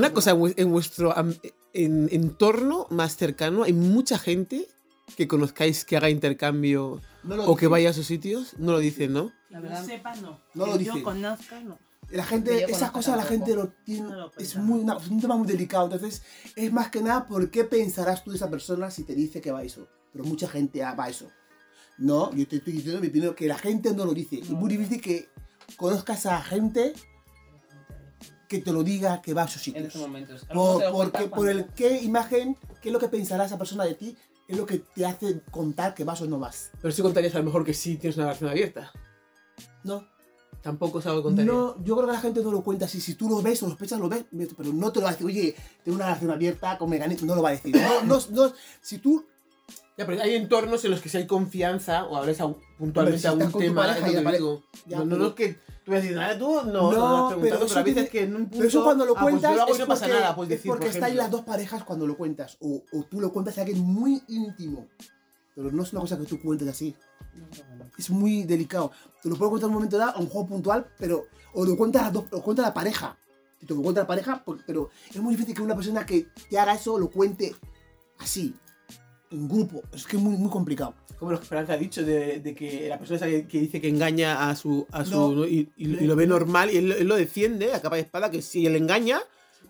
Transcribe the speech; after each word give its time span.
Una 0.00 0.12
cosa, 0.12 0.30
en 0.32 0.38
vue- 0.38 0.54
en 0.56 0.70
vuestro 0.72 1.14
en- 1.72 2.08
entorno 2.10 2.86
más 2.90 3.16
cercano, 3.16 3.62
hay 3.64 3.72
mucha 3.72 4.18
gente 4.18 4.66
que 5.16 5.26
conozcáis 5.28 5.84
que 5.84 5.96
haga 5.96 6.10
intercambio 6.10 7.00
No 7.24 7.34
o 7.44 7.54
que 7.56 7.62
dicen. 7.66 7.70
vaya 7.70 7.90
a 7.90 7.92
sus 7.92 8.06
sitios. 8.06 8.54
No 8.58 8.72
lo 8.72 8.78
dicen, 8.78 9.12
¿no? 9.12 9.32
La 9.50 9.60
verdad, 9.60 9.84
sepa, 9.84 10.14
no. 10.16 10.40
No 10.54 10.66
lo 10.66 10.72
Que 10.72 10.78
dice. 10.80 10.98
Yo 10.98 11.02
conozca, 11.02 11.60
no. 11.60 11.78
La 12.10 12.24
gente, 12.24 12.64
esas 12.64 12.90
cosas 12.90 13.16
la 13.16 13.22
gente 13.24 13.54
lo 13.54 13.68
tiene, 13.84 14.08
No 14.08 14.16
lo 14.16 14.32
es 14.38 14.56
muy, 14.56 14.80
una- 14.80 14.96
es 14.96 15.08
un 15.08 15.20
tema 15.20 15.36
muy 15.36 15.46
delicado. 15.46 15.84
Entonces, 15.84 16.22
es 16.56 16.72
más 16.72 16.90
que 16.90 17.02
nada 17.02 17.26
por 17.28 17.50
qué 17.50 17.62
pensarás 17.64 18.24
tú 18.24 18.30
de 18.30 18.36
esa 18.36 18.50
persona 18.50 18.90
si 18.90 19.04
te 19.04 19.14
dice 19.14 19.40
que 19.40 19.52
va 19.52 19.60
a 19.60 19.62
eso. 19.64 19.86
Pero 20.12 20.24
mucha 20.24 20.48
gente 20.48 20.80
va 20.82 20.94
a 21.04 21.08
eso. 21.08 21.28
No, 21.98 22.32
yo 22.34 22.46
te 22.48 22.56
estoy 22.56 22.72
diciendo 22.72 23.00
mi 23.00 23.08
opinión 23.08 23.34
que 23.34 23.46
la 23.46 23.58
gente 23.58 23.92
no 23.94 24.04
lo 24.06 24.14
dice. 24.14 24.40
Es 24.40 24.50
muy 24.50 24.70
difícil 24.70 25.00
que 25.00 25.28
conozcas 25.76 26.26
a 26.26 26.40
gente 26.42 26.94
que 28.50 28.58
te 28.58 28.72
lo 28.72 28.82
diga 28.82 29.22
que 29.22 29.32
va 29.32 29.42
a 29.42 29.44
esos 29.44 29.58
en 29.58 29.62
sitios. 29.62 29.86
estos 29.86 30.02
momentos. 30.02 30.44
Por, 30.52 30.90
porque, 30.90 31.28
por 31.28 31.48
el 31.48 31.66
qué 31.66 32.02
imagen, 32.02 32.56
qué 32.82 32.88
es 32.88 32.92
lo 32.92 32.98
que 32.98 33.06
pensará 33.06 33.44
esa 33.44 33.56
persona 33.56 33.84
de 33.84 33.94
ti, 33.94 34.16
es 34.48 34.56
lo 34.56 34.66
que 34.66 34.80
te 34.80 35.06
hace 35.06 35.40
contar 35.52 35.94
que 35.94 36.02
vas 36.02 36.20
o 36.20 36.26
no 36.26 36.40
vas. 36.40 36.72
Pero 36.82 36.92
sí 36.92 37.00
contarías 37.00 37.32
a 37.36 37.38
lo 37.38 37.44
mejor 37.44 37.64
que 37.64 37.72
sí 37.72 37.96
tienes 37.96 38.16
una 38.16 38.26
relación 38.26 38.50
abierta. 38.50 38.90
No, 39.84 40.04
Tampoco 40.62 40.98
es 40.98 41.06
algo 41.06 41.20
que 41.20 41.28
contaría. 41.28 41.52
no, 41.52 41.82
yo 41.84 41.94
creo 41.96 42.08
que 42.08 42.12
la 42.12 42.20
gente 42.20 42.42
no 42.42 42.50
lo 42.50 42.62
cuenta 42.62 42.86
así. 42.86 43.00
Si 43.00 43.14
tú 43.14 43.28
lo 43.28 43.40
ves 43.40 43.62
o 43.62 43.68
sospechas, 43.68 44.00
lo 44.00 44.08
ves, 44.08 44.24
pero 44.56 44.72
no 44.72 44.92
te 44.92 44.98
lo 44.98 45.04
va 45.04 45.10
a 45.10 45.12
decir, 45.12 45.26
oye, 45.26 45.54
tengo 45.84 45.96
una 45.96 46.06
relación 46.06 46.32
abierta 46.32 46.76
con 46.76 46.90
Meganet, 46.90 47.20
no 47.22 47.36
lo 47.36 47.42
va 47.42 47.50
a 47.50 47.52
decir. 47.52 47.74
No, 47.74 48.02
no, 48.02 48.18
no, 48.30 48.52
si 48.82 48.98
tú, 48.98 49.24
Ya, 50.00 50.06
pero 50.06 50.22
hay 50.22 50.34
entornos 50.34 50.82
en 50.86 50.92
los 50.92 51.00
que 51.02 51.10
si 51.10 51.18
hay 51.18 51.26
confianza 51.26 52.06
o 52.06 52.16
hablas 52.16 52.40
a- 52.40 52.54
puntualmente 52.78 53.20
si 53.20 53.26
a 53.26 53.32
un 53.32 53.52
tema, 53.52 53.82
pareja 53.82 53.98
es 53.98 54.02
lo 54.02 54.08
y 54.08 54.12
que 54.14 54.28
apare- 54.28 54.36
digo. 54.38 54.62
Ya, 54.86 54.96
no, 54.96 55.04
no, 55.04 55.10
pero- 55.10 55.18
no 55.22 55.26
es 55.28 55.34
que 55.34 55.48
tú 55.84 55.90
vas 55.90 55.98
a 55.98 56.00
decir, 56.02 56.16
nada, 56.16 56.38
tú 56.38 56.54
no, 56.64 56.90
no, 56.92 57.28
pero 57.28 57.40
pero, 57.42 57.64
eso 57.66 57.78
a 57.78 57.82
veces 57.82 57.94
tiene- 57.94 58.08
que 58.08 58.22
en 58.22 58.30
un 58.34 58.42
punto... 58.44 58.56
pero 58.56 58.68
eso 58.68 58.82
cuando 58.82 59.04
lo 59.04 59.12
ah, 59.14 59.20
pues 59.20 59.34
yo 59.34 59.40
cuentas 59.40 59.56
lo 59.56 59.62
hago 59.62 59.72
es 59.74 59.78
no 59.78 59.86
pasa 59.86 60.06
porque, 60.06 60.20
nada, 60.20 60.34
puedes 60.36 60.50
es 60.52 60.58
decir, 60.58 60.68
porque 60.70 60.86
por 60.86 60.94
estáis 60.94 61.02
ejemplo. 61.04 61.22
las 61.22 61.30
dos 61.30 61.40
parejas 61.42 61.84
cuando 61.84 62.06
lo 62.06 62.16
cuentas. 62.16 62.56
O, 62.60 62.82
o 62.92 63.02
tú 63.04 63.20
lo 63.20 63.30
cuentas 63.30 63.58
a 63.58 63.60
alguien 63.60 63.80
muy 63.80 64.22
íntimo. 64.28 64.88
Pero 65.54 65.70
no 65.70 65.82
es 65.82 65.92
una 65.92 66.00
cosa 66.00 66.16
que 66.16 66.24
tú 66.24 66.40
cuentes 66.40 66.66
así. 66.68 66.96
Es 67.98 68.08
muy 68.08 68.44
delicado. 68.44 68.92
Te 69.22 69.28
lo 69.28 69.36
puedo 69.36 69.50
contar 69.50 69.66
en 69.66 69.70
un 69.72 69.74
momento 69.74 69.98
dado, 69.98 70.12
a 70.16 70.20
un 70.20 70.28
juego 70.28 70.48
puntual, 70.48 70.86
pero. 70.98 71.26
O 71.52 71.66
lo 71.66 71.76
cuentas 71.76 72.00
a, 72.00 72.04
las 72.06 72.14
dos, 72.14 72.24
lo 72.30 72.40
cuenta 72.40 72.62
la 72.62 72.72
pareja. 72.72 73.18
Te 73.58 73.74
lo 73.74 73.82
cuenta 73.82 74.00
la 74.00 74.06
pareja, 74.06 74.42
pero 74.66 74.88
es 75.10 75.16
muy 75.20 75.34
difícil 75.34 75.54
que 75.54 75.60
una 75.60 75.74
persona 75.74 76.06
que 76.06 76.28
te 76.48 76.58
haga 76.58 76.72
eso 76.72 76.98
lo 76.98 77.10
cuente 77.10 77.54
así. 78.18 78.54
En 79.30 79.48
grupo. 79.48 79.82
Es 79.94 80.06
que 80.06 80.16
es 80.16 80.22
muy, 80.22 80.36
muy 80.36 80.50
complicado. 80.50 80.94
Como 81.18 81.30
lo 81.32 81.38
que 81.38 81.44
Esperanza 81.44 81.74
ha 81.74 81.76
dicho, 81.76 82.02
de, 82.04 82.40
de 82.40 82.54
que 82.54 82.88
la 82.88 82.98
persona 82.98 83.16
esa 83.18 83.26
que, 83.26 83.46
que 83.46 83.60
dice 83.60 83.80
que 83.80 83.88
engaña 83.88 84.48
a 84.50 84.56
su... 84.56 84.86
A 84.90 85.04
su 85.04 85.10
No. 85.12 85.28
¿no? 85.32 85.46
y, 85.46 85.68
y- 85.76 85.84
y 85.84 86.06
lo 86.06 86.16
ve 86.16 86.26
normal 86.26 86.70
y 86.70 86.78
él, 86.78 86.92
él 86.92 87.06
lo 87.06 87.14
defiende 87.16 87.72
a 87.72 87.80
capa 87.80 87.96
de 87.96 88.02
espada, 88.02 88.30
que 88.30 88.42
sí, 88.42 88.66
él 88.66 88.74
engaña, 88.76 89.20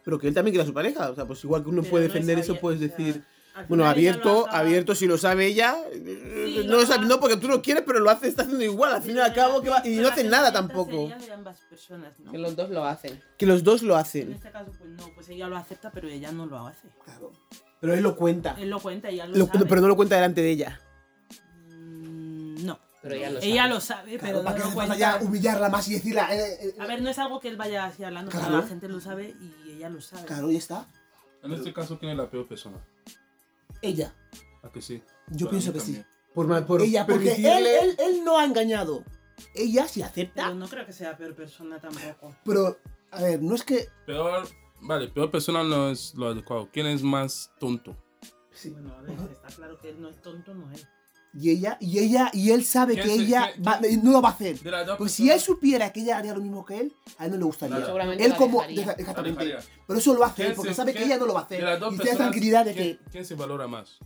pero 0.05 0.19
que 0.19 0.29
él 0.29 0.35
también 0.35 0.53
quiere 0.55 0.63
a 0.65 0.67
su 0.67 0.73
pareja. 0.75 1.11
O 1.11 1.15
sea, 1.15 1.27
pues 1.27 1.43
igual 1.45 1.63
que 1.63 1.69
uno 1.71 1.83
Pero 1.83 1.91
puede 1.91 2.05
no 2.05 2.09
es 2.09 2.13
defender 2.15 2.39
eso, 2.39 2.53
abierto, 2.53 2.61
puedes 2.63 2.81
decir... 2.81 3.25
Bueno, 3.69 3.85
abierto, 3.85 4.47
abierto 4.49 4.95
si 4.95 5.07
lo 5.07 5.19
sabe 5.19 5.47
ella. 5.47 5.77
eh, 5.93 6.61
Sí, 6.63 6.67
no, 6.67 6.77
lo 6.77 6.87
sabe- 6.87 7.05
no 7.07 7.19
porque 7.21 7.37
tú 7.37 7.49
lo 7.49 7.61
quieres, 7.61 7.83
pero 7.85 7.99
lo 7.99 8.09
hace, 8.09 8.29
está 8.29 8.43
haciendo 8.43 8.65
igual. 8.65 8.95
Al 8.95 9.03
fin 9.03 9.17
y 9.17 9.19
al 9.21 9.35
cabo, 9.35 9.61
que 9.61 9.69
va- 9.69 9.83
y 9.87 9.97
no 9.97 10.15
que 10.15 10.23
nada 10.25 10.53
tampoco. 10.53 11.09
sería 11.09 11.19
de 11.19 11.33
ambas 11.33 11.59
personas, 11.69 12.19
¿no? 12.21 12.31
Que 12.31 12.39
los 12.39 12.55
dos 12.57 12.71
lo 12.71 12.85
hacen. 12.85 13.21
Que 13.37 13.47
los 13.47 13.63
dos 13.65 13.83
lo 13.83 13.95
En 13.95 14.01
hacen. 14.01 14.33
este 14.33 14.51
caso, 14.53 14.71
pues 14.79 14.91
no, 14.93 15.11
pues 15.15 15.29
ella 15.29 15.49
lo 15.49 15.57
acepta, 15.59 15.91
pero 15.91 16.09
ella 16.09 16.31
no 16.33 16.47
lo 16.47 16.65
hace. 16.67 16.89
Claro. 17.05 17.33
Pero 17.81 17.95
él 17.95 18.03
lo 18.03 18.15
cuenta. 18.17 18.57
Él 18.59 18.69
lo 18.71 18.79
cuenta, 18.81 19.09
ella 19.09 19.27
lo, 19.27 19.37
Lo- 19.37 19.47
sabe. 19.47 19.65
pero 19.67 19.81
no 19.81 19.89
lo 19.89 19.97
cuenta 19.97 20.15
delante 20.17 20.43
de 20.43 20.51
ella. 20.51 20.81
Mm, 21.71 22.65
No. 22.67 22.79
Pero 23.03 23.15
ella 23.15 23.31
lo 23.31 23.39
Ella 23.41 23.63
sabe. 23.63 23.75
lo 23.75 23.81
sabe, 23.81 24.19
Claro, 24.19 24.21
pero 24.35 24.45
¿Para 24.45 24.57
no 24.59 24.63
qué 24.65 24.69
lo 24.69 24.75
cuenta. 24.75 24.97
ya 24.97 25.19
humillarla 25.23 25.69
más 25.71 25.89
y 25.89 25.95
decirla? 25.95 26.35
eh, 26.37 26.59
eh, 26.61 26.75
A 26.79 26.87
ver, 26.87 27.01
no 27.01 27.09
es 27.09 27.19
algo 27.19 27.41
que 27.41 27.49
él 27.49 27.57
vaya 27.57 27.87
así 27.87 28.05
hablando, 28.05 28.31
pero 28.31 28.43
Claro. 28.45 28.61
la 28.61 28.67
gente 28.69 28.89
lo 28.89 29.01
sabe 29.01 29.35
y 29.41 29.71
ella 29.71 29.89
lo 29.89 30.01
sabe. 30.03 30.27
Claro, 30.27 30.51
ya 30.51 30.59
está. 30.59 30.87
En 31.43 31.53
este 31.53 31.73
caso, 31.73 31.99
¿quién 31.99 32.13
es 32.13 32.19
la 32.19 32.29
peor 32.31 32.47
persona? 32.47 32.77
Ella. 33.81 34.13
¿A 34.63 34.69
que 34.69 34.83
sí? 34.83 35.03
Yo 35.29 35.47
Para 35.47 35.51
pienso 35.53 35.73
que 35.73 35.81
sí. 35.81 36.05
Por, 36.35 36.67
por 36.67 36.83
Ella, 36.83 37.07
porque 37.07 37.33
él, 37.33 37.43
permitirle- 37.43 37.81
él, 37.83 37.97
él 37.99 38.25
no 38.25 38.39
ha 38.39 38.45
engañado. 38.45 39.03
Ella 39.55 39.89
sí 39.89 40.01
Pero 40.01 40.11
acepta. 40.11 40.51
no 40.53 40.69
creo 40.69 40.85
que 40.85 40.93
sea 40.93 41.17
peor 41.17 41.35
persona 41.35 41.79
tampoco. 41.81 42.37
Pero, 42.45 42.77
a 43.11 43.23
ver, 43.23 43.41
no 43.43 43.55
es 43.55 43.65
que. 43.65 43.89
Peor, 44.05 44.47
vale, 44.83 45.09
peor 45.09 45.31
persona 45.31 45.63
no 45.65 45.91
es 45.91 46.15
lo 46.15 46.29
adecuado. 46.29 46.69
¿Quién 46.73 46.87
es 46.87 47.03
más 47.03 47.51
tonto? 47.59 47.97
Sí. 48.53 48.71
Bueno, 48.71 48.93
a 48.95 49.01
ver, 49.03 49.13
está 49.31 49.49
claro 49.49 49.79
que 49.79 49.91
él 49.91 50.01
no 50.01 50.09
es 50.09 50.21
tonto, 50.21 50.55
no 50.55 50.71
es. 50.73 50.87
Y 51.33 51.51
ella, 51.51 51.77
y 51.81 52.01
ella, 52.01 52.29
y 52.35 52.51
él 52.51 52.65
sabe 52.65 52.95
¿Quién 52.95 53.07
que 53.07 53.17
se- 53.17 53.23
ella 53.23 53.53
quién- 53.55 53.65
va- 53.67 53.81
no 54.03 54.11
lo 54.11 54.21
va 54.21 54.31
a 54.31 54.33
hacer. 54.33 54.57
Pues 54.99 55.13
si 55.13 55.31
él 55.31 55.39
supiera 55.39 55.93
que 55.93 56.01
ella 56.01 56.19
haría 56.19 56.35
lo 56.35 56.41
mismo 56.41 56.65
que 56.65 56.77
él, 56.81 56.93
a 57.19 57.27
él 57.27 57.31
no 57.31 57.37
le 57.39 57.45
gustaría. 57.45 57.77
Claro. 57.77 57.87
Seguramente 57.87 58.25
Él 58.25 58.31
la 58.31 58.37
como. 58.37 58.63
deja- 58.67 58.93
exactamente. 58.93 59.57
Pero 59.87 59.99
eso 60.01 60.13
lo 60.15 60.25
hace 60.25 60.35
¿quién 60.35 60.49
él, 60.49 60.55
porque 60.57 60.71
se- 60.71 60.75
sabe 60.77 60.93
que 60.93 61.05
ella 61.05 61.19
no 61.19 61.27
lo 61.27 61.35
va 61.35 61.41
a 61.41 61.45
hacer. 61.45 61.63
Y 61.93 61.99
tiene 61.99 62.17
tranquilidad 62.17 62.65
de 62.65 62.75
¿quién, 62.75 62.97
que. 62.99 63.11
quién 63.13 63.25
se 63.25 63.37
valora 63.37 63.69
más? 63.69 63.99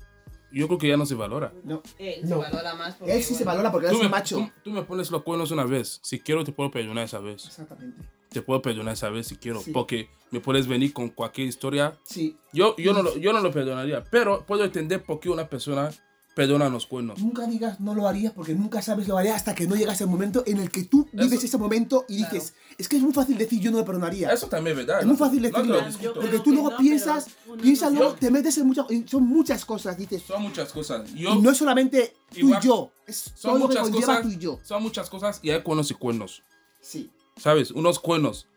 Yo 0.53 0.67
creo 0.69 0.79
que 0.79 0.87
ya 0.89 0.97
no 0.99 1.07
se 1.07 1.15
valora. 1.15 1.51
No. 1.65 1.83
Él 1.99 2.21
No. 2.25 2.29
se 2.29 2.35
valora 2.51 2.75
más 2.75 2.95
porque, 2.97 3.17
Él 3.17 3.23
sí 3.23 3.35
se 3.35 3.43
bueno, 3.43 3.47
valora 3.53 3.73
porque 3.73 3.87
él 3.89 3.93
es 3.95 3.99
me, 4.01 4.05
un 4.05 4.11
macho. 4.11 4.37
tú- 4.37 4.51
tú 4.65 4.71
me 4.71 4.83
pones 4.83 5.11
los 5.11 5.23
cuernos 5.23 5.51
una 5.51 5.65
vez. 5.65 5.99
Si 6.03 6.21
quiero, 6.21 6.45
te 6.45 6.53
puedo 6.53 6.71
perdonar 6.71 7.05
esa 7.05 7.19
vez. 7.21 7.47
Exactamente. 7.47 8.03
Te 8.35 8.43
puedo 8.43 8.61
perdonar 8.61 8.93
esa 8.95 9.09
vez 9.11 9.29
si 9.29 9.37
quiero. 9.37 9.63
Sí. 9.63 9.71
Porque 9.71 10.11
me 10.33 10.41
puedes 10.41 10.67
venir 10.67 10.93
con 10.93 11.09
cualquier 11.09 11.47
historia. 11.47 11.97
Sí. 12.05 12.37
Yo, 12.53 12.77
yo, 12.77 12.93
no 12.93 13.03
lo, 13.03 13.17
yo 13.17 13.33
no 13.33 13.41
lo 13.41 13.53
perdonaría. 13.53 14.03
Pero 14.11 14.45
puedo 14.45 14.65
entender 14.65 15.03
por 15.05 15.21
qué 15.21 15.31
una 15.31 15.49
persona 15.49 15.91
perdona 16.35 16.69
los 16.69 16.85
cuernos. 16.87 17.21
Nunca 17.21 17.47
digas 17.47 17.79
no 17.79 17.95
lo 17.95 18.09
harías 18.09 18.33
porque 18.33 18.55
nunca 18.57 18.83
sabes 18.83 19.07
lo 19.07 19.17
harías 19.17 19.37
hasta 19.37 19.55
que 19.55 19.69
no 19.69 19.77
llegas 19.77 20.01
el 20.01 20.09
momento 20.09 20.43
en 20.47 20.59
el 20.59 20.69
que 20.69 20.83
tú 20.83 21.09
vives 21.13 21.35
Eso- 21.35 21.47
ese 21.47 21.59
momento 21.59 22.07
y 22.09 22.19
Claro. 22.19 22.35
dices, 22.35 22.55
es 22.77 22.89
que 22.89 22.97
es 22.97 23.03
muy 23.05 23.13
fácil 23.13 23.39
decir 23.39 23.61
yo 23.61 23.71
no 23.71 23.79
lo 23.79 23.85
perdonaría. 23.85 24.33
Eso 24.33 24.49
también 24.49 24.77
es 24.77 24.85
verdad. 24.85 24.99
Es 24.99 25.07
muy 25.07 25.13
¿no? 25.13 25.19
fácil 25.21 25.43
No 25.43 25.49
decirlo. 25.49 25.89
Yo 26.03 26.13
Porque 26.15 26.41
tú 26.41 26.51
luego 26.53 26.71
no, 26.73 26.77
piensas, 26.79 27.29
piensas 27.63 27.93
no 27.93 28.01
luego, 28.01 28.15
te 28.17 28.33
metes 28.33 28.59
en 28.59 28.67
muchas, 28.67 28.91
y 28.91 29.07
son 29.07 29.23
muchas 29.29 29.65
cosas, 29.65 29.97
dices. 29.97 30.25
Son 30.25 30.43
muchas 30.43 30.73
cosas. 30.73 31.15
Yo, 31.15 31.35
y 31.35 31.39
no 31.41 31.51
es 31.53 31.57
solamente 31.57 32.17
tú 32.33 32.49
Igual- 32.49 32.61
y 32.65 32.67
yo, 32.67 32.91
es 33.07 33.31
son 33.37 33.53
todo 33.53 33.59
lo 33.61 33.69
que 33.69 33.79
muchas 33.79 33.91
cosas. 34.07 34.23
tú 34.23 34.29
y 34.31 34.39
yo. 34.39 34.59
Son 34.65 34.83
muchas 34.83 35.09
cosas 35.09 35.39
y 35.41 35.51
hay 35.51 35.63
cuernos 35.63 35.89
y 35.93 35.95
cuernos. 35.95 36.43
Sí. 36.81 37.13
¿Sabes? 37.37 37.71
Unos 37.71 37.99
cuernos. 37.99 38.49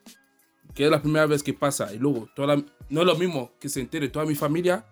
Que 0.73 0.85
es 0.85 0.91
la 0.91 1.01
primera 1.01 1.25
vez 1.25 1.43
que 1.43 1.53
pasa. 1.53 1.93
Y 1.93 1.97
luego, 1.97 2.29
toda 2.35 2.55
no 2.89 3.01
es 3.01 3.07
lo 3.07 3.15
mismo 3.15 3.51
que 3.59 3.69
se 3.69 3.81
entere 3.81 4.09
toda 4.09 4.25
mi 4.25 4.35
familia, 4.35 4.85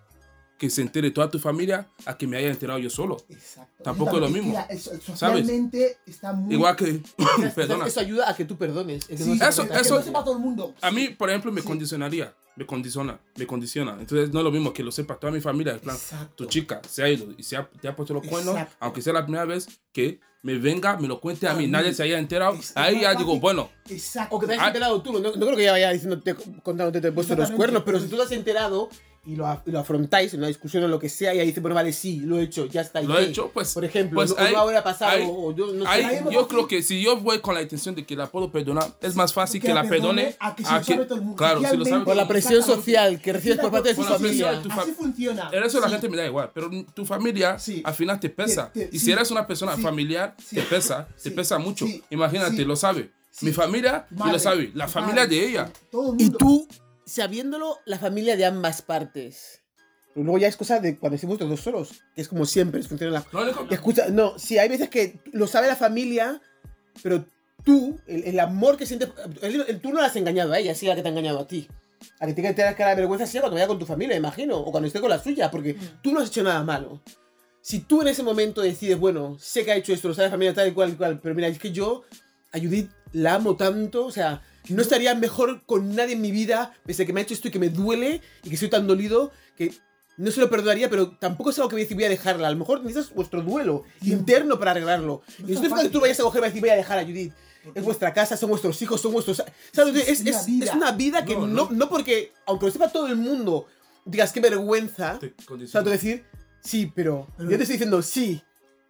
que 0.58 0.70
se 0.70 0.82
entere 0.82 1.12
toda 1.12 1.30
tu 1.30 1.38
familia, 1.40 1.88
a 2.06 2.18
que 2.18 2.28
me 2.28 2.38
haya 2.38 2.50
enterado 2.50 2.80
yo 2.80 2.90
solo. 2.90 3.18
Exacto. 3.30 3.84
Tampoco 3.84 4.16
es 4.16 4.22
lo 4.22 4.28
que 4.28 4.34
mismo. 4.34 4.54
la- 4.54 4.62
eso- 4.64 4.92
socialmente 5.02 5.98
está 6.06 6.32
muy... 6.34 6.56
Igual 6.56 6.76
que. 6.76 7.02
perdona. 7.56 7.86
Eso 7.88 8.00
ayuda 8.00 8.30
a 8.30 8.36
que 8.36 8.46
tú 8.46 8.56
perdones. 8.58 9.04
Es 9.10 9.18
que 9.18 9.18
Sí, 9.18 9.36
no 9.38 9.46
Eso- 9.48 9.68
que 9.68 9.74
eso- 9.80 9.96
no 9.96 10.02
sepa 10.02 10.24
todo 10.24 10.36
el 10.36 10.42
mundo. 10.42 10.74
A 10.82 10.92
mí, 10.92 11.10
por 11.10 11.30
ejemplo, 11.30 11.52
me 11.52 11.62
Sí. 11.62 11.68
condicionaría. 11.68 12.34
Me 12.56 12.66
condiciona. 12.66 13.20
Me 13.36 13.46
condiciona. 13.46 13.98
Entonces, 14.00 14.32
no 14.32 14.40
es 14.40 14.44
lo 14.46 14.52
mismo 14.52 14.72
que 14.72 14.82
lo 14.82 14.92
sepa 14.92 15.16
toda 15.20 15.34
mi 15.34 15.42
familia. 15.42 15.74
En 15.74 15.80
plan, 15.80 15.96
Exacto. 15.96 16.36
tu 16.36 16.46
chica 16.46 16.82
se 16.90 17.04
ha 17.04 17.10
ido 17.10 17.28
y 17.38 17.44
se 17.44 17.58
ha, 17.58 17.68
te 17.82 17.88
ha 17.90 17.96
puesto 17.96 18.14
los 18.14 18.26
cuernos, 18.26 18.54
Exacto. 18.56 18.78
aunque 18.80 19.02
sea 19.02 19.12
la 19.12 19.24
primera 19.26 19.44
vez 19.44 19.68
que 19.92 20.22
me 20.42 20.58
venga, 20.58 20.96
me 20.98 21.08
lo 21.10 21.20
cuente 21.20 21.48
a 21.48 21.52
A 21.52 21.56
mí, 21.56 21.66
mí. 21.66 21.72
nadie 21.72 21.94
se 21.94 22.04
haya 22.04 22.18
enterado. 22.18 22.58
Ahí 22.76 23.02
ya 23.02 23.14
digo, 23.16 23.38
bueno, 23.42 23.70
Exacto. 23.90 24.36
O 24.36 24.40
que 24.40 24.48
te 24.48 24.54
hayas 24.54 24.68
enterado 24.68 25.02
tú. 25.02 25.12
No, 25.12 25.20
no 25.20 25.32
creo 25.34 25.56
que 25.56 25.64
ella 25.64 25.72
vaya 25.74 25.92
diciéndote, 25.92 26.34
contándote 26.64 27.02
te 27.02 27.08
he 27.10 27.12
puesto 27.12 27.36
los 27.36 27.52
cuernos, 27.52 27.84
pero 27.84 28.00
si 28.00 28.08
tú 28.08 28.16
te 28.16 28.22
has 28.24 28.32
enterado 28.32 28.88
y 29.26 29.36
lo, 29.36 29.62
y 29.66 29.72
lo 29.72 29.80
afrontáis 29.80 30.34
en 30.34 30.40
una 30.40 30.48
discusión 30.48 30.84
o 30.84 30.88
lo 30.88 31.00
que 31.00 31.10
sea, 31.10 31.34
y 31.34 31.40
ahí 31.40 31.48
dice, 31.48 31.60
bueno, 31.60 31.76
vale, 31.76 31.92
sí, 31.94 32.20
lo 32.20 32.40
he 32.40 32.44
hecho, 32.44 32.66
ya 32.68 32.82
está. 32.82 33.02
¿y 33.02 33.08
lo 33.08 33.18
he 33.20 33.26
hecho, 33.26 33.50
pues. 33.54 33.74
Por 33.74 33.84
ejemplo, 33.86 34.16
pues 34.18 34.30
no, 34.36 34.44
ahí- 34.44 34.54
no 34.54 34.60
habrá 34.60 34.84
pasado, 34.84 35.12
ahí- 35.12 35.28
o 35.28 35.54
yo 35.56 35.68
no 35.74 35.86
sé. 35.92 36.00
es 36.16 36.24
más 36.26 36.34
yo 36.34 36.48
creo 36.48 36.68
que 36.68 36.82
si 36.84 37.02
yo 37.02 37.18
voy 37.18 37.40
con 37.40 37.56
la 37.56 37.62
intención 37.62 37.96
de 37.96 38.06
que 38.06 38.16
la 38.16 38.28
puedo 38.28 38.52
perdonar, 38.52 38.96
es 39.02 39.16
más 39.16 39.34
fácil 39.34 39.60
Que 39.62 39.68
que 39.68 39.74
la 39.74 39.84
perdone. 39.88 40.36
a 40.40 40.56
que 40.56 40.64
todo 40.64 41.16
el 41.16 41.22
mundo. 41.22 41.36
Claro, 41.36 41.62
si 41.70 41.78
lo 41.78 41.86
sabe. 41.86 42.06
Por 42.06 42.16
la 42.16 42.28
presión 42.28 42.62
social 42.64 43.20
que 43.22 43.34
recibes 43.34 43.58
por 43.60 43.72
parte 43.72 43.90
de 43.90 43.96
su 43.96 44.04
familia. 44.04 44.62
tu 44.62 44.72
Así 44.72 44.92
funciona. 44.92 45.50
El 45.52 45.62
resto 45.64 45.80
de 45.80 45.86
la 45.86 45.90
gente 45.90 46.10
me 46.10 46.18
da 46.18 46.26
igual, 46.26 46.52
pero 46.54 46.70
tu 46.94 47.06
familia 47.06 47.58
Sí. 47.60 47.82
al 47.84 47.94
final 47.94 48.20
te 48.20 48.30
pesa. 48.30 48.72
Te- 48.72 48.86
te- 48.88 48.96
y 48.96 49.00
sí. 49.00 49.06
si 49.06 49.12
eres 49.12 49.32
una 49.32 49.48
persona 49.48 49.76
Sí. 49.76 49.82
familiar, 49.82 50.36
te 50.50 50.62
pesa, 50.62 51.08
te 51.22 51.32
pesa 51.32 51.58
mucho. 51.58 51.86
Imagínate, 52.10 52.64
lo 52.66 52.76
sabe. 52.76 53.12
Mi 53.42 53.52
familia 53.52 54.08
y 54.12 54.32
lo 54.32 54.40
sabe. 54.40 54.72
La 54.74 54.88
familia 54.88 55.28
de 55.28 55.46
ella. 55.50 55.72
Todo 55.92 56.14
el 56.14 56.22
Y 56.22 56.24
mundo. 56.26 56.38
tú, 56.38 56.68
sabiéndolo, 57.06 57.80
la 57.86 58.00
familia 58.00 58.36
de 58.36 58.46
ambas 58.46 58.82
partes. 58.82 59.62
Luego 60.16 60.38
ya 60.38 60.48
es 60.48 60.56
cosa 60.56 60.80
de 60.80 60.98
cuando 60.98 61.16
estemos 61.16 61.40
los 61.40 61.50
dos 61.50 61.60
solos, 61.60 61.90
que 62.16 62.22
es 62.22 62.28
como 62.30 62.46
siempre, 62.46 62.82
funciona 62.84 63.14
la... 63.20 63.26
Lo 63.32 63.42
único- 63.44 63.68
Escucha, 63.70 64.08
no, 64.10 64.40
sí, 64.40 64.58
hay 64.58 64.70
veces 64.70 64.90
que 64.90 65.20
lo 65.34 65.46
sabe 65.46 65.68
la 65.68 65.76
familia, 65.76 66.42
pero 67.04 67.26
tú, 67.66 68.00
el, 68.08 68.24
el 68.24 68.40
amor 68.40 68.78
que 68.78 68.86
sientes, 68.86 69.10
el, 69.42 69.62
el- 69.68 69.82
tú 69.82 69.92
no 69.92 70.00
la 70.00 70.08
has 70.08 70.16
engañado 70.16 70.54
a 70.54 70.60
ella, 70.60 70.74
sí 70.74 70.86
la 70.88 70.96
que 70.96 71.02
te 71.02 71.10
ha 71.10 71.12
engañado 71.12 71.40
a 71.40 71.48
ti. 71.48 71.68
A 72.20 72.28
que 72.28 72.34
tenga 72.34 72.50
que 72.50 72.56
tener 72.56 72.76
cara 72.76 72.92
de 72.92 72.96
vergüenza 72.98 73.26
sea 73.26 73.42
cuando 73.42 73.56
vaya 73.56 73.68
con 73.68 73.80
tu 73.80 73.86
familia, 73.86 74.16
imagino, 74.16 74.58
o 74.58 74.72
cuando 74.72 74.88
esté 74.88 75.02
con 75.02 75.10
la 75.10 75.20
suya, 75.22 75.52
porque 75.52 75.76
tú 76.02 76.14
no 76.14 76.22
has 76.22 76.30
hecho 76.30 76.44
nada 76.44 76.64
malo. 76.64 77.02
Si 77.62 77.80
tú 77.80 78.02
en 78.02 78.08
ese 78.10 78.24
momento 78.24 78.62
decides, 78.62 78.98
bueno, 78.98 79.38
sé 79.40 79.66
que 79.66 79.72
ha 79.72 79.76
hecho 79.76 79.92
esto, 79.92 80.08
lo 80.08 80.14
sabe 80.14 80.28
la 80.28 80.32
familia 80.32 80.54
tal 80.54 80.68
y 80.70 80.72
cual 80.72 80.92
y 80.92 80.96
cual, 80.96 81.20
pero 81.20 81.36
mira, 81.36 81.48
es 81.50 81.58
que 81.60 81.72
yo 81.72 82.04
a 82.56 82.60
Judith 82.60 82.90
la 83.12 83.36
amo 83.36 83.56
tanto, 83.56 84.06
o 84.06 84.12
sea, 84.12 84.42
no 84.70 84.82
estaría 84.82 85.14
mejor 85.16 85.64
con 85.66 85.96
nadie 85.96 86.14
en 86.14 86.22
mi 86.22 86.32
vida, 86.32 86.74
pese 86.86 87.04
a 87.04 87.06
que 87.06 87.14
me 87.14 87.20
ha 87.20 87.24
hecho 87.24 87.34
esto 87.34 87.48
y 87.48 87.52
que 87.52 87.60
me 87.60 87.70
duele 87.70 88.22
y 88.44 88.50
que 88.50 88.58
soy 88.58 88.70
tan 88.70 88.88
dolido, 88.88 89.32
que 89.56 89.74
no 90.18 90.32
se 90.32 90.40
lo 90.40 90.50
perdonaría, 90.50 90.90
pero 90.90 91.12
tampoco 91.18 91.50
es 91.50 91.58
algo 91.58 91.70
que 91.70 91.76
voy 91.76 91.82
a 91.82 91.86
decir 91.86 91.96
voy 91.98 92.06
a 92.06 92.10
dejarla. 92.10 92.48
A 92.48 92.52
lo 92.52 92.58
mejor 92.58 92.82
necesitas 92.82 93.14
vuestro 93.14 93.42
duelo 93.42 93.84
Tiempo. 94.00 94.20
interno 94.22 94.58
para 94.60 94.72
arreglarlo. 94.72 95.22
Y 95.40 95.42
no 95.44 95.48
significa 95.50 95.82
que 95.82 95.90
tú 95.90 96.00
vayas 96.00 96.20
a 96.20 96.24
coger 96.24 96.40
y 96.40 96.42
vas 96.42 96.48
a 96.48 96.50
decir 96.52 96.62
voy 96.62 96.70
a 96.70 96.76
dejar 96.76 97.00
a 97.00 97.04
Judith. 97.04 97.34
es 97.74 97.84
vuestra 97.84 98.14
casa, 98.14 98.38
son 98.38 98.50
vuestros 98.50 98.82
hijos, 98.82 99.02
son 99.02 99.12
vuestros... 99.12 99.44
¿Sabes? 99.74 99.96
Es 99.96 100.08
Es, 100.08 100.22
una 100.22 100.30
es- 100.32 100.46
vida. 100.46 100.66
es 100.66 100.74
una 100.76 100.92
vida 100.92 101.26
que 101.26 101.34
No, 101.36 101.48
no, 101.48 101.66
no. 101.66 101.70
no 101.72 101.90
porque, 101.90 102.32
aunque 102.46 102.68
lo 102.68 102.72
sepa 102.72 102.90
todo 102.90 103.08
el 103.08 103.16
mundo, 103.18 103.66
digas 104.06 104.32
qué 104.32 104.40
vergüenza, 104.40 105.18
Te 105.20 105.28
o 105.28 105.30
sea, 105.38 105.46
condiciona. 105.48 105.84
tú 105.84 105.90
decir, 105.90 106.24
sí, 106.62 106.92
pero, 106.96 107.28
Pero- 107.38 107.50
yo 107.52 107.58
te 107.58 107.64
estoy 107.64 107.74
diciendo 107.76 108.02
sí, 108.02 108.42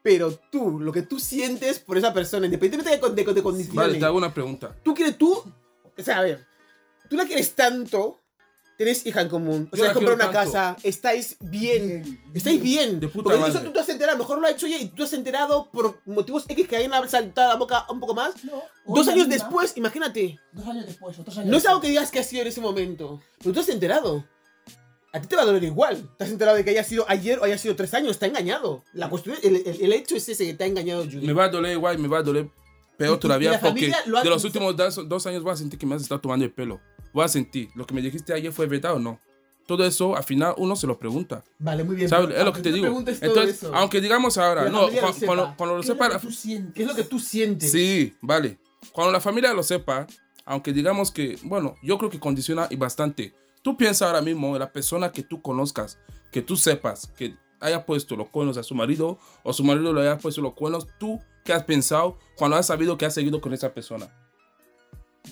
pero 0.05 0.31
tú, 0.51 0.79
lo 0.79 0.91
que 0.91 1.01
tú 1.01 1.19
sientes 1.19 1.79
por 1.79 1.97
esa 1.97 2.13
persona, 2.13 2.45
independientemente 2.45 3.07
de, 3.09 3.23
de, 3.23 3.33
de 3.33 3.41
condiciones, 3.41 3.75
Vale, 3.75 3.97
te 3.97 4.05
hago 4.05 4.17
una 4.19 4.31
pregunta. 4.31 4.75
tú 4.83 4.93
quieres, 4.93 5.17
tú, 5.17 5.33
o 5.33 6.03
sea, 6.03 6.19
a 6.19 6.21
ver, 6.21 6.45
tú 7.09 7.15
la 7.17 7.25
quieres 7.25 7.55
tanto, 7.55 8.21
tenés 8.77 9.03
hija 9.07 9.21
en 9.21 9.29
común, 9.29 9.67
o 9.73 9.75
sea, 9.75 9.93
comprar 9.93 10.13
una 10.13 10.25
tanto. 10.29 10.51
casa, 10.51 10.77
estáis 10.83 11.37
bien, 11.39 12.03
Bien. 12.03 12.21
estáis 12.35 12.61
bien, 12.61 12.99
De 12.99 13.07
puta 13.07 13.23
porque 13.23 13.39
madre. 13.39 13.53
eso 13.55 13.63
tú 13.63 13.71
te 13.73 13.79
has 13.79 13.89
enterado, 13.89 14.15
a 14.15 14.17
lo 14.19 14.23
mejor 14.25 14.39
lo 14.39 14.45
ha 14.45 14.51
hecho 14.51 14.67
ella 14.67 14.77
y 14.77 14.89
tú 14.89 15.01
has 15.01 15.13
enterado 15.13 15.71
por 15.71 15.99
motivos 16.05 16.45
X 16.47 16.67
que 16.67 16.75
hayan 16.75 17.09
saltado 17.09 17.49
la 17.49 17.55
boca 17.55 17.87
un 17.89 17.99
poco 17.99 18.13
más, 18.13 18.43
No, 18.43 18.61
dos 18.85 19.07
años 19.07 19.27
misma, 19.27 19.43
después, 19.43 19.75
imagínate, 19.75 20.39
Dos 20.51 20.67
años 20.67 20.85
después, 20.85 21.17
o 21.17 21.23
tres 21.23 21.37
años 21.39 21.49
no 21.49 21.57
es 21.57 21.65
algo 21.65 21.81
que 21.81 21.87
digas 21.89 22.11
que 22.11 22.19
ha 22.19 22.23
sido 22.23 22.43
en 22.43 22.49
ese 22.49 22.61
momento, 22.61 23.19
pero 23.39 23.53
tú 23.55 23.59
has 23.59 23.69
enterado. 23.69 24.23
A 25.15 25.21
ti 25.21 25.27
te 25.27 25.35
va 25.35 25.43
a 25.43 25.45
doler 25.45 25.63
igual. 25.63 26.09
Te 26.17 26.25
has 26.25 26.29
enterado 26.29 26.57
de 26.57 26.63
que 26.65 26.71
haya 26.71 26.83
sido 26.83 27.05
ayer 27.07 27.39
o 27.39 27.43
haya 27.45 27.57
sido 27.57 27.75
tres 27.75 27.93
años. 27.93 28.11
Está 28.11 28.25
engañado. 28.25 28.83
La 28.93 29.09
cuestión, 29.09 29.37
el, 29.43 29.55
el- 29.55 29.81
el 29.81 29.93
hecho 29.93 30.15
es 30.15 30.27
ese 30.27 30.45
que 30.45 30.53
te 30.53 30.63
ha 30.65 30.67
engañado 30.67 31.03
Judy. 31.05 31.25
Me 31.25 31.33
va 31.33 31.45
a 31.45 31.49
doler 31.49 31.71
igual, 31.71 31.97
me 31.99 32.07
va 32.09 32.17
a 32.19 32.23
doler 32.23 32.49
peor 32.97 33.17
todavía 33.19 33.59
porque 33.59 33.91
lo 34.07 34.21
de 34.21 34.29
los 34.29 34.43
últimos 34.43 34.75
dos, 34.75 35.07
dos 35.07 35.25
años 35.27 35.41
voy 35.43 35.53
a 35.53 35.57
sentir 35.57 35.79
que 35.79 35.85
me 35.85 35.95
has 35.95 36.01
estado 36.01 36.19
tomando 36.21 36.43
el 36.45 36.51
pelo. 36.51 36.79
Voy 37.13 37.23
a 37.23 37.27
sentir, 37.29 37.69
lo 37.75 37.85
que 37.87 37.93
me 37.93 38.01
dijiste 38.01 38.33
ayer 38.33 38.51
fue 38.51 38.67
verdad 38.67 38.93
o 38.95 38.99
no. 38.99 39.19
Todo 39.65 39.85
eso, 39.85 40.15
al 40.15 40.23
final, 40.23 40.53
uno 40.57 40.75
se 40.75 40.85
lo 40.85 40.99
pregunta. 40.99 41.43
Vale, 41.59 41.83
muy 41.83 41.95
bien. 41.95 42.07
¿Sabes? 42.09 42.37
Es 42.37 42.43
lo 42.45 42.53
que 42.53 42.61
te 42.61 42.71
digo. 42.71 42.87
Entonces, 42.87 43.55
eso, 43.57 43.73
aunque 43.73 43.99
digamos 44.01 44.37
ahora, 44.37 44.69
no, 44.69 44.81
familia 44.81 45.01
lo 45.01 45.07
cuando, 45.07 45.25
cuando, 45.25 45.53
cuando 45.57 45.75
lo 45.77 45.81
¿Qué 45.81 45.87
es 45.87 45.93
sepa, 45.93 46.07
lo? 46.09 46.73
¿Qué 46.73 46.81
es 46.83 46.87
lo 46.87 46.95
que 46.95 47.03
tú 47.03 47.19
sientes? 47.19 47.71
Sí, 47.71 48.13
vale. 48.21 48.59
Cuando 48.91 49.11
la 49.13 49.19
familia 49.21 49.53
lo 49.53 49.63
sepa, 49.63 50.05
aunque 50.45 50.71
digamos 50.71 51.09
que, 51.09 51.39
bueno, 51.43 51.75
yo 51.81 51.97
creo 51.97 52.09
que 52.11 52.19
condiciona 52.19 52.67
y 52.69 52.75
bastante. 52.75 53.33
Tú 53.65 53.75
piensas 53.75 54.03
ahora 54.07 54.21
mismo 54.21 54.53
en 54.53 54.59
la 54.59 54.71
persona 54.71 55.11
que 55.11 55.23
tú 55.23 55.41
conozcas, 55.41 55.97
que 56.31 56.43
tú 56.43 56.55
sepas 56.55 57.07
que 57.17 57.33
haya 57.59 57.83
puesto 57.83 58.15
los 58.15 58.29
cuernos 58.29 58.57
a 58.57 58.63
su 58.63 58.75
marido 58.75 59.17
o 59.41 59.53
su 59.53 59.63
marido 59.63 59.91
le 59.91 60.01
haya 60.01 60.19
puesto 60.19 60.39
los 60.39 60.53
cuernos, 60.53 60.85
tú, 60.99 61.19
¿qué 61.43 61.51
has 61.51 61.63
pensado 61.63 62.19
cuando 62.35 62.57
has 62.57 62.67
sabido 62.67 62.95
que 62.95 63.07
has 63.07 63.15
seguido 63.15 63.41
con 63.41 63.55
esa 63.55 63.73
persona? 63.73 64.07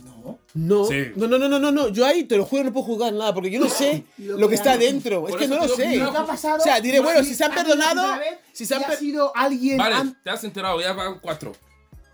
No. 0.03 0.39
No, 0.55 0.85
Sí. 0.85 1.11
no, 1.15 1.27
no, 1.27 1.37
no, 1.37 1.47
no, 1.47 1.59
no, 1.59 1.71
no. 1.71 1.89
Yo 1.89 2.07
ahí 2.07 2.23
te 2.23 2.35
lo 2.35 2.45
juro, 2.45 2.63
no 2.63 2.73
puedo 2.73 2.87
juzgar 2.87 3.13
nada 3.13 3.35
porque 3.35 3.51
yo 3.51 3.59
no 3.59 3.69
sé 3.69 4.03
Lo 4.17 4.37
lo 4.39 4.47
que 4.47 4.49
que 4.49 4.55
está 4.55 4.77
dentro. 4.79 5.27
Es 5.27 5.35
que 5.35 5.47
no 5.47 5.57
lo 5.57 5.67
sé. 5.67 5.97
Lo 5.97 6.09
ha 6.09 6.25
pasado. 6.25 6.57
O 6.57 6.61
sea, 6.63 6.81
diré, 6.81 6.97
no, 6.97 7.03
bueno, 7.03 7.23
si 7.23 7.35
se 7.35 7.43
han 7.43 7.53
perdonado, 7.53 8.17
vez, 8.17 8.39
si 8.51 8.65
se 8.65 8.73
han 8.73 8.83
ha 8.83 8.95
sido 8.95 9.31
alguien. 9.35 9.77
Vale, 9.77 10.15
te 10.23 10.31
has 10.31 10.43
enterado, 10.43 10.81
ya 10.81 10.93
van 10.93 11.19
cuatro. 11.19 11.51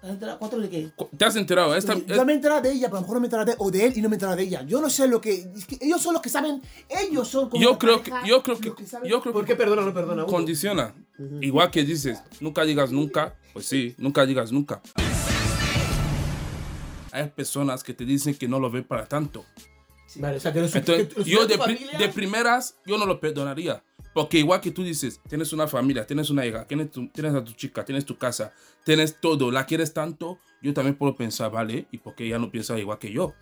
¿Te 0.02 0.08
has 0.08 0.14
enterado? 0.14 0.40
¿Cuatro 0.40 0.60
de 0.60 0.70
qué? 0.70 0.92
Te 1.18 1.26
has 1.26 1.36
enterado, 1.36 1.76
esta, 1.76 1.94
yo 1.94 2.16
es- 2.16 2.26
me 2.26 2.32
he 2.32 2.36
enterado 2.36 2.62
de 2.62 2.72
ella, 2.72 2.88
pero 2.88 2.98
a 2.98 3.02
lo 3.02 3.02
mejor 3.02 3.16
no 3.16 3.20
me 3.22 3.26
he 3.26 3.28
enterado 3.28 3.46
de, 3.52 3.56
o 3.58 3.70
de 3.70 3.86
él 3.86 3.94
y 3.98 4.02
no 4.02 4.08
me 4.08 4.14
he 4.14 4.18
enterado 4.18 4.38
de 4.38 4.44
ella. 4.44 4.62
Yo 4.64 4.80
no 4.82 4.90
sé 4.90 5.08
lo 5.08 5.20
que, 5.20 5.34
es 5.56 5.66
que 5.66 5.78
ellos 5.82 6.02
son 6.02 6.14
los 6.14 6.22
que 6.22 6.30
saben, 6.30 6.62
ellos 6.88 7.28
son 7.28 7.50
como 7.50 7.62
yo 7.62 7.78
creo 7.78 8.02
que, 8.02 8.12
yo 8.26 8.42
creo 8.42 8.60
que, 8.60 8.86
saben- 8.86 9.10
yo 9.10 9.20
creo 9.22 9.34
¿Por 9.34 9.44
que 9.44 9.54
qué 9.54 9.56
perdona 9.58 9.82
o 9.82 9.86
no 9.86 9.94
perdona? 9.94 10.26
Condiciona. 10.26 10.94
Igual 11.42 11.70
que 11.70 11.84
dices, 11.84 12.22
nunca 12.40 12.64
digas 12.64 12.92
nunca, 12.92 13.36
pues 13.52 13.66
sí, 13.66 13.94
nunca 13.98 14.26
digas 14.26 14.54
nunca. 14.54 14.82
Hay 17.12 17.28
personas 17.30 17.84
que 17.84 17.94
te 17.94 18.06
dicen 18.06 18.36
que 18.36 18.48
no 18.48 18.60
lo 18.60 18.70
ven 18.70 18.84
para 18.84 19.06
tanto. 19.08 19.46
Vale, 20.16 20.38
o 20.38 20.40
sea, 20.40 20.54
que 20.54 20.62
los 20.62 20.74
Entonces, 20.76 21.08
que 21.10 21.20
los- 21.20 21.28
yo 21.28 21.46
de, 21.46 21.58
pri- 21.58 21.88
de 21.98 22.10
primeras, 22.10 22.76
yo 22.86 22.98
no 22.98 23.06
lo 23.06 23.20
perdonaría. 23.20 23.84
Porque 24.20 24.38
igual 24.40 24.60
que 24.60 24.72
tú 24.72 24.84
dices, 24.84 25.22
tienes 25.30 25.54
una 25.54 25.66
familia, 25.66 26.06
tienes 26.06 26.30
una 26.30 26.46
hija, 26.46 26.66
tienes, 26.68 26.92
tu- 26.92 27.08
tienes 27.08 27.34
a 27.34 27.42
tu 27.42 27.54
chica, 27.54 27.86
tienes 27.86 28.04
tu 28.06 28.18
casa, 28.18 28.52
tienes 28.84 29.18
todo, 29.22 29.50
la 29.50 29.66
quieres 29.66 29.94
tanto, 29.94 30.40
yo 30.62 30.74
también 30.74 30.98
puedo 30.98 31.16
pensar, 31.16 31.50
vale, 31.50 31.88
¿y 31.90 32.00
por 32.00 32.16
qué 32.16 32.26
ella 32.26 32.38
no 32.38 32.52
piensa 32.52 32.78
igual 32.78 33.00
que 33.00 33.14
yo? 33.14 33.34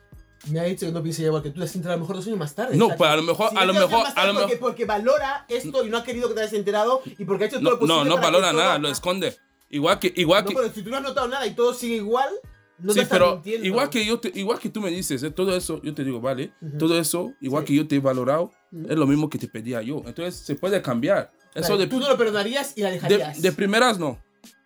Me 0.51 0.59
ha 0.59 0.65
dicho 0.65 0.85
que 0.85 0.91
no 0.91 1.01
piensa 1.01 1.23
igual 1.23 1.41
que 1.41 1.49
tú, 1.49 1.59
la 1.61 1.65
sientes 1.65 1.89
a 1.91 1.95
lo 1.95 2.01
mejor 2.01 2.17
dos 2.17 2.27
años 2.27 2.37
más 2.37 2.53
tarde. 2.53 2.77
No, 2.77 2.89
pues 2.95 3.09
a 3.09 3.15
lo 3.15 3.23
mejor, 3.23 3.49
Si 3.49 3.57
a 3.57 3.65
lo 3.65 3.73
mejor, 3.73 4.05
a 4.15 4.25
lo 4.27 4.33
porque, 4.33 4.45
mejor, 4.53 4.59
porque 4.59 4.85
valora 4.85 5.45
esto 5.49 5.83
y 5.83 5.89
no 5.89 5.97
ha 5.97 6.03
querido 6.03 6.27
que 6.27 6.35
te 6.35 6.41
hayas 6.41 6.53
enterado 6.53 7.01
y 7.17 7.25
porque 7.25 7.45
ha 7.45 7.47
hecho 7.47 7.55
todo 7.57 7.63
no, 7.63 7.69
lo 7.71 7.79
posible 7.79 7.97
no, 7.97 8.05
no 8.05 8.15
para 8.17 8.27
valora 8.27 8.53
nada, 8.53 8.77
lo 8.77 8.87
esconde. 8.89 9.35
Igual 9.71 9.97
que, 9.97 10.13
igual 10.15 10.43
No, 10.43 10.49
que, 10.51 10.55
pero 10.57 10.71
si 10.71 10.83
tú 10.83 10.91
no 10.91 10.97
has 10.97 11.01
notado 11.03 11.27
nada 11.27 11.47
y 11.47 11.55
todo 11.55 11.73
sigue 11.73 11.95
igual, 11.95 12.29
no 12.79 12.93
sí, 12.93 13.01
pero 13.09 13.35
mintiendo. 13.35 13.65
igual 13.67 13.89
que 13.89 14.05
yo, 14.05 14.19
te- 14.19 14.31
igual 14.39 14.59
que 14.59 14.69
tú 14.69 14.81
me 14.81 14.89
dices, 14.89 15.23
eh, 15.23 15.31
todo 15.31 15.55
eso, 15.55 15.81
yo 15.83 15.93
te 15.93 16.03
digo, 16.03 16.21
vale, 16.21 16.51
todo 16.77 16.99
eso, 16.99 17.33
igual 17.41 17.63
que 17.65 17.73
yo 17.73 17.87
te 17.87 17.95
he 17.95 17.99
valorado, 17.99 18.51
es 18.71 18.95
lo 18.97 19.07
mismo 19.07 19.29
que 19.29 19.37
te 19.37 19.47
pedía 19.47 19.81
yo. 19.81 20.03
Entonces 20.05 20.35
se 20.35 20.55
puede 20.55 20.81
cambiar. 20.81 21.31
Eso 21.55 21.69
Vale, 21.73 21.85
de, 21.85 21.87
Tú 21.89 21.99
no 21.99 22.07
lo 22.07 22.17
perdonarías 22.17 22.77
y 22.77 22.81
la 22.81 22.89
de, 22.89 22.95
dejarías. 22.95 23.41
de 23.41 23.51
primeras 23.51 23.97
no. 23.97 24.19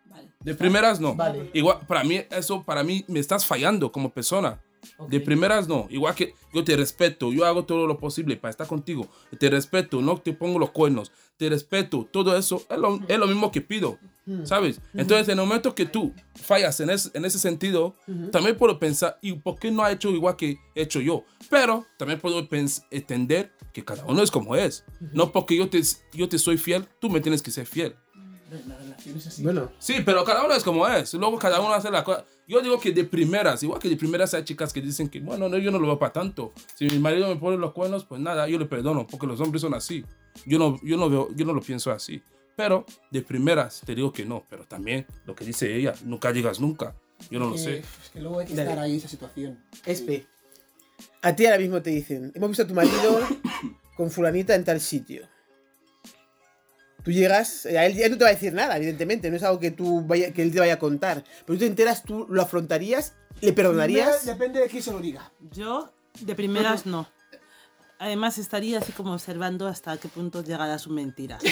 Vale. 0.10 0.30
De 0.42 0.56
primeras 0.56 1.00
no. 1.00 1.16
Vale. 1.16 1.50
Igual, 1.54 1.80
para 1.88 2.04
mí, 2.04 2.20
eso, 2.32 2.64
para 2.64 2.84
mí, 2.84 3.06
me 3.08 3.20
estás 3.20 3.46
fallando 3.46 3.92
como 3.92 4.12
persona. 4.14 4.60
Ok. 4.98 5.10
De 5.10 5.20
primeras 5.20 5.68
no. 5.68 5.88
Igual 5.90 6.16
que 6.16 6.34
yo 6.54 6.64
te 6.64 6.76
respeto, 6.76 7.32
yo 7.32 7.46
hago 7.46 7.66
todo 7.66 7.88
lo 7.88 7.98
posible 7.98 8.36
para 8.38 8.50
estar 8.52 8.68
contigo. 8.68 9.10
Te 9.40 9.50
respeto, 9.50 10.02
no 10.02 10.18
te 10.18 10.34
pongo 10.34 10.60
los 10.60 10.72
cuernos. 10.72 11.12
Te 11.38 11.50
respeto, 11.50 12.08
todo 12.12 12.38
eso 12.38 12.64
es 12.70 12.78
lo, 12.78 13.00
es 13.08 13.18
lo 13.18 13.28
mismo 13.28 13.52
que 13.52 13.62
pido. 13.62 13.98
¿Sabes? 14.46 14.80
Entonces, 14.94 15.28
en 15.30 15.40
el 15.40 15.46
momento 15.46 15.74
que 15.76 15.86
tú 15.88 16.14
fallas 16.36 16.80
en, 16.80 16.92
es- 16.92 17.10
en 17.16 17.26
ese 17.26 17.40
sentido, 17.40 17.96
también 18.32 18.56
puedo 18.56 18.78
pensar, 18.80 19.18
¿y 19.22 19.34
por 19.34 19.58
qué 19.58 19.72
no 19.72 19.84
ha 19.84 19.92
hecho 19.92 20.10
igual 20.12 20.36
que 20.36 20.58
he 20.76 20.84
hecho 20.84 21.02
yo? 21.02 21.26
Pero 21.50 21.86
también 21.98 22.20
puedo 22.20 22.48
entender 22.92 23.52
que 23.74 23.84
cada 23.84 24.06
uno 24.06 24.22
es 24.22 24.32
como 24.32 24.56
es. 24.56 24.84
No 25.14 25.32
porque 25.32 25.56
yo 25.58 25.70
te, 25.70 25.82
yo 26.14 26.30
te 26.30 26.38
soy 26.38 26.58
fiel, 26.58 26.86
tú 27.00 27.10
me 27.10 27.20
tienes 27.22 27.42
que 27.42 27.52
ser 27.52 27.66
fiel. 27.66 27.96
La 28.68 28.78
relación 28.78 29.18
es 29.18 29.28
así. 29.28 29.44
Bueno, 29.44 29.72
Sí, 29.80 29.96
pero 30.06 30.24
cada 30.26 30.44
uno 30.44 30.54
es 30.54 30.64
como 30.64 30.86
es. 30.88 31.14
Luego 31.14 31.40
cada 31.40 31.60
uno 31.62 31.74
hace 31.74 31.90
la 31.90 32.04
cosa. 32.04 32.26
Yo 32.48 32.60
digo 32.62 32.80
que 32.80 32.92
de 32.92 33.06
primeras, 33.06 33.64
igual 33.64 33.80
que 33.80 33.88
de 33.88 33.96
primeras 33.96 34.34
hay 34.34 34.44
chicas 34.44 34.74
que 34.74 34.82
dicen 34.82 35.08
que, 35.10 35.22
bueno, 35.22 35.48
no, 35.48 35.58
yo 35.58 35.72
no 35.72 35.80
lo 35.80 35.88
veo 35.88 35.98
para 36.00 36.12
tanto. 36.12 36.52
Si 36.76 36.86
mi 36.88 37.00
marido 37.00 37.28
me 37.30 37.38
pone 37.38 37.56
los 37.58 37.72
cuernos, 37.72 38.04
pues 38.04 38.20
nada, 38.20 38.48
yo 38.50 38.60
le 38.60 38.66
perdono, 38.66 39.08
porque 39.08 39.26
los 39.26 39.40
hombres 39.40 39.62
son 39.62 39.74
así. 39.74 40.04
Yo 40.46 40.60
no, 40.60 40.78
yo 40.84 40.98
no, 40.98 41.10
veo, 41.10 41.30
yo 41.34 41.46
no 41.46 41.54
lo 41.54 41.62
pienso 41.62 41.92
así. 41.92 42.22
Pero 42.58 42.86
de 43.10 43.22
primeras 43.22 43.82
te 43.86 43.96
digo 43.96 44.12
que 44.12 44.26
no. 44.26 44.44
Pero 44.50 44.66
también 44.66 45.06
lo 45.26 45.34
que 45.34 45.46
dice 45.46 45.74
ella, 45.74 45.94
nunca 46.04 46.34
digas 46.34 46.60
nunca. 46.60 46.94
Yo 47.30 47.40
no 47.40 47.48
lo 47.48 47.54
Que- 47.56 47.60
sé. 47.62 47.78
Es 47.80 48.10
que 48.12 48.20
luego 48.20 48.40
hay 48.40 48.48
que 48.48 48.56
Dale. 48.56 48.70
estar 48.70 48.84
ahí 48.84 48.92
en 48.92 48.98
esa 48.98 49.08
situación. 49.08 49.64
Espe. 49.86 50.26
A 51.22 51.36
ti 51.36 51.46
ahora 51.46 51.58
mismo 51.60 51.82
te 51.82 51.92
dicen, 51.92 52.32
hemos 52.36 52.50
visto 52.50 52.64
a 52.64 52.68
tu 52.68 52.74
marido 52.74 53.22
con 53.96 54.12
fulanita 54.12 54.56
en 54.56 54.66
tal 54.66 54.82
sitio. 54.82 55.26
Tú 57.04 57.12
llegas, 57.12 57.66
eh, 57.66 57.80
a 57.80 57.86
él, 57.86 58.00
él 58.00 58.12
no 58.12 58.18
te 58.18 58.24
va 58.24 58.30
a 58.30 58.34
decir 58.34 58.54
nada, 58.54 58.78
evidentemente, 58.78 59.30
no 59.32 59.38
es 59.38 59.44
algo 59.44 59.60
que, 59.60 59.72
tú 59.72 60.02
vaya, 60.06 60.32
que 60.34 60.42
él 60.44 60.52
te 60.52 60.60
vaya 60.60 60.74
a 60.74 60.80
contar. 60.80 61.24
Pero 61.46 61.58
tú 61.58 61.60
te 61.60 61.66
enteras, 61.66 62.04
tú 62.04 62.28
lo 62.30 62.42
afrontarías, 62.42 63.14
le 63.42 63.54
perdonarías. 63.54 64.26
Depende 64.26 64.60
de 64.60 64.68
quién 64.68 64.84
se 64.84 64.92
lo 64.92 65.00
diga. 65.00 65.32
Yo, 65.52 65.92
de 66.20 66.36
primeras, 66.36 66.86
no. 66.86 67.08
Además, 67.98 68.38
estaría 68.40 68.80
así 68.80 68.92
como 68.92 69.14
observando 69.14 69.68
hasta 69.68 69.98
qué 69.98 70.08
punto 70.08 70.44
llegará 70.44 70.78
su 70.80 70.90
mentira. 70.90 71.38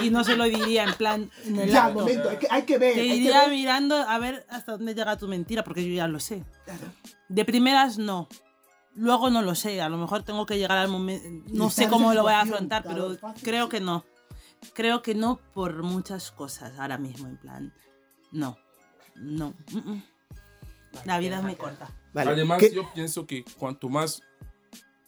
Y 0.00 0.10
no 0.10 0.22
se 0.22 0.36
lo 0.36 0.44
diría 0.44 0.84
en 0.84 0.94
plan 0.94 1.28
en 1.44 1.58
el 1.58 1.70
Ya, 1.72 1.86
acto. 1.86 1.98
momento, 1.98 2.28
hay 2.30 2.36
que, 2.36 2.46
hay 2.48 2.62
que 2.62 2.78
ver. 2.78 2.94
Te 2.94 3.04
iría 3.04 3.40
ver. 3.40 3.50
mirando 3.50 3.96
a 3.96 4.16
ver 4.20 4.46
hasta 4.48 4.72
dónde 4.76 4.94
llega 4.94 5.16
tu 5.16 5.26
mentira, 5.26 5.64
porque 5.64 5.84
yo 5.84 5.92
ya 5.92 6.06
lo 6.06 6.20
sé. 6.20 6.44
De 7.28 7.44
primeras, 7.44 7.98
no. 7.98 8.28
Luego 8.94 9.28
no 9.30 9.42
lo 9.42 9.56
sé. 9.56 9.80
A 9.80 9.88
lo 9.88 9.96
mejor 9.96 10.22
tengo 10.22 10.46
que 10.46 10.56
llegar 10.56 10.78
al 10.78 10.86
momento. 10.86 11.26
No 11.52 11.68
sé 11.68 11.88
cómo 11.88 12.14
lo 12.14 12.22
voy 12.22 12.32
a 12.32 12.42
afrontar, 12.42 12.84
pero 12.84 13.16
creo 13.42 13.68
que 13.68 13.80
no. 13.80 14.04
Creo 14.74 15.02
que 15.02 15.14
no 15.14 15.40
por 15.54 15.82
muchas 15.82 16.30
cosas 16.30 16.78
ahora 16.78 16.98
mismo, 16.98 17.28
en 17.28 17.36
plan. 17.36 17.74
No. 18.32 18.56
No. 19.16 19.54
mm, 19.72 19.78
mm. 19.92 20.02
La 21.04 21.18
vida 21.18 21.36
es 21.38 21.42
muy 21.42 21.54
corta. 21.54 21.90
Vale. 22.12 22.30
Además, 22.32 22.60
¿Qué- 22.60 22.74
yo 22.74 22.90
pienso 22.94 23.26
que 23.26 23.44
cuanto 23.58 23.88
más 23.88 24.22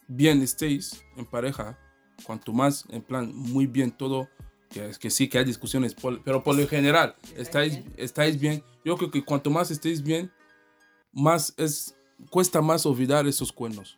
bien 0.07 0.41
estéis 0.41 1.03
en 1.17 1.25
pareja, 1.25 1.77
cuanto 2.23 2.53
más, 2.53 2.85
en 2.89 3.01
plan, 3.01 3.33
muy 3.33 3.65
bien 3.67 3.91
todo, 3.91 4.29
que, 4.69 4.87
es 4.89 4.99
que 4.99 5.09
sí, 5.09 5.27
que 5.27 5.39
hay 5.39 5.45
discusiones, 5.45 5.93
por- 5.95 6.23
pero 6.23 6.43
por 6.43 6.55
lo 6.55 6.67
general, 6.67 7.15
estáis, 7.35 7.79
estáis 7.97 8.39
bien. 8.39 8.63
Yo 8.85 8.95
creo 8.97 9.11
que 9.11 9.23
cuanto 9.23 9.49
más 9.49 9.71
estéis 9.71 10.01
bien, 10.03 10.31
más 11.11 11.53
es, 11.57 11.95
cuesta 12.29 12.61
más 12.61 12.85
olvidar 12.85 13.27
esos 13.27 13.51
cuernos. 13.51 13.97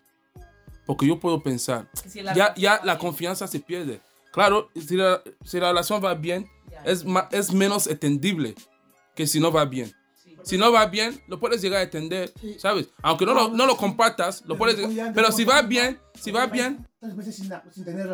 Porque 0.86 1.06
yo 1.08 1.20
puedo 1.20 1.42
pensar, 1.44 1.90
ya, 2.36 2.54
ya 2.56 2.82
la 2.84 2.98
confianza 2.98 3.48
se 3.48 3.60
pierde. 3.60 4.02
Claro, 4.34 4.70
si 4.76 4.96
la, 4.98 5.22
si 5.46 5.60
la 5.60 5.70
relación 5.70 6.04
va 6.04 6.14
bien, 6.16 6.50
es, 6.86 7.06
ma- 7.06 7.30
es 7.32 7.54
menos 7.54 7.88
entendible 7.88 8.56
que 9.16 9.28
si 9.28 9.40
no 9.40 9.52
va 9.52 9.64
bien. 9.66 9.94
Si 10.44 10.58
no 10.58 10.72
va 10.74 10.86
bien, 10.88 11.22
lo 11.28 11.40
puedes 11.40 11.62
llegar 11.62 11.80
a 11.80 11.84
entender, 11.84 12.34
¿sabes? 12.58 12.90
Aunque 13.02 13.26
no 13.26 13.34
lo, 13.34 13.50
no 13.50 13.66
lo 13.66 13.78
compartas, 13.78 14.44
lo 14.46 14.58
puedes 14.58 14.78
llegar- 14.78 15.14
Pero 15.14 15.32
si 15.32 15.46
va 15.46 15.62
bien, 15.62 16.00
si 16.20 16.32
va 16.32 16.48
bien, 16.48 16.86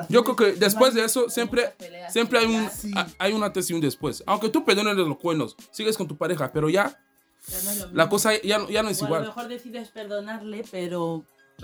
yo 0.09 0.23
creo 0.23 0.35
que 0.35 0.51
después 0.59 0.93
de 0.93 1.05
eso 1.05 1.27
siempre, 1.29 1.73
siempre 2.11 2.37
hay 2.39 2.45
un, 2.45 2.69
hay 3.17 3.33
un 3.33 3.43
antes 3.43 3.69
y 3.69 3.73
un 3.73 3.81
después. 3.81 4.21
Aunque 4.27 4.49
tú 4.49 4.63
perdones 4.65 4.95
los 4.95 5.17
cuernos, 5.17 5.55
sigues 5.71 5.97
con 5.97 6.07
tu 6.07 6.17
pareja, 6.17 6.51
pero 6.51 6.69
ya 6.69 6.99
la 7.93 8.09
cosa 8.09 8.39
ya, 8.41 8.57
no- 8.59 8.69
ya 8.69 8.83
no 8.83 8.89
es 8.89 8.99
a 8.99 9.01
lo 9.03 9.07
igual. 9.07 9.21
mejor 9.23 9.47
decides 9.47 9.89
perdonarle, 9.89 10.63
pero 10.69 11.23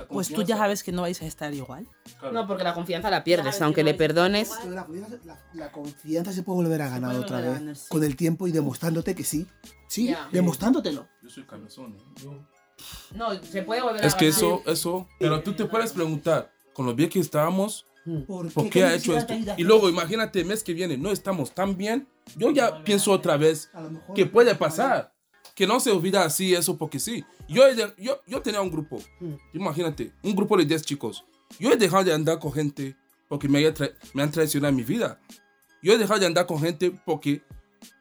pues 0.09 0.29
tú 0.29 0.41
ya 0.43 0.57
sabes 0.57 0.83
que 0.83 0.91
no 0.91 1.01
vais 1.03 1.21
a 1.21 1.25
estar 1.25 1.53
igual. 1.53 1.87
claro. 2.19 2.33
No, 2.33 2.47
porque 2.47 2.63
la 2.63 2.73
confianza 2.73 3.09
la 3.09 3.23
pierdes, 3.23 3.57
que 3.57 3.63
aunque 3.63 3.83
no 3.83 3.89
le 3.89 3.93
perdones. 3.93 4.49
La, 4.69 4.85
confianza, 4.85 5.17
la- 5.25 5.39
la 5.53 5.71
confianza 5.71 6.31
se 6.33 6.43
puede 6.43 6.63
volver 6.63 6.81
a 6.81 6.89
ganar 6.89 7.11
puede 7.11 7.23
otra 7.23 7.37
volver 7.37 7.49
a 7.49 7.51
vez 7.53 7.59
ganar, 7.61 7.75
sí. 7.75 7.85
con 7.89 8.03
el 8.03 8.15
tiempo 8.15 8.47
y 8.47 8.51
demostrándote 8.51 9.15
que 9.15 9.23
sí. 9.23 9.47
Sí, 9.87 10.07
Ya. 10.07 10.27
demostrándotelo. 10.31 11.07
Yo 11.21 11.29
soy 11.29 11.43
cabezón. 11.45 11.93
¿eh? 11.95 12.21
Yo- 12.23 12.47
No, 13.15 13.33
se 13.43 13.61
puede 13.63 13.81
volver 13.81 14.03
Es 14.05 14.13
a 14.13 14.17
que 14.17 14.25
ganar. 14.31 14.37
eso, 14.37 14.61
eso. 14.65 15.07
Pero 15.19 15.41
tú 15.41 15.53
te 15.53 15.65
puedes 15.65 15.93
preguntar, 15.93 16.51
con 16.73 16.85
lo 16.85 16.93
bien 16.93 17.09
que 17.09 17.19
estábamos, 17.19 17.85
¿Por, 18.27 18.51
¿por 18.53 18.69
qué 18.69 18.83
ha 18.83 18.93
hecho 18.93 19.17
esto? 19.17 19.33
Y 19.57 19.63
luego, 19.63 19.89
imagínate, 19.89 20.41
el 20.41 20.45
mes 20.45 20.63
que 20.63 20.73
viene, 20.75 20.95
no 20.95 21.11
estamos 21.11 21.55
tan 21.55 21.75
bien. 21.75 22.07
Yo 22.35 22.51
ya 22.51 22.83
pienso 22.83 23.11
otra 23.11 23.35
vez 23.37 23.71
que 24.13 24.27
puede 24.27 24.53
pasar. 24.53 25.14
Que 25.55 25.65
no 25.65 25.79
se 25.79 25.91
olvida 25.91 26.23
así 26.25 26.53
eso 26.53 26.77
porque 26.77 26.99
sí. 26.99 27.23
Yo, 27.47 27.63
yo, 27.97 28.21
yo 28.27 28.41
tenía 28.41 28.61
un 28.61 28.69
grupo. 28.69 28.99
Imagínate, 29.53 30.11
un 30.21 30.35
grupo 30.35 30.57
de 30.57 30.65
10 30.65 30.81
chicos. 30.83 31.23
Yo 31.59 31.71
he 31.71 31.77
dejado 31.77 32.03
de 32.03 32.13
andar 32.13 32.39
con 32.39 32.51
gente 32.51 32.95
porque 33.29 33.47
me, 33.47 33.61
me 34.13 34.23
han 34.23 34.31
traicionado 34.31 34.69
en 34.69 34.75
mi 34.75 34.83
vida. 34.83 35.19
Yo 35.81 35.93
he 35.93 35.97
dejado 35.97 36.19
de 36.19 36.25
andar 36.25 36.45
con 36.45 36.59
gente 36.59 36.91
porque, 37.05 37.41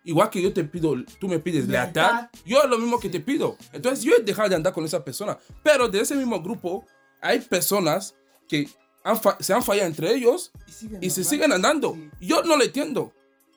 igual 0.04 0.30
que 0.30 0.42
yo 0.42 0.52
te 0.52 0.64
pido, 0.64 0.94
tú 1.20 1.28
me 1.28 1.38
pides 1.38 1.68
lealtad, 1.68 2.28
yo 2.44 2.66
lo 2.66 2.78
mismo 2.78 2.98
que 2.98 3.08
te 3.08 3.20
pido. 3.20 3.56
Entonces 3.72 4.02
yo 4.04 4.14
he 4.16 4.22
dejado 4.22 4.48
de 4.48 4.56
andar 4.56 4.72
con 4.72 4.84
esa 4.84 5.04
persona. 5.04 5.38
Pero 5.62 5.88
de 5.88 6.00
ese 6.00 6.16
mismo 6.16 6.42
grupo 6.42 6.84
hay 7.20 7.40
personas 7.40 8.14
que 8.48 8.68
han 9.04 9.16
se 9.40 9.52
han 9.52 9.62
fallado 9.62 9.86
entre 9.86 10.12
ellos 10.14 10.50
Y, 10.66 10.72
siguen 10.72 11.04
y 11.04 11.10
se 11.10 11.22
siguen 11.24 11.52
andando. 11.52 11.94
Sí, 11.94 12.10
Yo 12.26 12.42
no 12.42 12.56
lo 12.56 12.64
entiendo. 12.64 13.12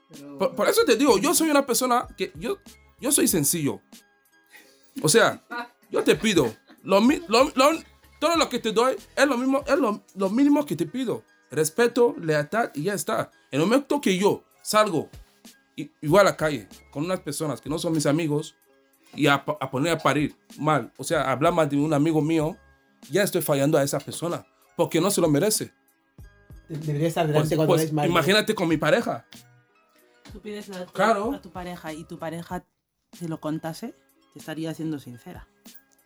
pero- 0.10 0.38
Por, 0.38 0.56
por 0.56 0.68
eso 0.70 0.84
te 0.86 0.96
digo, 0.98 1.18
yo 1.18 1.34
soy 1.34 1.50
una 1.50 1.66
persona 1.66 2.06
que 2.18 2.32
yo, 2.36 2.58
yo 3.00 3.12
soy 3.12 3.28
sencillo. 3.28 3.82
O 5.02 5.10
sea, 5.10 5.44
yo 5.92 6.04
te 6.04 6.16
pido, 6.16 6.54
lo, 6.84 7.00
lo- 7.00 7.52
lo- 7.56 7.84
todo 8.20 8.36
lo 8.36 8.50
que 8.50 8.60
te 8.60 8.72
doy 8.72 8.96
es 9.16 9.28
lo 9.28 9.38
mismo, 9.38 9.64
es 9.68 9.78
lo, 9.78 10.04
lo 10.16 10.30
mínimo 10.30 10.66
que 10.66 10.76
te 10.76 10.86
pido. 10.86 11.24
Respeto, 11.52 12.16
lealtad 12.20 12.72
y 12.74 12.84
ya 12.84 12.94
está. 12.94 13.32
En 13.52 13.62
el 13.62 13.68
momento 13.68 14.02
que 14.02 14.18
yo 14.18 14.44
salgo 14.64 15.10
igual 16.02 16.26
a 16.28 16.32
la 16.32 16.38
calle 16.38 16.68
con 16.92 17.06
unas 17.06 17.20
personas 17.20 17.62
que 17.62 17.70
no 17.70 17.78
son 17.78 17.94
mis 17.94 18.06
amigos 18.08 18.56
y 19.16 19.28
a, 19.28 19.36
a 19.36 19.70
poner 19.72 19.94
a 19.94 19.98
parir 20.00 20.36
mal, 20.58 20.92
o 20.98 21.04
sea, 21.04 21.32
hablar 21.32 21.54
mal 21.54 21.70
de 21.70 21.78
un 21.78 21.94
amigo 21.94 22.22
mío, 22.22 22.58
ya 23.12 23.22
estoy 23.24 23.42
fallando 23.44 23.78
a 23.78 23.84
esa 23.84 24.00
persona 24.00 24.46
porque 24.76 25.00
no 25.00 25.12
se 25.12 25.22
lo 25.22 25.30
merece. 25.30 25.72
Debería 26.68 27.08
estar 27.08 27.26
Pues- 27.26 27.34
delante 27.50 27.56
cuando 27.56 27.76
pues, 27.76 27.92
imagínate 28.10 28.56
con 28.56 28.68
mi 28.68 28.78
pareja. 28.78 29.26
Tú 30.34 30.42
pides 30.42 30.68
la 30.68 30.86
Claro. 30.88 31.34
a 31.34 31.42
tu 31.42 31.52
pareja 31.52 31.94
y 31.94 32.04
tu 32.04 32.18
pareja 32.20 32.66
te 33.18 33.28
lo 33.28 33.40
contase, 33.40 33.94
te 34.34 34.40
estaría 34.40 34.74
siendo 34.74 35.00
sincera. 35.00 35.48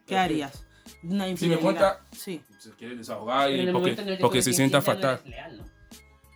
¿Qué 0.06 0.18
harías? 0.18 0.66
Una 1.04 1.24
Si 1.26 1.26
me 1.26 1.30
infidelidad. 1.32 1.62
cuenta, 1.62 2.06
Sí. 2.12 2.42
se 2.60 2.72
quiere 2.72 2.96
desahogar 2.96 3.52
y 3.52 3.72
porque, 3.72 4.18
porque 4.20 4.42
se 4.42 4.54
sienta 4.54 4.82
fatal. 4.82 5.22
leal, 5.26 5.58
¿no? 5.58 5.66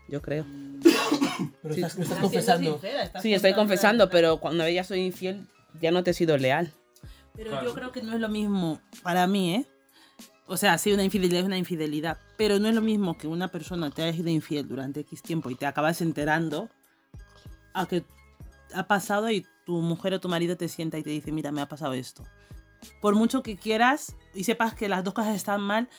Yo 0.07 0.21
creo. 0.21 0.45
Pero 1.61 1.73
estás, 1.73 1.95
lo 1.95 2.03
estás 2.03 2.17
Estás 2.17 2.19
confesando. 2.19 2.71
sincera, 2.73 3.03
estás 3.03 3.21
Sí, 3.23 3.33
estoy 3.33 3.53
confesando, 3.53 4.09
pero 4.09 4.37
cuando 4.39 4.67
ya 4.69 4.83
soy 4.83 4.99
infiel, 5.01 5.47
ya 5.81 5.91
no 5.91 6.03
te 6.03 6.11
he 6.11 6.13
sido 6.13 6.37
leal. 6.37 6.71
Pero 7.35 7.49
Claro. 7.51 7.67
yo 7.67 7.73
creo 7.73 7.91
que 7.91 8.01
no 8.03 8.13
es 8.13 8.21
lo 8.21 8.29
mismo 8.29 8.79
para 9.03 9.27
mí, 9.27 9.55
¿eh? 9.55 9.65
O 10.47 10.57
sea, 10.57 10.77
sí, 10.77 10.93
una 10.93 11.03
infidelidad 11.03 11.39
es 11.41 11.45
una 11.45 11.57
infidelidad, 11.57 12.17
pero 12.37 12.59
no 12.59 12.69
es 12.69 12.75
lo 12.75 12.81
mismo 12.81 13.17
que 13.17 13.27
una 13.27 13.47
persona 13.49 13.89
te 13.89 14.03
haya 14.03 14.13
sido 14.13 14.29
infiel 14.29 14.67
durante 14.67 14.99
X 15.01 15.21
tiempo 15.23 15.49
y 15.49 15.55
te 15.55 15.65
acabas 15.65 15.99
enterando 16.01 16.69
a 17.73 17.87
que 17.87 18.03
ha 18.75 18.87
pasado 18.87 19.29
y 19.31 19.45
tu 19.65 19.81
mujer 19.81 20.13
o 20.13 20.19
tu 20.19 20.29
marido 20.29 20.57
te 20.57 20.67
sienta 20.67 20.97
y 20.97 21.03
te 21.03 21.09
dice, 21.09 21.31
mira, 21.31 21.51
me 21.51 21.61
ha 21.61 21.67
pasado 21.67 21.93
esto. 21.93 22.23
Por 23.01 23.15
mucho 23.15 23.41
que 23.41 23.57
quieras 23.57 24.15
y 24.33 24.43
sepas 24.43 24.73
que 24.75 24.87
las 24.89 25.03
dos 25.03 25.13
cosas 25.13 25.35
están 25.35 25.61
mal, 25.61 25.89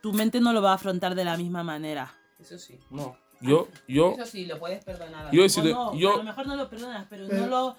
tu 0.00 0.12
mente 0.12 0.40
no 0.40 0.52
lo 0.52 0.62
va 0.62 0.72
a 0.72 0.74
afrontar 0.74 1.14
de 1.14 1.24
la 1.24 1.36
misma 1.36 1.64
manera. 1.64 2.14
Eso 2.38 2.58
sí. 2.58 2.78
No, 2.90 3.16
yo, 3.40 3.68
yo, 3.88 4.12
Eso 4.12 4.26
sí, 4.26 4.46
lo 4.46 4.58
puedes 4.58 4.84
perdonar. 4.84 5.30
yo 5.32 5.42
no, 5.62 5.90
a 5.90 5.92
lo 5.92 5.98
yo, 5.98 6.22
mejor 6.22 6.46
no 6.46 6.56
lo 6.56 6.68
perdonas, 6.70 7.06
pero 7.08 7.26
Pero- 7.28 7.42
no 7.42 7.46
lo... 7.48 7.76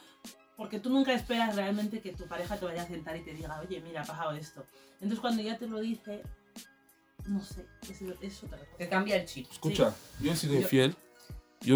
Porque 0.57 0.79
tú 0.79 0.91
nunca 0.91 1.13
esperas 1.13 1.55
realmente 1.55 2.01
que 2.01 2.13
tu 2.13 2.27
pareja 2.27 2.55
te 2.57 2.65
vaya 2.65 2.83
a 2.83 2.87
sentar 2.87 3.15
y 3.17 3.23
te 3.23 3.33
diga, 3.33 3.59
oye, 3.61 3.79
mira, 3.81 4.01
ha 4.01 4.05
pasado 4.05 4.31
esto. 4.33 4.63
Entonces 4.95 5.19
cuando 5.19 5.41
ya 5.41 5.57
te 5.57 5.65
lo 5.65 5.79
dice, 5.79 6.21
no 7.25 7.41
sé, 7.41 7.65
es, 7.89 8.01
es 8.21 8.43
otra 8.43 8.59
cosa. 8.59 8.77
Te 8.77 8.87
cambia 8.87 9.15
el 9.15 9.25
chip. 9.25 9.47
escucha, 9.51 9.95
yo 10.19 10.31
he 10.31 10.35
sido 10.35 10.53
infiel. 10.55 10.91
Yo 10.91 10.97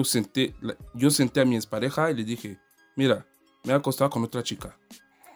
senté, 0.04 0.56
la- 0.62 0.76
yo 0.94 1.10
senté 1.12 1.42
a 1.42 1.46
mi 1.46 1.56
expareja 1.56 2.12
y 2.12 2.16
le 2.16 2.24
dije, 2.24 2.60
mira, 2.96 3.26
me 3.64 3.74
ha 3.74 3.78
acostado 3.78 4.10
con 4.10 4.24
otra 4.24 4.44
chica. 4.44 4.78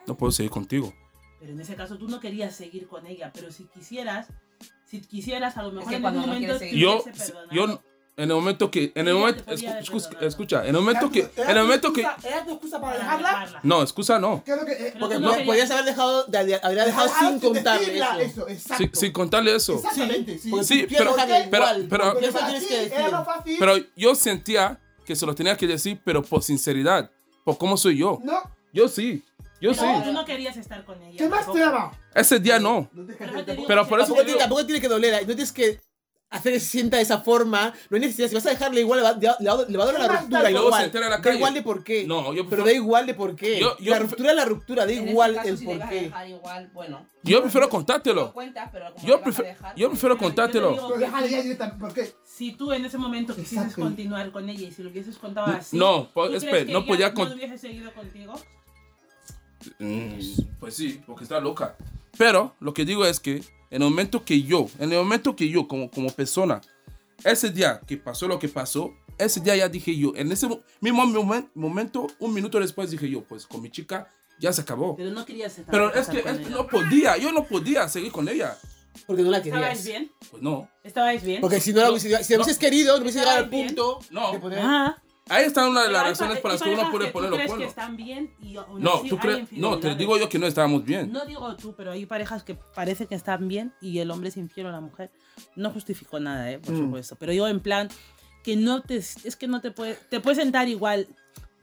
No 0.06 0.16
puedo 0.16 0.32
seguir 0.32 0.50
contigo. 0.50 0.92
Pero 1.38 1.52
en 1.52 1.60
ese 1.60 1.74
caso 1.74 1.96
tú 1.96 2.08
no 2.08 2.20
querías 2.20 2.54
seguir 2.54 2.86
con 2.88 3.06
ella, 3.06 3.32
pero 3.34 3.50
si 3.50 3.64
quisieras, 3.64 4.28
si 4.84 5.00
quisieras, 5.00 5.56
a 5.56 5.62
lo 5.62 5.72
mejor 5.72 5.88
que 5.88 5.96
en 5.96 6.02
cuando 6.02 6.20
algún 6.20 6.34
no 6.38 6.40
momento 6.40 6.64
Yo, 6.76 7.04
yo, 7.50 7.82
en 8.22 8.30
el 8.30 8.36
momento 8.36 8.70
que, 8.70 8.92
en 8.94 9.08
el 9.08 9.14
momento, 9.14 9.42
te 9.42 9.52
podía 9.52 9.70
haber 9.72 9.84
escu- 9.84 9.90
escu- 9.94 10.02
perdonado. 10.04 10.26
escucha, 10.28 10.60
en 10.62 10.66
el 10.74 10.80
momento 10.80 11.10
que, 11.10 11.20
¿Era 11.20 11.42
en 11.44 11.48
el 11.50 11.56
tu 11.56 11.62
momento 11.62 11.92
que, 11.92 12.00
excusa- 12.02 12.28
¿Era 12.28 12.44
tu 12.44 12.50
excusa 12.52 12.80
para 12.80 12.98
dejarla? 12.98 13.60
no, 13.62 13.82
excusa 13.82 14.18
no. 14.18 14.34
Eh, 14.36 14.42
Pero 14.46 14.98
Porque 15.00 15.18
no 15.18 15.32
podías 15.46 15.70
haber 15.70 15.84
dejado, 15.86 16.24
de, 16.26 16.44
de- 16.44 16.60
habría 16.62 16.84
dejado 16.84 17.08
sin 17.18 17.40
contarle 17.40 18.00
eso. 18.24 18.46
Sin, 18.76 18.94
sin 18.94 19.12
contarle 19.12 19.54
eso. 19.56 19.74
Exactamente, 19.76 20.38
sí. 20.38 20.50
Sí, 20.64 20.86
pero- 20.96 21.14
pero- 21.50 21.74
pero-. 21.88 22.14
Pero 23.58 23.74
yo 23.96 24.14
sentía 24.14 24.78
que 25.04 25.16
se 25.16 25.26
lo 25.26 25.34
tenía 25.34 25.56
que 25.56 25.66
decir, 25.66 26.00
pero 26.04 26.22
por 26.22 26.42
sinceridad, 26.42 27.10
por 27.44 27.58
cómo 27.58 27.76
soy 27.76 27.98
yo. 27.98 28.18
No, 28.22 28.42
Yo 28.72 28.86
sí, 28.88 29.24
yo 29.60 29.74
sí. 29.74 29.80
No, 29.84 30.02
tú 30.04 30.12
no 30.12 30.24
querías 30.24 30.56
estar 30.56 30.84
con 30.84 31.02
ella. 31.02 31.18
¿qué 31.18 31.28
más 31.28 31.50
te 31.50 31.58
daba? 31.58 31.90
Ese 32.14 32.38
día 32.38 32.60
no. 32.60 32.88
No 32.92 33.06
Pero 33.66 33.88
por 33.88 33.98
eso 33.98 34.08
Tampoco, 34.08 34.14
tiene, 34.14 34.24
digo- 34.26 34.38
tampoco 34.38 34.64
tiene 34.66 34.80
que 34.80 34.88
doler, 34.88 35.20
no 35.22 35.26
tienes 35.34 35.50
que 35.52 35.80
hacer 36.30 36.52
que 36.52 36.60
se 36.60 36.66
sienta 36.66 36.96
de 36.98 37.02
esa 37.02 37.18
forma, 37.18 37.74
no 37.90 37.96
hay 37.96 38.00
necesidad, 38.02 38.28
si 38.28 38.34
vas 38.36 38.46
a 38.46 38.50
dejarle 38.50 38.80
igual, 38.82 39.00
le 39.00 39.04
va, 39.04 39.12
le 39.18 39.26
va- 39.28 39.64
le 39.68 39.78
va 39.78 39.82
a 39.82 39.86
doler 39.86 40.00
la 40.00 40.06
¿Qué 40.06 40.12
más 40.12 40.20
ruptura 40.22 40.42
da? 40.42 40.48
y 40.50 40.52
Luego 40.52 40.68
igual, 40.68 40.90
en 40.94 41.00
la 41.10 41.18
da 41.18 41.34
igual 41.34 41.54
de 41.54 41.62
por 41.62 41.84
qué, 41.84 42.06
No, 42.06 42.16
yo 42.22 42.28
pero 42.30 42.48
prefiero- 42.48 42.64
da 42.66 42.72
igual 42.72 43.06
de 43.06 43.14
por 43.14 43.34
qué, 43.36 43.58
Yo- 43.60 43.76
yo 43.78 43.90
la 43.90 43.98
ruptura 43.98 44.30
es 44.30 44.36
la 44.36 44.44
ruptura, 44.44 44.86
da 44.86 44.92
igual 44.92 45.34
caso, 45.34 45.48
el 45.48 45.58
si 45.58 45.64
por 45.64 45.74
le 45.74 45.80
vas 45.80 45.88
a 45.88 45.90
qué. 45.90 46.00
dejar 46.02 46.28
igual, 46.28 46.70
bueno. 46.72 47.06
Yo 47.24 47.42
prefiero 47.42 47.66
Lo 47.66 47.70
contártelo. 47.70 48.32
cuentas, 48.32 48.68
pero 48.72 48.94
como 48.94 49.06
Yo 49.06 49.16
a 49.16 49.22
prefiero, 49.22 49.48
dejar, 49.50 49.74
yo 49.76 49.88
prefiero 49.90 50.14
Pero 50.14 50.20
yo 50.22 50.26
contártelo. 50.28 50.70
digo- 50.70 50.94
Pero. 50.94 52.06
Si 52.24 52.52
tú 52.52 52.72
en 52.72 52.84
ese 52.86 52.96
momento 52.96 53.34
quisieses 53.34 53.58
Exacto. 53.58 53.82
continuar 53.82 54.30
con 54.30 54.48
ella 54.48 54.68
y 54.68 54.72
si 54.72 54.82
lo 54.82 54.90
hubieses 54.90 55.18
contado 55.18 55.48
así. 55.48 55.76
No, 55.76 56.08
po- 56.14 56.22
¿tú 56.22 56.28
crees 56.28 56.44
espera, 56.44 56.64
que 56.64 56.72
no 56.72 56.86
podía 56.86 57.08
no 57.08 57.14
con- 57.16 57.32
hubiese 57.32 57.58
seguido 57.58 57.92
contigo? 57.92 58.32
Mm, 59.78 60.18
Pues 60.58 60.74
sí, 60.76 61.00
porque 61.06 61.24
está 61.24 61.40
loca. 61.40 61.76
Pero 62.16 62.54
lo 62.60 62.72
que 62.72 62.84
digo 62.84 63.04
es 63.04 63.20
que 63.20 63.42
en 63.70 63.82
el 63.82 63.88
momento 63.88 64.24
que 64.24 64.42
yo, 64.42 64.68
en 64.78 64.92
el 64.92 64.98
momento 64.98 65.34
que 65.36 65.48
yo 65.48 65.66
como, 65.68 65.90
como 65.90 66.10
persona, 66.10 66.60
ese 67.24 67.50
día 67.50 67.80
que 67.86 67.96
pasó 67.96 68.26
lo 68.28 68.38
que 68.38 68.48
pasó, 68.48 68.92
ese 69.18 69.40
día 69.40 69.54
ya 69.56 69.68
dije 69.68 69.96
yo, 69.96 70.12
en 70.16 70.32
ese 70.32 70.46
mo- 70.48 70.60
mismo 70.80 71.04
momen- 71.04 71.50
momento, 71.54 72.06
un 72.18 72.32
minuto 72.34 72.58
después 72.58 72.90
dije 72.90 73.08
yo, 73.08 73.22
pues 73.22 73.46
con 73.46 73.60
mi 73.62 73.70
chica 73.70 74.10
ya 74.38 74.52
se 74.52 74.62
acabó. 74.62 74.96
Pero 74.96 75.10
no 75.10 75.24
querías 75.26 75.58
estar 75.58 75.70
Pero 75.70 75.94
es 75.94 76.08
que, 76.08 76.18
es 76.20 76.38
que 76.38 76.50
no 76.50 76.66
podía, 76.66 77.16
yo 77.18 77.30
no 77.30 77.44
podía 77.44 77.88
seguir 77.88 78.10
con 78.10 78.28
ella. 78.28 78.56
Porque 79.06 79.22
no 79.22 79.30
la 79.30 79.38
¿Estabais 79.38 79.78
querías. 79.80 79.84
bien? 79.84 80.12
Pues 80.30 80.42
no. 80.42 80.68
¿Estabais 80.82 81.22
bien? 81.22 81.40
Porque 81.42 81.60
si 81.60 81.72
no 81.72 81.80
la 81.82 81.90
hubiese, 81.90 82.24
si 82.24 82.32
la 82.32 82.38
hubieses 82.38 82.58
querido, 82.58 82.96
no 82.96 83.02
hubiese 83.02 83.18
llegado 83.20 83.38
al 83.38 83.48
punto 83.50 83.98
No. 84.10 84.32
de 84.32 84.38
poner... 84.38 84.58
Ah, 84.62 85.00
Ahí 85.30 85.44
está 85.44 85.68
una 85.68 85.84
de 85.84 85.90
las 85.92 86.02
razones 86.02 86.36
pa- 86.38 86.42
por 86.42 86.50
las 86.52 86.60
que 86.62 86.70
uno 86.74 86.90
puede 86.90 87.10
poner 87.12 87.30
los 87.30 87.40
cuernos. 87.42 87.68
están 87.68 87.96
bien 87.96 88.34
y 88.42 88.54
No, 88.78 89.00
tú 89.08 89.16
crees, 89.16 89.50
no, 89.52 89.78
te 89.78 89.94
digo 89.94 90.18
yo 90.18 90.28
que 90.28 90.38
no 90.38 90.46
estábamos 90.46 90.84
bien. 90.84 91.12
No 91.12 91.24
digo 91.24 91.54
tú, 91.56 91.72
pero 91.76 91.92
hay 91.92 92.04
parejas 92.04 92.42
que 92.42 92.54
parece 92.56 93.06
que 93.06 93.14
están 93.14 93.46
bien 93.48 93.72
y 93.80 94.00
el 94.00 94.10
hombre 94.10 94.28
es 94.30 94.36
infiel 94.36 94.66
a 94.66 94.72
la 94.72 94.80
mujer. 94.80 95.10
No 95.56 95.70
justifico 95.70 96.18
nada, 96.20 96.50
¿eh? 96.50 96.58
por 96.58 96.74
Mm. 96.74 96.78
supuesto. 96.78 97.16
Pero 97.16 97.32
digo 97.32 97.46
en 97.46 97.60
plan 97.60 97.88
que 98.42 98.56
no 98.56 98.82
te... 98.82 98.96
Es 98.96 99.36
que 99.36 99.46
no 99.46 99.60
te 99.60 99.70
puede... 99.70 99.94
Te 99.94 100.18
puedes 100.20 100.38
sentar 100.38 100.66
igual. 100.68 101.06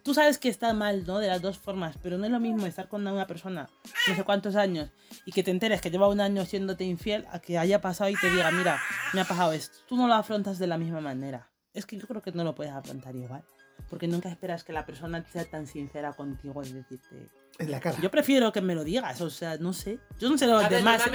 Tú 0.04 0.14
sabes 0.14 0.38
que 0.38 0.48
está 0.48 0.74
mal, 0.74 1.06
¿no? 1.06 1.20
De 1.20 1.28
las 1.28 1.42
dos 1.42 1.58
formas. 1.58 1.98
Pero 2.02 2.18
no 2.18 2.24
es 2.24 2.32
lo 2.32 2.40
mismo 2.40 2.66
estar 2.66 2.88
con 2.88 3.06
una 3.06 3.28
persona 3.28 3.68
no 4.08 4.16
sé 4.16 4.24
cuántos 4.24 4.56
años 4.56 4.90
y 5.26 5.34
que 5.34 5.44
te 5.44 5.52
enteres 5.52 5.82
que 5.82 5.92
lleva 5.92 6.08
un 6.08 6.22
año 6.22 6.46
siéndote 6.46 6.86
infiel 6.86 7.26
a 7.34 7.40
que 7.40 7.58
haya 7.58 7.82
pasado 7.82 8.10
y 8.10 8.16
te 8.16 8.30
diga, 8.32 8.50
mira, 8.52 8.80
me 9.14 9.20
ha 9.20 9.26
pasado 9.26 9.52
esto. 9.52 9.78
Tú 9.90 9.98
no 9.98 10.08
lo 10.08 10.14
afrontas 10.14 10.58
de 10.60 10.68
la 10.68 10.78
misma 10.78 11.02
manera. 11.02 11.50
Es 11.74 11.86
que 11.86 11.98
yo 11.98 12.08
creo 12.08 12.22
que 12.22 12.32
no 12.32 12.46
lo 12.46 12.56
puedes 12.56 12.72
afrontar 12.74 13.14
igual. 13.16 13.44
Porque 13.90 14.08
nunca 14.08 14.30
esperas 14.30 14.64
que 14.64 14.74
la 14.74 14.86
persona 14.86 15.24
sea 15.32 15.46
tan 15.46 15.66
sincera 15.68 16.14
contigo 16.14 16.62
y 16.64 16.72
decirte... 16.72 17.30
En 17.60 17.72
la 17.72 17.80
cara. 17.80 17.98
Yo 18.02 18.12
prefiero 18.12 18.52
que 18.52 18.62
me 18.62 18.76
lo 18.76 18.84
digas, 18.84 19.20
o 19.22 19.30
sea, 19.30 19.58
no 19.58 19.74
sé. 19.74 20.00
Yo 20.20 20.30
no 20.30 20.38
sé 20.38 20.46
los 20.46 20.70
demás. 20.70 21.02
no 21.10 21.14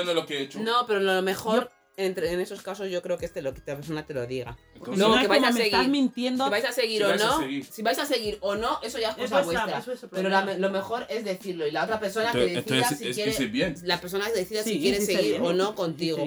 es 0.00 0.06
lo 0.14 0.24
que 0.26 0.38
he 0.38 0.42
hecho. 0.42 0.60
No, 0.60 0.86
pero 0.86 1.00
lo 1.00 1.20
mejor 1.22 1.70
entre, 1.98 2.32
en 2.32 2.40
esos 2.40 2.62
casos 2.62 2.88
yo 2.90 3.02
creo 3.02 3.18
que 3.18 3.26
este 3.26 3.42
lo 3.42 3.52
que 3.52 3.60
la 3.66 3.74
persona 3.76 4.06
te 4.06 4.14
lo 4.14 4.26
diga. 4.26 4.56
Entonces, 4.74 4.98
No, 4.98 5.08
no, 5.10 5.16
que 5.16 5.22
es 5.24 5.28
vais 5.28 5.44
a 5.44 5.52
seguir. 5.52 5.66
estás 5.66 5.88
mintiendo. 5.88 6.44
Si 6.44 6.50
vais 6.50 6.64
a 6.64 6.72
seguir 6.72 7.02
Si 7.02 7.04
o 7.04 7.16
no, 7.16 7.38
seguir. 7.40 7.64
si 7.66 7.82
vais 7.82 7.98
a 7.98 8.06
seguir 8.06 8.38
o 8.40 8.54
no, 8.54 8.78
eso 8.82 8.98
ya 8.98 9.10
es 9.10 9.14
cosa 9.16 9.24
está- 9.40 9.42
vuestra. 9.42 9.78
eso 9.78 9.92
es 9.92 10.06
Pero 10.10 10.28
la- 10.30 10.54
lo 10.56 10.70
mejor 10.70 11.04
es 11.10 11.24
decirlo 11.24 11.66
y 11.66 11.70
la 11.72 11.84
otra 11.84 12.00
persona 12.00 12.32
que 12.32 12.54
Entonces- 12.54 12.64
decida 12.64 12.76
entonces 12.78 12.98
si 13.14 13.20
es- 13.30 13.36
quiere, 13.36 13.52
bien. 13.52 13.74
la 13.82 14.00
persona 14.00 14.24
que 14.26 14.38
decida 14.38 14.62
Sí, 14.62 14.70
si 14.74 14.80
quiere 14.80 15.00
seguir 15.02 15.32
bien. 15.32 15.44
o 15.44 15.52
no 15.52 15.74
contigo. 15.74 16.24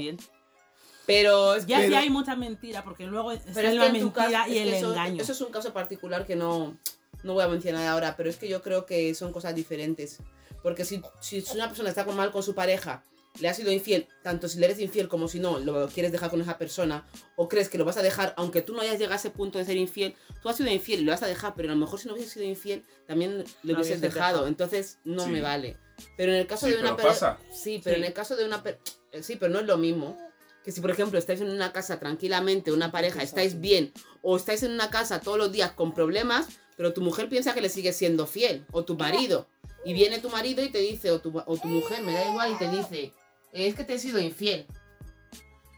Pero 1.06 1.56
es 1.56 1.66
Ya 1.66 1.78
que, 1.78 1.84
sí 1.84 1.90
Pero- 1.90 2.02
hay 2.02 2.10
mucha 2.10 2.36
mentira, 2.36 2.84
porque 2.84 3.06
luego 3.06 3.32
está 3.32 3.52
pero 3.54 3.70
es 3.70 3.76
la 3.76 3.90
mentira 3.92 4.14
caso, 4.42 4.52
y 4.52 4.58
el 4.58 4.70
que 4.72 4.78
eso, 4.80 4.92
engaño. 4.92 5.22
eso 5.22 5.32
es 5.32 5.42
un 5.42 5.52
caso 5.52 5.72
particular 5.74 6.26
que 6.26 6.36
no, 6.36 6.78
no 7.24 7.34
voy 7.34 7.44
a 7.44 7.48
mencionar 7.48 7.86
ahora, 7.88 8.16
pero 8.18 8.30
es 8.30 8.38
que 8.38 8.48
yo 8.48 8.62
creo 8.62 8.86
que 8.86 9.14
son 9.16 9.32
cosas 9.32 9.54
diferentes. 9.56 10.18
Porque 10.64 10.84
si, 10.84 11.02
si 11.22 11.44
una 11.54 11.68
persona 11.68 11.90
está 11.90 12.04
mal 12.06 12.32
con 12.32 12.42
su 12.42 12.56
pareja 12.56 13.04
le 13.40 13.50
has 13.50 13.58
sido 13.58 13.70
infiel, 13.72 14.08
tanto 14.24 14.48
si 14.48 14.58
le 14.60 14.66
eres 14.66 14.80
infiel 14.80 15.10
como 15.10 15.28
si 15.28 15.40
no, 15.40 15.60
lo 15.60 15.88
quieres 15.90 16.12
dejar 16.14 16.30
con 16.30 16.40
esa 16.42 16.58
persona, 16.58 17.06
o 17.36 17.50
crees 17.50 17.68
que 17.68 17.78
lo 17.78 17.84
vas 17.86 17.98
a 17.98 18.02
dejar, 18.02 18.34
aunque 18.38 18.62
tú 18.62 18.74
no 18.74 18.80
hayas 18.82 18.94
llegado 18.98 19.14
a 19.14 19.18
ese 19.18 19.30
punto 19.30 19.60
de 19.60 19.66
ser 19.66 19.76
infiel, 19.76 20.16
tú 20.42 20.48
has 20.50 20.56
sido 20.56 20.72
infiel 20.72 21.02
y 21.02 21.04
lo 21.04 21.12
vas 21.12 21.22
a 21.22 21.28
dejar, 21.28 21.54
pero 21.54 21.70
a 21.70 21.76
lo 21.76 21.82
mejor 21.82 22.00
si 22.00 22.08
no 22.08 22.14
hubieses 22.14 22.32
sido 22.32 22.46
infiel, 22.46 22.84
también 23.06 23.44
lo 23.64 23.74
hubieses 23.74 24.00
dejado, 24.00 24.28
dejado. 24.38 24.48
entonces 24.48 25.00
no 25.04 25.26
Sí. 25.26 25.32
me 25.32 25.42
vale. 25.42 25.76
Pero 26.18 26.32
en 26.32 26.40
el 26.40 26.48
caso 26.48 26.66
Sí, 26.66 26.72
de 26.72 26.80
una 26.80 26.96
pero 26.96 26.98
per- 26.98 27.08
pasa. 27.08 27.38
Sí, 27.54 27.82
pero 27.84 27.96
Sí. 27.98 28.02
en 28.02 28.08
el 28.08 28.14
caso 28.14 28.36
de 28.38 28.46
una 28.46 28.64
per- 28.64 28.80
eh, 29.12 29.22
Sí, 29.22 29.36
pero 29.36 29.52
no 29.52 29.60
es 29.60 29.66
lo 29.66 29.78
mismo. 29.78 30.18
Que 30.66 30.72
si, 30.72 30.82
por 30.82 30.90
ejemplo, 30.90 31.18
estáis 31.20 31.40
en 31.42 31.52
una 31.52 31.72
casa 31.72 32.00
tranquilamente, 32.00 32.72
una 32.72 32.92
pareja, 32.92 33.22
estáis 33.22 33.62
bien, 33.62 33.94
o 34.24 34.36
estáis 34.36 34.64
en 34.64 34.72
una 34.72 34.90
casa 34.90 35.22
todos 35.22 35.38
los 35.38 35.52
días 35.52 35.72
con 35.74 35.94
problemas, 35.94 36.48
pero 36.76 36.92
tu 36.92 37.02
mujer 37.02 37.30
piensa 37.30 37.54
que 37.54 37.62
le 37.62 37.70
sigues 37.70 37.96
siendo 37.96 38.26
fiel, 38.26 38.66
o 38.72 38.84
tu 38.84 38.98
marido. 38.98 39.48
Y 39.86 39.94
viene 39.94 40.18
tu 40.20 40.30
marido 40.30 40.64
y 40.64 40.70
te 40.70 40.80
dice, 40.80 41.12
o 41.12 41.20
tu, 41.20 41.38
o 41.46 41.58
tu 41.58 41.68
mujer, 41.68 42.02
me 42.02 42.14
da 42.14 42.28
igual, 42.28 42.52
y 42.52 42.56
te 42.56 42.68
dice, 42.70 43.14
es 43.54 43.76
que 43.76 43.84
te 43.84 43.94
he 43.94 44.00
sido 44.00 44.20
infiel. 44.20 44.66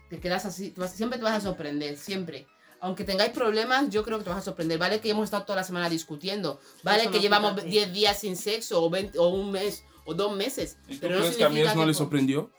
Te 0.10 0.20
quedas 0.20 0.46
así, 0.46 0.70
te 0.72 0.80
vas- 0.80 0.94
siempre 0.96 1.18
te 1.20 1.26
vas 1.26 1.34
a 1.36 1.42
sorprender, 1.42 1.98
siempre. 1.98 2.48
Aunque 2.80 3.04
tengáis 3.04 3.32
problemas, 3.32 3.90
yo 3.90 4.04
creo 4.04 4.20
que 4.20 4.24
te 4.24 4.30
vas 4.30 4.40
a 4.40 4.44
sorprender. 4.46 4.78
Vale 4.78 5.02
que 5.02 5.10
hemos 5.10 5.26
estado 5.26 5.44
toda 5.44 5.58
la 5.58 5.64
semana 5.66 5.90
discutiendo. 5.90 6.62
Vale 6.84 7.04
Eso 7.04 7.12
que 7.12 7.20
llevamos 7.20 7.52
quita, 7.52 7.64
sí. 7.64 7.70
10 7.70 7.94
días 7.94 8.20
sin 8.20 8.38
sexo, 8.38 8.82
o, 8.84 8.90
20 8.90 9.18
o 9.20 9.28
un 9.30 9.52
mes, 9.52 9.84
o 10.06 10.14
dos 10.14 10.34
meses. 10.36 10.78
¿Y 10.88 10.94
tú 10.94 11.00
Pero 11.02 11.16
no 11.16 11.22
crees 11.22 11.36
que 11.36 11.44
a 11.44 11.50
mí 11.50 11.60
no 11.62 11.70
le 11.72 11.76
por- 11.76 11.94
sorprendió? 11.96 12.52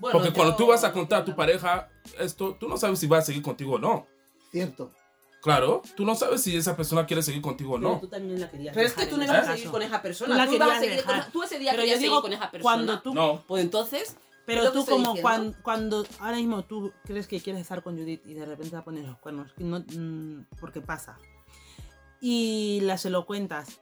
Bueno, 0.00 0.18
Porque 0.18 0.32
cuando 0.32 0.52
yo- 0.54 0.56
tú 0.56 0.66
vas 0.66 0.82
a 0.82 0.92
contar 0.92 1.22
a 1.22 1.24
tu 1.24 1.36
pareja 1.36 1.88
esto, 2.18 2.56
tú 2.58 2.68
no 2.68 2.76
sabes 2.76 2.98
si 2.98 3.06
va 3.06 3.18
a 3.18 3.22
seguir 3.22 3.42
contigo 3.42 3.74
o 3.74 3.78
no. 3.78 4.06
Cierto. 4.50 4.92
Claro, 5.42 5.80
tú 5.96 6.04
no 6.04 6.14
sabes 6.14 6.42
si 6.42 6.54
esa 6.56 6.76
persona 6.76 7.06
quiere 7.06 7.22
seguir 7.22 7.40
contigo 7.40 7.74
o 7.74 7.78
Pero 7.78 7.92
no. 7.92 8.00
tú 8.00 8.08
también 8.08 8.40
la 8.40 8.50
querías 8.50 8.74
Pero 8.74 8.86
es 8.86 8.92
que 8.92 9.06
tú 9.06 9.16
no 9.16 9.24
ibas 9.24 9.48
a 9.48 9.52
seguir 9.54 9.70
con 9.70 9.82
esa 9.82 10.02
persona. 10.02 10.36
la 10.36 10.46
Tú, 10.46 10.54
ibas 10.54 10.70
a 10.70 10.80
seguir 10.80 11.02
con- 11.04 11.14
dejar. 11.16 11.32
tú 11.32 11.42
ese 11.42 11.58
día 11.58 11.70
Pero 11.70 11.82
querías 11.82 11.96
yo 11.96 12.00
seguir 12.00 12.10
digo, 12.10 12.22
con 12.22 12.32
esa 12.32 12.50
persona. 12.50 12.62
cuando 12.62 13.00
tú- 13.02 13.14
No, 13.14 13.44
Pues 13.46 13.62
entonces. 13.64 14.16
Pero 14.46 14.72
tú 14.72 14.84
como 14.84 15.14
cuando, 15.16 15.56
cuando 15.62 16.06
ahora 16.18 16.36
mismo 16.38 16.64
tú 16.64 16.92
crees 17.04 17.28
que 17.28 17.40
quieres 17.40 17.62
estar 17.62 17.82
con 17.82 17.96
Judith 17.96 18.22
y 18.26 18.34
de 18.34 18.44
repente 18.46 18.74
la 18.74 18.82
pones 18.82 19.06
los 19.06 19.16
cuernos, 19.18 19.52
no, 19.58 19.78
mm, 19.80 20.46
porque 20.58 20.80
pasa. 20.80 21.18
Y 22.20 22.80
la 22.82 22.98
se 22.98 23.10
lo 23.10 23.26
cuentas. 23.26 23.80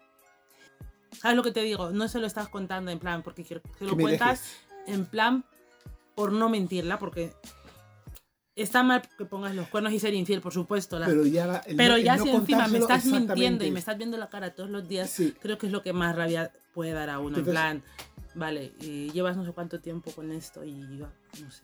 ¿Sabes 1.21 1.37
lo 1.37 1.43
que 1.43 1.53
te 1.53 1.63
digo? 1.63 1.91
No 1.91 2.07
se 2.09 2.19
lo 2.21 2.27
estás 2.27 2.49
contando 2.49 2.91
en 2.91 2.99
plan 2.99 3.23
porque 3.23 3.45
quiero, 3.45 3.63
se 3.79 3.85
lo 3.85 3.97
cuentas 3.97 4.43
en 4.87 5.07
plan 5.07 5.45
por 6.19 6.33
no 6.33 6.49
mentirla, 6.49 6.99
porque 6.99 7.33
está 8.57 8.83
mal 8.83 9.03
que 9.17 9.25
pongas 9.25 9.55
los 9.55 9.69
cuernos 9.69 9.93
y 9.93 10.01
ser 10.01 10.15
infiel, 10.15 10.41
por 10.41 10.53
supuesto. 10.53 10.99
la- 10.99 11.07
Pero 11.07 11.25
ya, 11.25 11.63
el 11.65 11.77
pero 11.77 11.91
no- 11.91 11.97
el 11.99 12.03
ya 12.05 12.17
no 12.17 12.25
si 12.25 12.31
encima 12.31 12.67
me 12.67 12.79
estás 12.79 13.05
mintiendo 13.05 13.65
y 13.65 13.71
me 13.71 13.79
estás 13.79 13.97
viendo 13.97 14.17
la 14.17 14.29
cara 14.29 14.53
todos 14.53 14.69
los 14.69 14.89
días, 14.89 15.09
Sí. 15.11 15.33
creo 15.41 15.59
que 15.59 15.67
es 15.67 15.73
lo 15.73 15.81
que 15.83 15.93
más 15.93 16.17
rabia 16.17 16.51
puede 16.75 16.91
dar 16.91 17.09
a 17.09 17.21
uno. 17.21 17.39
Entonces- 17.39 17.47
en 17.47 17.53
plan, 17.53 17.83
vale, 18.35 18.73
y 18.81 19.13
llevas 19.13 19.37
no 19.37 19.45
sé 19.45 19.53
cuánto 19.53 19.79
tiempo 19.81 20.11
con 20.11 20.33
esto 20.33 20.65
y 20.65 20.81
yo, 20.99 21.07
no 21.41 21.51
sé. 21.53 21.63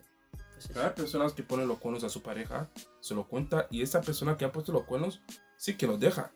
Pues 0.53 0.69
eso. 0.69 0.81
hay 0.81 0.91
personas 0.91 1.33
que 1.33 1.43
ponen 1.43 1.67
los 1.67 1.79
cuernos 1.79 2.05
a 2.05 2.09
su 2.09 2.21
pareja, 2.21 2.69
se 3.01 3.13
lo 3.13 3.27
cuenta 3.27 3.67
y 3.69 3.81
esa 3.81 3.99
persona 3.99 4.37
que 4.37 4.45
ha 4.45 4.53
puesto 4.53 4.71
los 4.71 4.85
cuernos 4.85 5.19
sí 5.57 5.73
que 5.75 5.85
los 5.85 5.99
deja. 5.99 6.31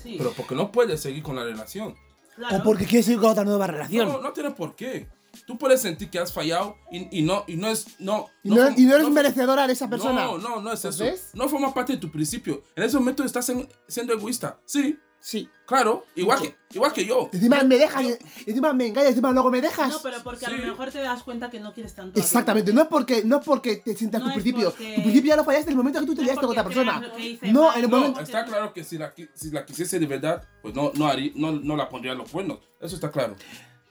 Sí, 0.00 0.14
Pero 0.18 0.32
porque 0.36 0.54
no 0.54 0.70
puede 0.70 0.96
seguir 0.96 1.24
con 1.24 1.34
la 1.34 1.42
relación. 1.42 1.96
claro. 2.36 2.58
O 2.58 2.62
porque 2.62 2.86
quieres 2.86 3.08
ir 3.08 3.18
con 3.18 3.30
otra 3.32 3.42
nueva 3.44 3.66
relación. 3.66 4.06
No, 4.08 4.20
no 4.20 4.32
tiene 4.32 4.52
por 4.52 4.76
qué. 4.76 5.08
Tú 5.46 5.56
puedes 5.58 5.80
sentir 5.80 6.10
que 6.10 6.18
has 6.18 6.32
fallado 6.32 6.76
y, 6.90 7.18
y 7.18 7.22
no, 7.22 7.44
y 7.46 7.56
no 7.56 7.68
es. 7.68 7.86
No, 7.98 8.28
y, 8.42 8.50
no, 8.50 8.56
fue- 8.56 8.74
y 8.76 8.82
no 8.84 8.92
eres 8.94 9.02
fue- 9.06 9.12
merecedora 9.14 9.66
de 9.66 9.72
esa 9.72 9.88
persona. 9.88 10.24
No, 10.26 10.38
no, 10.38 10.60
no 10.60 10.72
es 10.72 10.84
eso. 10.84 11.04
¿Ves? 11.04 11.30
No 11.34 11.48
forma 11.48 11.72
parte 11.72 11.94
de 11.94 11.98
tu 11.98 12.10
principio. 12.10 12.62
En 12.76 12.82
ese 12.84 12.98
momento 12.98 13.24
estás 13.24 13.48
en- 13.48 13.68
siendo 13.88 14.12
egoísta. 14.12 14.60
Sí, 14.66 14.98
Sí. 15.24 15.48
claro. 15.66 16.04
Igual 16.16 16.42
que, 16.42 16.56
igual 16.74 16.92
que 16.92 17.06
yo. 17.06 17.30
Encima 17.32 17.62
me 17.62 17.78
dejas, 17.78 18.02
y- 18.02 18.16
encima 18.50 18.72
me 18.72 18.88
engañas, 18.88 19.10
encima 19.10 19.30
luego 19.30 19.50
me 19.52 19.60
dejas. 19.62 19.88
No, 19.88 20.00
pero 20.02 20.20
porque 20.24 20.44
a 20.46 20.48
Sí. 20.50 20.56
lo 20.56 20.66
mejor 20.66 20.90
te 20.90 20.98
das 20.98 21.22
cuenta 21.22 21.48
que 21.48 21.60
no 21.60 21.72
quieres 21.72 21.94
tanto. 21.94 22.18
a 22.18 22.22
Exactamente, 22.22 22.72
no 22.72 22.82
es 22.82 22.88
porque, 22.88 23.24
no 23.24 23.38
es 23.38 23.44
porque 23.46 23.76
te 23.76 23.94
sientas 23.96 24.20
No 24.20 24.26
tu 24.28 24.32
principio. 24.34 24.70
porque- 24.70 24.96
Tu 24.96 25.02
principio 25.02 25.28
ya 25.30 25.36
lo 25.36 25.44
fallaste 25.44 25.66
en 25.70 25.72
el 25.72 25.76
momento 25.76 26.00
que 26.00 26.06
tú 26.06 26.14
te 26.14 26.22
No 26.22 26.26
liaste 26.26 26.40
con 26.42 26.50
otra 26.50 26.64
persona. 26.64 27.00
No, 27.00 27.72
en 27.72 27.84
el 27.84 27.90
No, 27.90 27.98
momento. 27.98 28.20
está 28.20 28.44
claro 28.44 28.72
que 28.74 28.82
si 28.84 28.98
la, 28.98 29.14
si 29.34 29.50
la 29.50 29.64
quisiese 29.64 29.98
de 30.00 30.06
verdad, 30.06 30.42
pues 30.60 30.74
no, 30.74 30.90
no, 30.94 31.06
haría, 31.06 31.32
no, 31.36 31.52
no 31.52 31.76
la 31.76 31.88
pondría 31.88 32.12
en 32.12 32.18
los 32.18 32.28
cuernos. 32.30 32.58
Eso 32.80 32.96
está 32.96 33.10
claro. 33.10 33.36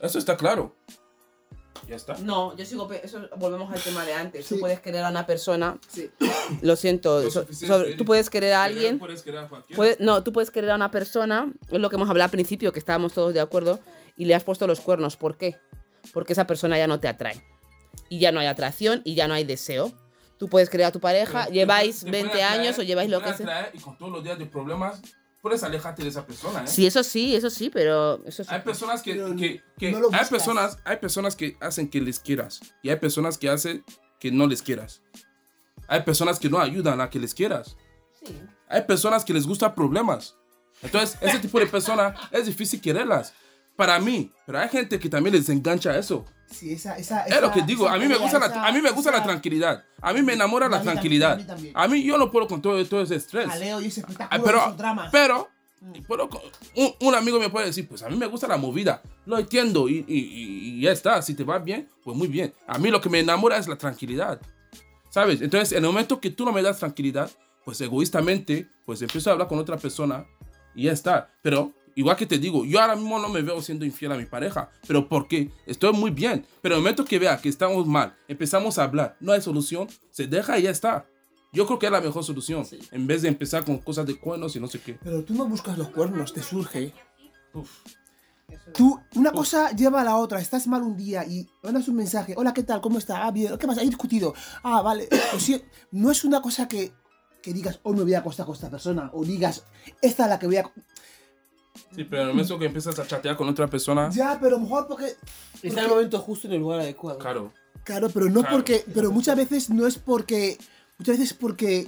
Eso 0.00 0.18
está 0.18 0.36
claro. 0.36 0.76
Ya 1.88 1.96
está. 1.96 2.16
No, 2.18 2.56
yo 2.56 2.64
sigo. 2.64 2.90
Eso 2.92 3.28
volvemos 3.36 3.72
al 3.72 3.80
tema 3.82 4.04
de 4.04 4.14
antes. 4.14 4.46
Sí. 4.46 4.54
Tú 4.54 4.60
puedes 4.60 4.80
querer 4.80 5.04
a 5.04 5.10
una 5.10 5.26
persona. 5.26 5.78
Sí. 5.88 6.10
Lo 6.62 6.76
siento. 6.76 7.22
Lo 7.22 7.30
so- 7.30 7.40
suficiente, 7.42 7.66
sobre- 7.74 7.86
Eric. 7.88 7.98
tú 7.98 8.04
puedes 8.04 8.30
querer 8.30 8.54
a 8.54 8.64
Querer 8.66 8.76
alguien. 8.76 8.98
Puedes 8.98 9.22
querer 9.22 9.40
a 9.40 9.48
cualquiera. 9.48 9.76
puedes- 9.76 10.00
no, 10.00 10.22
tú 10.22 10.32
puedes 10.32 10.50
querer 10.50 10.70
a 10.70 10.74
una 10.76 10.90
persona. 10.90 11.52
Es 11.70 11.78
lo 11.80 11.90
que 11.90 11.96
hemos 11.96 12.08
hablado 12.08 12.26
al 12.26 12.30
principio, 12.30 12.72
que 12.72 12.78
estábamos 12.78 13.12
todos 13.12 13.34
de 13.34 13.40
acuerdo. 13.40 13.80
Y 14.16 14.26
le 14.26 14.34
has 14.34 14.44
puesto 14.44 14.66
los 14.66 14.80
cuernos. 14.80 15.16
¿Por 15.16 15.36
qué? 15.36 15.56
Porque 16.12 16.32
esa 16.34 16.46
persona 16.46 16.78
ya 16.78 16.86
no 16.86 17.00
te 17.00 17.08
atrae. 17.08 17.42
Y 18.08 18.18
ya 18.18 18.30
no 18.32 18.40
hay 18.40 18.46
atracción 18.46 19.00
y 19.04 19.14
ya 19.14 19.26
no 19.28 19.34
hay 19.34 19.44
deseo. 19.44 19.92
Tú 20.38 20.48
puedes 20.48 20.68
querer 20.70 20.86
a 20.86 20.92
tu 20.92 21.00
pareja. 21.00 21.42
Pero 21.44 21.54
lleváis 21.54 22.00
te 22.00 22.10
puede 22.10 22.22
20 22.22 22.42
años 22.42 22.78
o 22.78 22.82
lleváis 22.82 23.10
lo 23.10 23.20
puede 23.20 23.32
que 23.36 23.44
sea. 23.44 23.70
Y 23.72 23.78
con 23.78 23.96
todos 23.96 24.10
los 24.12 24.24
días 24.24 24.38
de 24.38 24.46
problemas, 24.46 25.00
puedes 25.42 25.62
alejarte 25.64 26.02
de 26.02 26.08
esa 26.08 26.24
persona, 26.24 26.64
¿eh? 26.64 26.66
Sí, 26.66 26.86
eso 26.86 27.02
sí, 27.02 27.34
eso 27.34 27.50
sí, 27.50 27.68
pero. 27.68 28.24
Eso 28.24 28.44
sí. 28.44 28.50
Hay 28.52 28.60
personas 28.62 29.02
que, 29.02 29.12
que, 29.36 29.62
que- 29.76 29.92
no 29.92 30.08
hay 30.12 30.24
personas, 30.26 30.78
hay 30.84 30.96
personas 30.96 31.36
que 31.36 31.56
hacen 31.60 31.88
que 31.88 32.00
les 32.00 32.18
quieras 32.20 32.60
y 32.82 32.88
hay 32.88 32.96
personas 32.96 33.36
que 33.36 33.50
hacen 33.50 33.84
que 34.18 34.30
no 34.30 34.46
les 34.46 34.62
quieras. 34.62 35.02
Hay 35.88 36.02
personas 36.02 36.38
que 36.38 36.48
no 36.48 36.58
ayudan 36.60 37.00
a 37.00 37.10
que 37.10 37.18
les 37.18 37.34
quieras. 37.34 37.76
Sí. 38.24 38.40
Hay 38.68 38.82
personas 38.82 39.24
que 39.24 39.34
les 39.34 39.46
gustan 39.46 39.74
problemas. 39.74 40.36
Entonces, 40.80 41.18
ese 41.20 41.38
tipo 41.40 41.58
de 41.58 41.66
personas 41.66 42.18
es 42.30 42.46
difícil 42.46 42.80
quererlas. 42.80 43.34
Para 43.76 43.98
mí, 43.98 44.30
pero 44.46 44.58
hay 44.60 44.68
gente 44.68 44.98
que 44.98 45.08
también 45.08 45.34
les 45.34 45.48
engancha 45.48 45.96
eso. 45.98 46.24
Sí, 46.52 46.72
esa, 46.72 46.96
esa, 46.96 47.24
Es 47.24 47.40
lo 47.40 47.46
esa- 47.46 47.52
que 47.54 47.62
digo, 47.62 47.88
a 47.88 47.98
mí 47.98 48.06
me 48.06 48.16
gusta, 48.16 48.38
la, 48.38 48.46
esa- 48.46 48.66
a 48.66 48.72
mí 48.72 48.80
me 48.80 48.90
gusta 48.90 49.10
la 49.10 49.22
tranquilidad. 49.22 49.84
A 50.00 50.12
mí 50.12 50.22
me 50.22 50.34
enamora 50.34 50.66
la 50.68 50.76
también, 50.76 50.94
tranquilidad. 50.94 51.32
a 51.32 51.36
mí 51.36 51.44
también. 51.44 51.72
A 51.76 51.88
mí 51.88 52.02
yo 52.02 52.18
no 52.18 52.30
puedo 52.30 52.46
con 52.46 52.60
todo, 52.62 52.84
todo 52.86 53.02
ese 53.02 53.16
estrés. 53.16 53.48
Jaleo 53.48 53.80
y 53.80 53.86
ese 53.86 54.02
Ah, 54.30 54.38
pero, 54.44 54.76
pero, 55.10 55.48
pero 56.08 56.28
un, 56.76 56.94
un 57.00 57.14
amigo 57.14 57.40
me 57.40 57.48
puede 57.50 57.66
decir, 57.66 57.88
pues 57.88 58.02
a 58.02 58.08
mí 58.08 58.16
me 58.16 58.26
gusta 58.26 58.46
la 58.46 58.56
movida, 58.56 59.02
lo 59.26 59.38
entiendo 59.38 59.88
y, 59.88 60.04
y- 60.06 60.14
y- 60.18 60.78
y 60.78 60.80
ya 60.82 60.92
está, 60.92 61.20
si 61.22 61.34
te 61.34 61.42
va 61.44 61.58
bien, 61.58 61.88
pues 62.04 62.16
muy 62.16 62.28
bien. 62.28 62.52
A 62.66 62.78
mí 62.78 62.90
lo 62.90 63.00
que 63.00 63.08
me 63.08 63.20
enamora 63.20 63.56
es 63.56 63.66
la 63.66 63.76
tranquilidad, 63.76 64.40
¿sabes? 65.10 65.40
Entonces, 65.42 65.72
en 65.72 65.78
el 65.84 65.90
momento 65.90 66.20
que 66.20 66.30
tú 66.30 66.44
no 66.44 66.52
me 66.52 66.62
das 66.62 66.78
tranquilidad, 66.78 67.30
pues 67.64 67.80
egoístamente, 67.80 68.68
pues 68.86 69.02
empiezo 69.02 69.30
a 69.30 69.32
hablar 69.34 69.48
con 69.48 69.58
otra 69.58 69.76
persona 69.76 70.24
y 70.74 70.84
ya 70.84 70.92
está. 70.92 71.30
Pero, 71.42 71.72
igual 71.94 72.16
que 72.16 72.26
te 72.26 72.38
digo, 72.38 72.64
yo 72.64 72.80
ahora 72.80 72.96
mismo 72.96 73.18
no 73.18 73.28
me 73.28 73.42
veo 73.42 73.60
siendo 73.62 73.84
infiel 73.84 74.12
a 74.12 74.16
mi 74.16 74.26
pareja, 74.26 74.70
pero 74.86 75.08
porque 75.08 75.50
estoy 75.66 75.92
muy 75.92 76.10
bien. 76.10 76.46
Pero 76.60 76.74
en 76.74 76.78
el 76.78 76.82
momento 76.82 77.04
que 77.04 77.18
vea 77.18 77.40
que 77.40 77.48
estamos 77.48 77.86
mal, 77.86 78.14
empezamos 78.28 78.78
a 78.78 78.84
hablar, 78.84 79.16
no 79.20 79.32
hay 79.32 79.40
solución, 79.40 79.88
se 80.10 80.26
deja 80.26 80.58
y 80.58 80.62
ya 80.62 80.70
está. 80.70 81.06
Yo 81.52 81.66
creo 81.66 81.78
que 81.78 81.86
es 81.86 81.92
la 81.92 82.00
mejor 82.00 82.24
solución, 82.24 82.64
Sí. 82.64 82.78
en 82.92 83.06
vez 83.06 83.20
de 83.22 83.28
empezar 83.28 83.64
con 83.64 83.78
cosas 83.78 84.06
de 84.06 84.18
cuernos 84.18 84.56
y 84.56 84.60
no 84.60 84.68
sé 84.68 84.80
qué. 84.80 84.98
Pero 85.02 85.22
tú 85.22 85.34
no 85.34 85.46
buscas 85.46 85.76
los 85.76 85.90
cuernos, 85.90 86.32
te 86.32 86.42
surge. 86.42 86.94
Tú, 88.74 89.00
una 89.16 89.32
cosa 89.32 89.70
lleva 89.72 90.00
a 90.00 90.04
la 90.04 90.16
otra. 90.16 90.40
Estás 90.40 90.66
mal 90.66 90.82
un 90.82 90.96
día 90.96 91.24
y 91.24 91.46
mandas 91.62 91.88
un 91.88 91.96
mensaje. 91.96 92.34
Hola, 92.36 92.52
¿qué 92.54 92.62
tal? 92.62 92.80
¿Cómo 92.80 92.98
está? 92.98 93.26
Ah, 93.26 93.30
bien. 93.30 93.56
¿Qué 93.58 93.66
pasa? 93.66 93.80
¿Hay 93.80 93.88
discutido? 93.88 94.34
Ah, 94.62 94.82
vale. 94.82 95.08
Pues 95.30 95.42
sí, 95.42 95.62
no 95.90 96.10
es 96.10 96.24
una 96.24 96.40
cosa 96.42 96.68
que, 96.68 96.92
que 97.42 97.52
digas, 97.52 97.80
hoy 97.82 97.96
me 97.96 98.02
voy 98.02 98.14
a 98.14 98.18
acostar 98.20 98.44
con 98.46 98.54
esta 98.54 98.70
persona. 98.70 99.10
O 99.14 99.24
digas, 99.24 99.64
esta 100.00 100.24
es 100.24 100.28
la 100.30 100.38
que 100.38 100.46
voy 100.46 100.56
a... 100.56 100.70
Sí, 101.94 102.04
pero 102.04 102.22
en 102.22 102.28
el 102.28 102.34
momento 102.34 102.58
que 102.58 102.66
empiezas 102.66 102.98
a 102.98 103.06
chatear 103.06 103.36
con 103.36 103.48
otra 103.48 103.66
persona, 103.66 104.08
Ya, 104.10 104.38
pero 104.40 104.58
mejor 104.58 104.86
porque... 104.86 105.14
Está 105.62 105.80
en 105.80 105.84
el 105.86 105.88
momento 105.90 106.18
justo 106.20 106.46
en 106.48 106.54
el 106.54 106.60
lugar 106.60 106.80
adecuado. 106.80 107.18
claro. 107.18 107.52
Claro, 107.84 108.08
pero 108.10 108.26
no 108.26 108.40
Claro. 108.40 108.56
porque... 108.56 108.84
Pero 108.94 109.10
muchas 109.10 109.36
veces 109.36 109.68
no 109.70 109.86
es 109.86 109.98
porque... 109.98 110.56
Muchas 110.98 111.18
veces 111.18 111.34
porque... 111.34 111.86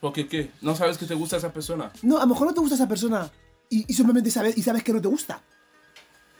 Porque 0.00 0.26
qué? 0.26 0.50
¿No 0.60 0.74
sabes 0.76 0.98
que 0.98 1.06
te 1.06 1.14
gusta 1.14 1.36
esa 1.36 1.52
persona? 1.52 1.90
No, 2.02 2.18
a 2.18 2.22
lo 2.22 2.26
mejor 2.26 2.48
no 2.48 2.54
te 2.54 2.60
gusta 2.60 2.74
esa 2.74 2.88
persona. 2.88 3.30
Y, 3.70 3.84
y 3.90 3.94
simplemente 3.94 4.30
sabes, 4.30 4.58
y 4.58 4.62
sabes 4.62 4.82
que 4.82 4.92
no 4.92 5.00
te 5.00 5.08
gusta. 5.08 5.40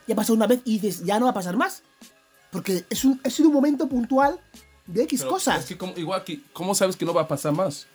Ya 0.07 0.15
pasó 0.15 0.33
una 0.35 0.47
vez 0.47 0.61
y 0.65 0.79
dices, 0.81 1.05
ya 1.05 1.19
no 1.19 1.27
va 1.27 1.31
a 1.31 1.35
pasar 1.35 1.57
más. 1.57 1.83
Porque 2.51 2.85
es 2.91 3.05
un, 3.05 3.21
ha 3.25 3.31
sido 3.31 3.49
un 3.49 3.55
momento 3.55 3.89
puntual 3.89 4.41
de 4.87 5.03
X 5.05 5.21
Pero 5.21 5.31
cosas. 5.33 5.61
Es 5.61 5.67
que 5.67 5.79
como- 5.79 5.93
igual 5.97 6.25
que, 6.25 6.43
¿cómo 6.53 6.75
sabes 6.75 6.97
que 6.97 7.05
no 7.05 7.15
va 7.15 7.23
a 7.23 7.29
pasar 7.29 7.53
más? 7.53 7.87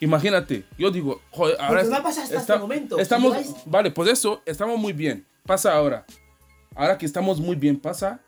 Imagínate, 0.00 0.64
yo 0.76 0.90
digo, 0.90 1.20
joder, 1.30 1.56
ahora... 1.60 1.84
Va 1.88 1.98
a 1.98 2.02
pasar 2.02 2.24
hasta 2.24 2.38
este 2.38 2.58
momento. 2.58 2.98
Estamos, 2.98 3.36
vale, 3.66 3.90
por 3.90 4.08
eso 4.08 4.42
estamos 4.44 4.78
muy 4.78 4.92
bien. 4.92 5.24
Pasa 5.44 5.72
ahora. 5.74 6.04
Ahora 6.74 6.98
que 6.98 7.06
estamos 7.06 7.40
muy 7.40 7.56
bien, 7.56 7.78
pasa. 7.78 8.20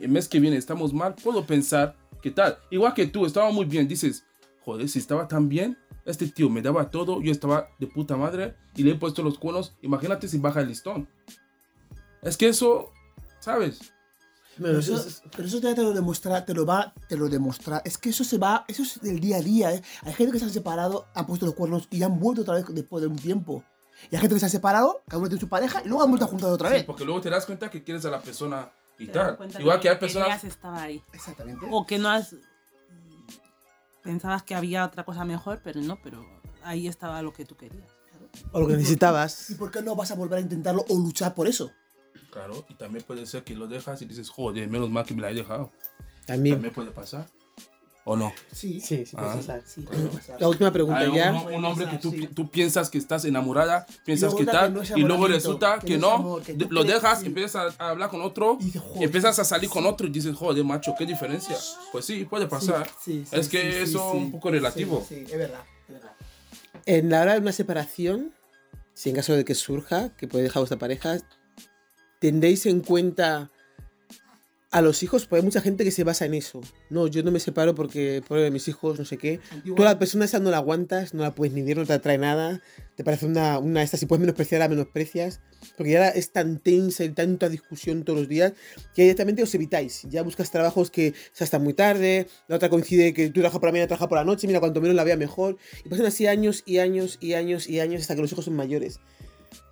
El 0.00 0.10
mes 0.10 0.28
que 0.28 0.40
viene 0.40 0.56
estamos 0.56 0.92
mal, 0.92 1.14
puedo 1.14 1.46
pensar, 1.46 1.96
¿qué 2.22 2.30
tal? 2.30 2.58
Igual 2.70 2.94
que 2.94 3.06
tú, 3.06 3.24
estaba 3.24 3.50
muy 3.50 3.64
bien. 3.64 3.88
Dices, 3.88 4.26
joder, 4.64 4.88
si 4.88 4.98
estaba 4.98 5.28
tan 5.28 5.48
bien, 5.48 5.78
este 6.04 6.26
tío 6.26 6.50
me 6.50 6.62
daba 6.62 6.90
todo, 6.90 7.22
yo 7.22 7.30
estaba 7.30 7.68
de 7.78 7.86
puta 7.86 8.16
madre 8.16 8.54
y 8.74 8.82
le 8.82 8.92
he 8.92 8.94
puesto 8.94 9.22
los 9.22 9.38
cuernos. 9.38 9.76
Imagínate 9.82 10.28
si 10.28 10.38
baja 10.38 10.60
el 10.60 10.68
listón. 10.68 11.08
Es 12.22 12.36
que 12.36 12.48
eso, 12.48 12.92
¿sabes? 13.40 13.91
Pero 14.58 14.78
eso 14.78 14.94
eso, 14.96 15.08
es- 15.08 15.22
pero 15.34 15.48
eso 15.48 15.60
te, 15.60 15.74
te 15.74 15.82
lo 15.82 15.92
demuestra, 15.92 16.44
te 16.44 16.52
lo 16.54 16.66
va, 16.66 16.92
te 17.08 17.16
lo 17.16 17.28
demuestra. 17.28 17.80
Es 17.84 17.96
que 17.98 18.10
eso 18.10 18.22
se 18.24 18.38
va, 18.38 18.64
eso 18.68 18.82
es 18.82 19.00
del 19.00 19.18
día 19.20 19.36
a 19.38 19.40
día. 19.40 19.72
¿eh? 19.72 19.82
Hay 20.02 20.12
gente 20.12 20.32
que 20.32 20.38
se 20.38 20.44
han 20.44 20.50
separado, 20.52 21.06
han 21.14 21.26
puesto 21.26 21.46
los 21.46 21.54
cuernos 21.54 21.88
y 21.90 22.02
han 22.02 22.18
vuelto 22.20 22.42
otra 22.42 22.54
vez 22.54 22.64
después 22.68 23.00
de 23.02 23.08
un 23.08 23.16
tiempo. 23.16 23.64
Y 24.10 24.14
hay 24.16 24.20
gente 24.20 24.34
que 24.36 24.40
se 24.40 24.46
ha 24.46 24.50
separado, 24.50 25.02
cada 25.06 25.18
uno 25.18 25.28
tiene 25.28 25.40
su 25.40 25.48
pareja 25.48 25.80
y 25.84 25.88
luego 25.88 26.02
han 26.02 26.10
vuelto 26.10 26.24
a 26.26 26.28
juntar 26.28 26.50
otra 26.50 26.68
Sí, 26.68 26.74
vez. 26.74 26.84
porque 26.84 27.04
luego 27.04 27.20
te 27.20 27.30
das 27.30 27.46
cuenta 27.46 27.70
que 27.70 27.82
quieres 27.82 28.04
a 28.04 28.10
la 28.10 28.20
persona 28.20 28.70
y 28.98 29.06
Te 29.06 29.12
tal. 29.12 29.38
Igual 29.58 29.76
lo 29.76 29.80
que 29.82 29.88
hay 29.88 29.96
personas... 29.96 30.44
estaba 30.44 30.82
ahí. 30.82 31.02
Exactamente. 31.12 31.66
O 31.70 31.86
que 31.86 31.98
no 31.98 32.10
has. 32.10 32.34
Pensabas 34.02 34.42
que 34.42 34.54
había 34.54 34.84
otra 34.84 35.04
cosa 35.04 35.24
mejor, 35.24 35.60
pero 35.62 35.80
no, 35.80 35.96
pero 36.02 36.26
ahí 36.64 36.88
estaba 36.88 37.22
lo 37.22 37.32
que 37.32 37.44
tú 37.44 37.56
querías. 37.56 37.88
O 38.50 38.60
lo 38.60 38.66
que 38.66 38.74
necesitabas. 38.76 39.50
¿Y 39.50 39.54
por 39.54 39.70
qué 39.70 39.82
no 39.82 39.94
vas 39.94 40.10
a 40.10 40.14
volver 40.16 40.38
a 40.38 40.42
intentarlo 40.42 40.84
o 40.88 40.98
luchar 40.98 41.34
por 41.34 41.46
eso? 41.46 41.70
Claro, 42.30 42.64
y 42.68 42.74
también 42.74 43.04
puede 43.04 43.26
ser 43.26 43.44
que 43.44 43.54
lo 43.54 43.66
dejas 43.66 44.00
y 44.02 44.06
dices, 44.06 44.30
joder, 44.30 44.68
menos 44.68 44.88
mal 44.90 45.04
que 45.04 45.14
me 45.14 45.20
la 45.22 45.30
he 45.30 45.34
dejado. 45.34 45.70
También. 46.26 46.56
También 46.56 46.72
puede 46.74 46.90
pasar. 46.90 47.26
¿O 48.04 48.16
no? 48.16 48.32
Sí. 48.50 48.80
Sí, 48.80 49.06
sí, 49.06 49.14
puede 49.14 49.28
Ah. 49.30 49.34
pasar. 49.36 49.62
Sí, 49.64 49.82
puede 49.82 50.06
pasar. 50.08 50.40
La 50.40 50.48
última 50.48 50.72
pregunta 50.72 50.98
Hay 51.00 51.14
ya. 51.14 51.30
un, 51.32 51.54
un 51.54 51.64
hombre 51.64 51.88
que 51.88 51.98
tú, 51.98 52.10
Sí. 52.10 52.26
tú 52.34 52.50
piensas 52.50 52.90
que 52.90 52.98
estás 52.98 53.24
enamorada, 53.26 53.86
piensas 54.04 54.34
que 54.34 54.40
resulta 54.40 54.52
tal, 54.60 54.68
que 54.70 54.74
no 54.74 54.82
es 54.82 54.88
y 54.90 54.92
luego 54.94 55.06
enamoramiento, 55.06 55.36
resulta 55.46 55.78
que 55.78 55.86
que 55.86 55.92
no 55.92 55.96
es 55.98 56.00
no, 56.00 56.10
amor, 56.14 56.42
que 56.42 56.54
tú 56.54 56.66
lo 56.70 56.80
crees- 56.82 56.94
dejas, 56.94 57.20
sí. 57.20 57.26
empiezas 57.26 57.76
a, 57.78 57.84
a 57.84 57.90
hablar 57.90 58.10
con 58.10 58.22
otro, 58.22 58.56
Y 58.60 58.64
dices, 58.64 58.82
joder, 58.82 59.02
empiezas 59.04 59.38
a 59.38 59.44
sí, 59.44 59.48
salir 59.50 59.70
con 59.70 59.84
sí. 59.84 59.88
otro 59.88 60.06
y 60.08 60.10
dices, 60.10 60.34
joder, 60.34 60.64
macho, 60.64 60.94
qué 60.98 61.06
diferencia. 61.06 61.56
Pues 61.92 62.04
sí, 62.04 62.24
puede 62.24 62.48
pasar. 62.48 62.88
Sí, 63.00 63.24
sí, 63.28 63.36
es 63.36 63.46
sí, 63.46 63.50
que 63.52 63.60
sí, 63.72 63.78
eso 63.78 63.98
sí. 64.10 64.16
es 64.18 64.22
un 64.24 64.32
poco 64.32 64.50
relativo. 64.50 65.04
Sí, 65.08 65.24
sí, 65.26 65.32
es 65.32 65.38
verdad, 65.38 65.62
es 65.86 65.94
verdad. 65.94 66.12
En 66.86 67.08
la 67.08 67.20
hora 67.22 67.34
de 67.34 67.38
una 67.40 67.52
separación, 67.52 68.32
si 68.94 69.10
en 69.10 69.14
caso 69.16 69.32
de 69.34 69.44
que 69.44 69.54
surja, 69.54 70.10
que 70.16 70.26
puede 70.26 70.42
dejar 70.42 70.60
vuestra 70.60 70.78
pareja, 70.78 71.18
tendréis 72.22 72.66
en 72.66 72.80
cuenta 72.80 73.50
a 74.70 74.80
los 74.80 75.02
hijos, 75.02 75.26
porque 75.26 75.40
hay 75.40 75.44
mucha 75.44 75.60
gente 75.60 75.82
que 75.84 75.90
se 75.90 76.04
basa 76.04 76.24
en 76.24 76.34
eso. 76.34 76.60
No, 76.88 77.08
yo 77.08 77.24
no 77.24 77.32
me 77.32 77.40
separo 77.40 77.74
porque 77.74 78.22
por 78.26 78.50
mis 78.50 78.68
hijos, 78.68 78.96
no 78.96 79.04
sé 79.04 79.18
qué. 79.18 79.40
Tú 79.64 79.82
a 79.82 79.84
la 79.84 79.98
persona 79.98 80.24
esa 80.24 80.38
no 80.38 80.50
la 80.50 80.58
aguantas, 80.58 81.14
no 81.14 81.24
la 81.24 81.34
puedes 81.34 81.52
ni 81.52 81.62
ver, 81.62 81.76
no 81.76 81.84
te 81.84 81.92
atrae 81.92 82.16
nada. 82.16 82.62
Te 82.94 83.02
parece 83.02 83.26
una, 83.26 83.58
una 83.58 83.82
esta, 83.82 83.96
si 83.96 84.06
puedes 84.06 84.20
menospreciar, 84.20 84.60
la 84.60 84.68
menosprecias. 84.68 85.40
Porque 85.76 85.92
ya 85.92 86.08
es 86.08 86.32
tan 86.32 86.58
tensa 86.58 87.04
y 87.04 87.10
tanta 87.10 87.48
discusión 87.48 88.04
todos 88.04 88.20
los 88.20 88.28
días 88.28 88.52
que 88.94 89.02
directamente 89.02 89.42
os 89.42 89.54
evitáis. 89.54 90.06
Ya 90.08 90.22
buscas 90.22 90.50
trabajos 90.52 90.90
que 90.90 91.12
se 91.32 91.42
hasta 91.42 91.58
muy 91.58 91.74
tarde, 91.74 92.28
la 92.46 92.56
otra 92.56 92.70
coincide 92.70 93.12
que 93.12 93.26
tú 93.26 93.40
trabajas 93.40 93.58
por 93.58 93.68
la 93.68 93.72
mañana, 93.72 93.88
trabajas 93.88 94.08
por 94.08 94.18
la 94.18 94.24
noche, 94.24 94.46
mira, 94.46 94.60
cuanto 94.60 94.80
menos 94.80 94.96
la 94.96 95.04
vea 95.04 95.16
mejor. 95.16 95.58
Y 95.84 95.88
pasan 95.88 96.06
así 96.06 96.28
años 96.28 96.62
y 96.64 96.78
años 96.78 97.18
y 97.20 97.34
años 97.34 97.68
y 97.68 97.80
años 97.80 98.00
hasta 98.00 98.14
que 98.14 98.22
los 98.22 98.32
hijos 98.32 98.44
son 98.44 98.54
mayores. 98.54 99.00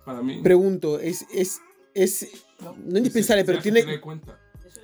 Para 0.05 0.21
mí. 0.21 0.41
Pregunto, 0.43 0.99
es, 0.99 1.25
es, 1.33 1.59
es 1.93 2.27
no 2.85 2.97
indispensable, 2.97 3.43
pero 3.45 3.59
tiene... 3.63 3.81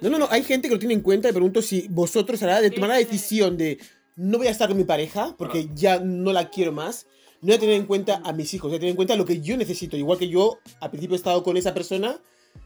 No, 0.02 0.10
no, 0.10 0.20
no, 0.20 0.28
hay 0.30 0.44
gente 0.44 0.68
que 0.68 0.76
lo 0.76 0.80
tiene 0.80 0.94
en 0.94 1.02
cuenta 1.02 1.30
y 1.30 1.32
pregunto 1.34 1.62
si 1.62 1.88
vosotros 1.90 2.42
a 2.44 2.46
la 2.48 2.52
hora 2.54 2.62
de 2.62 2.70
tomar 2.72 2.90
la 2.90 2.98
decisión 2.98 3.58
de 3.58 3.80
no 4.16 4.38
voy 4.38 4.48
a 4.48 4.52
estar 4.52 4.68
con 4.68 4.78
mi 4.78 4.84
pareja 4.84 5.36
porque 5.38 5.70
ya 5.74 6.00
no 6.00 6.34
la 6.34 6.50
quiero 6.50 6.72
más, 6.72 7.08
no 7.42 7.48
voy 7.48 7.56
a 7.56 7.60
tener 7.60 7.76
en 7.76 7.86
cuenta 7.86 8.22
a 8.24 8.32
mis 8.34 8.54
hijos, 8.54 8.70
voy 8.70 8.78
a 8.78 8.80
tener 8.80 8.92
en 8.92 8.96
cuenta 8.96 9.16
lo 9.16 9.26
que 9.26 9.42
yo 9.42 9.58
necesito. 9.58 9.98
Igual 9.98 10.20
que 10.20 10.30
yo 10.30 10.60
al 10.82 10.90
principio 10.92 11.16
he 11.16 11.18
estado 11.18 11.44
con 11.44 11.58
esa 11.58 11.74
persona 11.74 12.20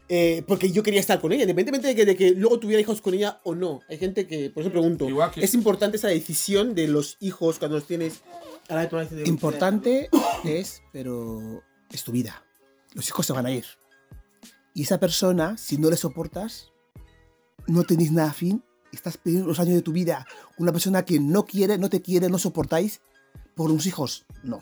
eh, 0.08 0.42
porque 0.46 0.70
yo 0.72 0.82
quería 0.82 1.00
estar 1.00 1.20
con 1.20 1.32
ella, 1.32 1.42
independientemente 1.42 1.88
de 1.88 1.94
que, 1.94 2.04
de 2.06 2.16
que 2.16 2.30
luego 2.38 2.58
tuviera 2.58 2.80
hijos 2.80 3.00
con 3.00 3.14
ella 3.14 3.40
o 3.44 3.54
no. 3.54 3.80
Hay 3.88 3.98
gente 3.98 4.26
que, 4.26 4.50
por 4.50 4.62
eso 4.62 4.70
pregunto, 4.70 5.08
Igual 5.08 5.30
que- 5.30 5.42
es 5.44 5.54
importante 5.54 5.96
esa 5.98 6.08
decisión 6.08 6.74
de 6.74 6.88
los 6.88 7.16
hijos 7.20 7.58
cuando 7.58 7.76
los 7.78 7.86
tienes 7.86 8.22
a 8.68 8.74
la 8.74 8.74
hora 8.74 8.82
de 8.82 8.88
tomar 8.88 9.04
la 9.04 9.10
decisión 9.10 9.24
de- 9.24 9.30
Importante 9.30 10.08
es, 10.44 10.82
pero 10.92 11.62
es 11.90 12.04
tu 12.04 12.12
vida. 12.12 12.44
Los 12.94 13.06
hijos 13.08 13.24
se 13.26 13.32
van 13.32 13.46
a 13.46 13.52
ir. 13.52 13.64
Y 14.74 14.82
esa 14.82 14.98
persona, 14.98 15.56
si 15.56 15.78
no 15.78 15.90
le 15.90 15.96
soportas, 15.96 16.72
no 17.66 17.84
tenéis 17.84 18.12
nada 18.12 18.30
afín, 18.30 18.64
estás 18.92 19.16
perdiendo 19.16 19.48
los 19.48 19.60
años 19.60 19.74
de 19.74 19.82
tu 19.82 19.92
vida. 19.92 20.26
Una 20.58 20.72
persona 20.72 21.04
que 21.04 21.20
no 21.20 21.44
quiere, 21.44 21.78
no 21.78 21.88
te 21.88 22.02
quiere, 22.02 22.28
no 22.28 22.38
soportáis 22.38 23.00
por 23.54 23.70
unos 23.70 23.86
hijos. 23.86 24.26
No. 24.42 24.60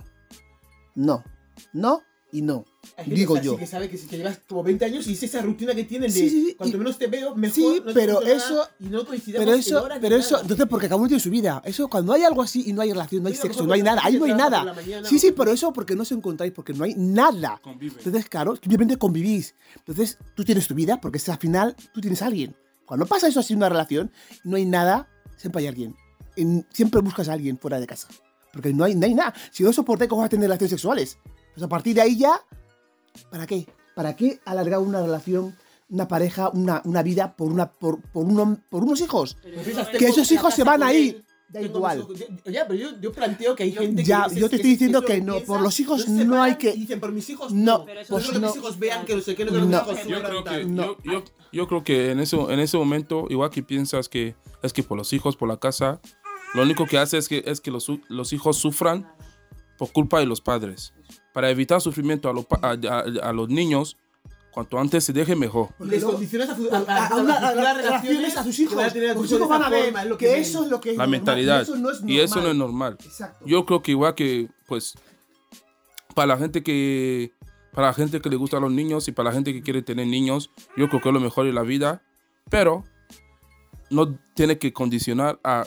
No. 0.95 1.25
No 1.73 2.03
y 2.33 2.43
no. 2.43 2.65
Hay 2.97 3.11
Digo 3.11 3.37
yo. 3.41 3.53
sí 3.53 3.59
que 3.59 3.67
sabe 3.67 3.89
que, 3.89 3.99
que 3.99 4.17
llevas 4.17 4.39
como 4.49 4.63
20 4.63 4.85
años 4.85 5.07
y 5.07 5.13
es 5.15 5.23
esa 5.23 5.43
rutina 5.43 5.75
que 5.75 5.85
tienen 5.85 6.11
de 6.11 6.19
Sí, 6.19 6.31
sí, 6.31 6.47
sí, 6.49 6.55
cuanto 6.55 6.77
y- 6.77 6.79
menos 6.79 6.99
te 6.99 7.07
veo, 7.09 7.35
mejor. 7.35 7.55
Sí, 7.55 7.81
no 7.85 7.87
te 7.87 7.93
pero 7.95 8.23
eso- 8.23 8.69
y 8.79 8.85
no 8.87 9.05
coincidimos 9.07 9.45
Pero 9.45 9.57
eso, 9.57 9.89
pero 10.01 10.17
eso, 10.17 10.31
nada. 10.33 10.43
entonces 10.43 10.67
porque 10.69 10.87
cada 10.89 10.97
uno 10.97 11.09
tiene 11.09 11.21
su 11.23 11.31
vida. 11.31 11.61
Eso 11.65 11.89
cuando 11.89 12.13
hay 12.13 12.23
algo 12.23 12.43
así 12.43 12.65
y 12.67 12.73
no 12.73 12.83
hay 12.83 12.93
relación, 12.93 13.23
no 13.23 13.29
hay 13.29 13.35
sexo, 13.35 13.67
no 13.67 13.73
hay 13.73 13.83
nada, 13.83 14.01
ahí 14.05 14.17
no 14.19 14.25
hay 14.25 14.35
nada. 14.35 14.73
mañana, 14.75 15.09
Sí, 15.09 15.19
sí, 15.19 15.33
pero 15.33 15.51
eso 15.53 15.73
porque 15.73 15.95
no 15.97 16.03
os 16.03 16.13
encontráis, 16.13 16.53
porque 16.53 16.73
no 16.73 16.85
hay 16.85 16.95
nada. 16.97 17.61
Convive. 17.63 17.97
Entonces, 17.99 18.29
claro, 18.29 18.55
simplemente 18.57 18.97
convivís. 18.97 19.55
Entonces, 19.79 20.19
tú 20.35 20.45
tienes 20.45 20.67
tu 20.69 20.75
vida, 20.75 21.01
porque 21.01 21.19
es 21.19 21.29
al 21.29 21.39
final 21.39 21.75
tú 21.93 22.01
tienes 22.01 22.23
a 22.23 22.27
alguien. 22.27 22.57
Cuando 22.87 23.07
pasa 23.07 23.29
eso 23.29 23.41
así 23.41 23.53
en 23.53 23.59
una 23.59 23.69
relación, 23.69 24.11
y 24.45 24.49
no 24.49 24.57
hay 24.57 24.65
nada, 24.67 25.09
siempre 25.37 25.61
hay 25.63 25.69
alguien. 25.69 25.95
En- 26.37 26.67
siempre 26.73 27.01
buscas 27.01 27.29
a 27.29 27.35
alguien 27.35 27.59
fuera 27.59 27.79
de 27.79 27.87
casa. 27.87 28.09
Porque 28.53 28.73
no 28.73 28.83
hay, 28.85 28.97
no 28.97 29.07
hay 29.07 29.15
nada. 29.15 29.33
Si 29.53 29.63
no 29.63 29.73
soportáis, 29.73 30.09
¿cómo 30.09 30.23
vas 30.23 30.27
a 30.27 30.31
tener 30.31 30.45
relaciones 30.49 30.71
sexuales? 30.71 31.19
Pues 31.55 31.63
a 31.65 31.69
partir 31.69 31.95
de 31.95 32.03
ahí 32.03 32.17
ya, 32.17 32.41
¿para 33.31 33.47
qué? 33.47 33.67
¿Para 33.95 34.15
qué 34.17 34.41
alargar 34.45 34.79
una 34.81 35.03
relación, 35.03 35.57
una 35.89 36.07
pareja, 36.09 36.49
una, 36.51 36.81
una 36.85 37.03
vida 37.03 37.37
por, 37.37 37.51
una, 37.53 37.71
por, 37.73 38.01
por, 38.01 38.25
uno- 38.25 38.59
por 38.71 38.85
unos 38.85 39.01
hijos? 39.01 39.37
Que 39.99 40.07
esos 40.07 40.31
hijos 40.33 40.55
se 40.55 40.65
van 40.65 40.83
a 40.83 40.93
ir. 40.93 41.25
Da 41.53 41.61
igual. 41.61 42.07
mis 42.09 42.55
Ya, 42.55 42.65
pero 42.65 42.75
yo, 42.79 43.01
yo 43.01 43.11
planteo 43.11 43.57
que 43.57 43.65
hay 43.65 43.73
gente 43.73 44.05
Ya, 44.05 44.27
que. 44.29 44.37
yo 44.39 44.49
te 44.49 44.55
estoy 44.55 44.71
diciendo 44.71 45.03
que 45.03 45.21
no, 45.21 45.41
por 45.41 45.61
los 45.61 45.81
hijos 45.81 46.07
no 46.09 46.41
hay 46.41 46.55
que- 46.55 46.75
Dicen, 46.75 47.01
por 47.01 47.11
mis 47.11 47.29
hijos 47.29 47.53
No, 47.53 47.79
no. 47.79 47.85
Pero 47.87 48.01
eso 48.03 48.15
pues 48.15 48.27
no 48.29 48.33
que 48.35 48.39
no. 48.39 48.47
mis 48.47 48.57
hijos 48.57 48.79
vean 48.79 49.05
que 49.05 49.17
no 49.17 49.21
sé 49.21 49.35
qué, 49.35 49.45
no 49.45 49.51
que 49.51 49.59
los 49.59 49.67
No. 49.69 49.77
hijos 49.79 50.07
Yo 50.07 50.23
creo 50.23 50.45
que, 50.45 50.67
yo, 50.73 50.97
yo, 51.03 51.25
yo 51.53 51.67
creo 51.67 51.83
que 51.83 52.13
en, 52.13 52.21
eso, 52.21 52.53
en 52.53 52.61
ese 52.61 52.77
momento, 52.79 53.27
igual 53.31 53.51
que 53.51 53.65
piensas 53.65 54.09
que 54.09 54.37
es 54.63 54.73
que 54.73 54.85
por 54.85 54.97
los 54.97 55.13
hijos, 55.13 55.37
por 55.37 55.49
la 55.49 55.57
casa, 55.57 56.01
lo 56.55 56.63
único 56.63 56.87
que 56.87 56.99
hace 56.99 57.19
es 57.19 57.29
que, 57.29 57.43
es 57.45 57.61
que 57.61 57.73
los, 57.73 57.91
los 58.09 58.33
hijos 58.33 58.57
sufran 58.57 59.13
por 59.77 59.91
culpa 59.91 60.21
de 60.21 60.27
los 60.27 60.41
padres. 60.41 60.93
Para 61.33 61.51
evitar 61.51 61.81
sufrimiento 61.81 62.29
a, 62.29 62.33
los 62.33 62.45
pa- 62.47 62.59
a, 62.63 62.71
a- 62.73 63.29
a 63.29 63.33
los 63.33 63.49
niños, 63.49 63.97
cuanto 64.53 64.79
antes 64.81 65.05
se 65.05 65.13
deje 65.13 65.37
mejor. 65.37 65.69
Les 65.79 66.03
condicionas 66.03 66.49
a, 66.49 66.53
a, 66.53 66.79
a, 66.79 67.07
a, 67.07 67.07
a, 67.09 67.17
una- 67.17 67.35
a, 67.35 67.39
a- 67.39 67.51
futuras 67.51 67.67
a 67.67 67.75
relaciones 67.83 68.37
a 68.37 68.45
sus 68.45 68.59
hijos. 68.59 68.71
que 68.71 68.77
van 68.77 68.91
a 68.91 68.93
de 68.93 69.07
hijos 69.13 69.49
van 69.49 69.63
a 69.63 69.69
ver 69.71 69.85
forma, 69.85 70.03
es 70.03 70.09
lo 70.09 70.19
que, 70.19 70.27
ven. 70.27 70.43
eso 70.43 70.65
es 70.65 70.71
lo 70.71 70.81
que 70.81 70.91
es 70.91 70.97
La 70.97 71.05
normal, 71.05 71.19
mentalidad. 71.21 71.61
Y 71.61 71.63
eso 71.63 71.77
no 71.77 71.91
es 71.91 72.01
normal. 72.01 72.11
Y 72.11 72.21
eso 72.21 72.41
no 72.41 72.49
es 72.51 72.57
normal. 72.57 72.97
Exacto. 73.05 73.45
Yo 73.47 73.65
creo 73.65 73.83
que 73.83 73.91
igual 73.93 74.15
que, 74.17 74.49
pues, 74.67 74.95
para 76.15 76.27
la 76.27 76.39
gente 76.39 76.63
que, 76.65 77.33
para 77.73 77.87
la 77.89 77.95
gente 77.95 78.21
que 78.21 78.29
le 78.29 78.37
gusta 78.37 78.57
a 78.57 78.61
los 78.61 78.73
niños 78.73 79.07
y 79.07 79.13
para 79.13 79.29
la 79.31 79.35
gente 79.35 79.53
que 79.53 79.63
quiere 79.63 79.83
tener 79.83 80.07
niños, 80.09 80.51
yo 80.77 80.89
creo 80.89 81.01
que 81.01 81.09
es 81.09 81.15
lo 81.15 81.21
mejor 81.21 81.47
de 81.47 81.53
la 81.53 81.63
vida, 81.63 82.03
pero 82.51 82.83
no 83.91 84.17
tiene 84.35 84.59
que 84.59 84.73
condicionar 84.73 85.39
a 85.45 85.65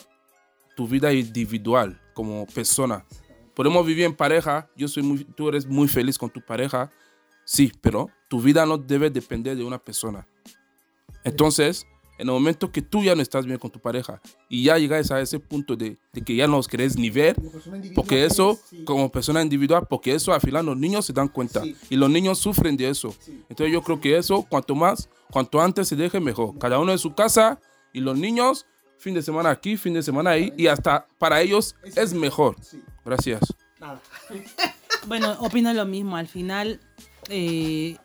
tu 0.75 0.87
vida 0.87 1.13
individual 1.13 2.01
como 2.13 2.45
persona. 2.47 3.05
Podemos 3.55 3.85
vivir 3.85 4.05
en 4.05 4.15
pareja, 4.15 4.69
yo 4.75 4.87
soy 4.87 5.03
muy, 5.03 5.23
tú 5.23 5.49
eres 5.49 5.65
muy 5.67 5.87
feliz 5.87 6.17
con 6.17 6.29
tu 6.29 6.41
pareja, 6.41 6.91
sí, 7.45 7.71
pero 7.81 8.09
tu 8.27 8.41
vida 8.41 8.65
no 8.65 8.77
debe 8.77 9.09
depender 9.09 9.55
de 9.55 9.63
una 9.63 9.77
persona. 9.77 10.27
Entonces, 11.23 11.85
en 12.19 12.27
el 12.27 12.33
momento 12.33 12.71
que 12.71 12.81
tú 12.81 13.03
ya 13.03 13.15
no 13.15 13.21
estás 13.21 13.45
bien 13.45 13.57
con 13.57 13.71
tu 13.71 13.79
pareja 13.79 14.21
y 14.49 14.63
ya 14.63 14.77
llegas 14.77 15.09
a 15.11 15.19
ese 15.19 15.39
punto 15.39 15.75
de, 15.75 15.97
de 16.13 16.21
que 16.21 16.35
ya 16.35 16.47
no 16.47 16.57
os 16.57 16.67
querés 16.67 16.95
ni 16.97 17.09
ver, 17.09 17.35
porque 17.95 18.25
eso, 18.25 18.59
sí. 18.69 18.83
como 18.85 19.11
persona 19.11 19.41
individual, 19.41 19.87
porque 19.89 20.13
eso 20.13 20.31
al 20.33 20.41
final 20.41 20.65
los 20.65 20.77
niños 20.77 21.05
se 21.05 21.13
dan 21.13 21.27
cuenta 21.27 21.61
Sí. 21.63 21.75
y 21.89 21.95
los 21.95 22.09
niños 22.09 22.37
sufren 22.39 22.77
de 22.77 22.89
eso. 22.89 23.15
Sí. 23.19 23.43
Entonces 23.49 23.73
yo 23.73 23.81
creo 23.81 23.99
que 23.99 24.17
eso, 24.17 24.43
cuanto 24.47 24.75
más, 24.75 25.09
cuanto 25.31 25.59
antes 25.61 25.87
se 25.87 25.95
deje 25.95 26.19
mejor. 26.19 26.57
Cada 26.59 26.79
uno 26.79 26.91
en 26.91 26.99
su 26.99 27.13
casa 27.15 27.59
y 27.93 27.99
los 27.99 28.17
niños, 28.17 28.65
fin 28.99 29.13
de 29.15 29.21
semana 29.21 29.49
aquí, 29.49 29.75
fin 29.75 29.93
de 29.93 30.03
semana 30.03 30.31
ahí 30.31 30.53
y 30.55 30.67
hasta 30.67 31.07
para 31.17 31.41
ellos 31.41 31.75
es 31.95 32.13
mejor. 32.13 32.55
Gracias. 33.05 33.41
Nada. 33.79 34.01
Bueno, 35.05 35.33
opino 35.41 35.73
lo 35.73 35.85
mismo. 35.85 36.15
Al 36.15 36.29
final, 36.29 36.79
eh, 37.27 37.97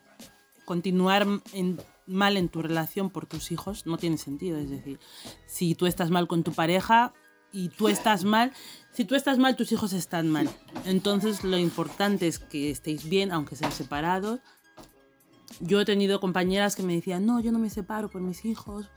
continuar 0.64 1.24
en- 1.52 1.80
mal 2.08 2.36
en 2.36 2.48
tu 2.48 2.60
relación 2.60 3.08
por 3.10 3.26
tus 3.26 3.52
hijos 3.52 3.86
no 3.86 3.98
tiene 3.98 4.18
sentido. 4.18 4.58
Es 4.58 4.68
decir, 4.68 4.98
si 5.46 5.76
tú 5.76 5.86
estás 5.86 6.10
mal 6.10 6.26
con 6.26 6.42
tu 6.42 6.52
pareja 6.52 7.12
y 7.52 7.68
tú 7.68 7.86
estás 7.86 8.24
mal, 8.24 8.52
si 8.92 9.04
tú 9.04 9.14
estás 9.14 9.38
mal, 9.38 9.54
tus 9.54 9.70
hijos 9.70 9.92
están 9.92 10.28
mal. 10.28 10.50
Entonces, 10.86 11.44
lo 11.44 11.56
importante 11.56 12.26
es 12.26 12.40
que 12.40 12.68
estéis 12.72 13.08
bien, 13.08 13.30
aunque 13.30 13.54
sean 13.54 13.70
separados. 13.70 14.40
Yo 15.60 15.80
he 15.80 15.84
tenido 15.84 16.18
compañeras 16.18 16.74
que 16.74 16.82
me 16.82 16.94
decían, 16.96 17.26
no, 17.26 17.38
yo 17.38 17.52
no 17.52 17.60
me 17.60 17.70
separo 17.70 18.08
por 18.10 18.22
mis 18.22 18.44
hijos. 18.44 18.90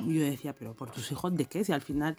Y 0.00 0.14
yo 0.14 0.22
decía, 0.24 0.54
pero 0.54 0.74
por 0.74 0.90
tus 0.90 1.12
hijos, 1.12 1.36
¿de 1.36 1.44
qué? 1.44 1.64
Si 1.64 1.70
al 1.72 1.82
final 1.82 2.16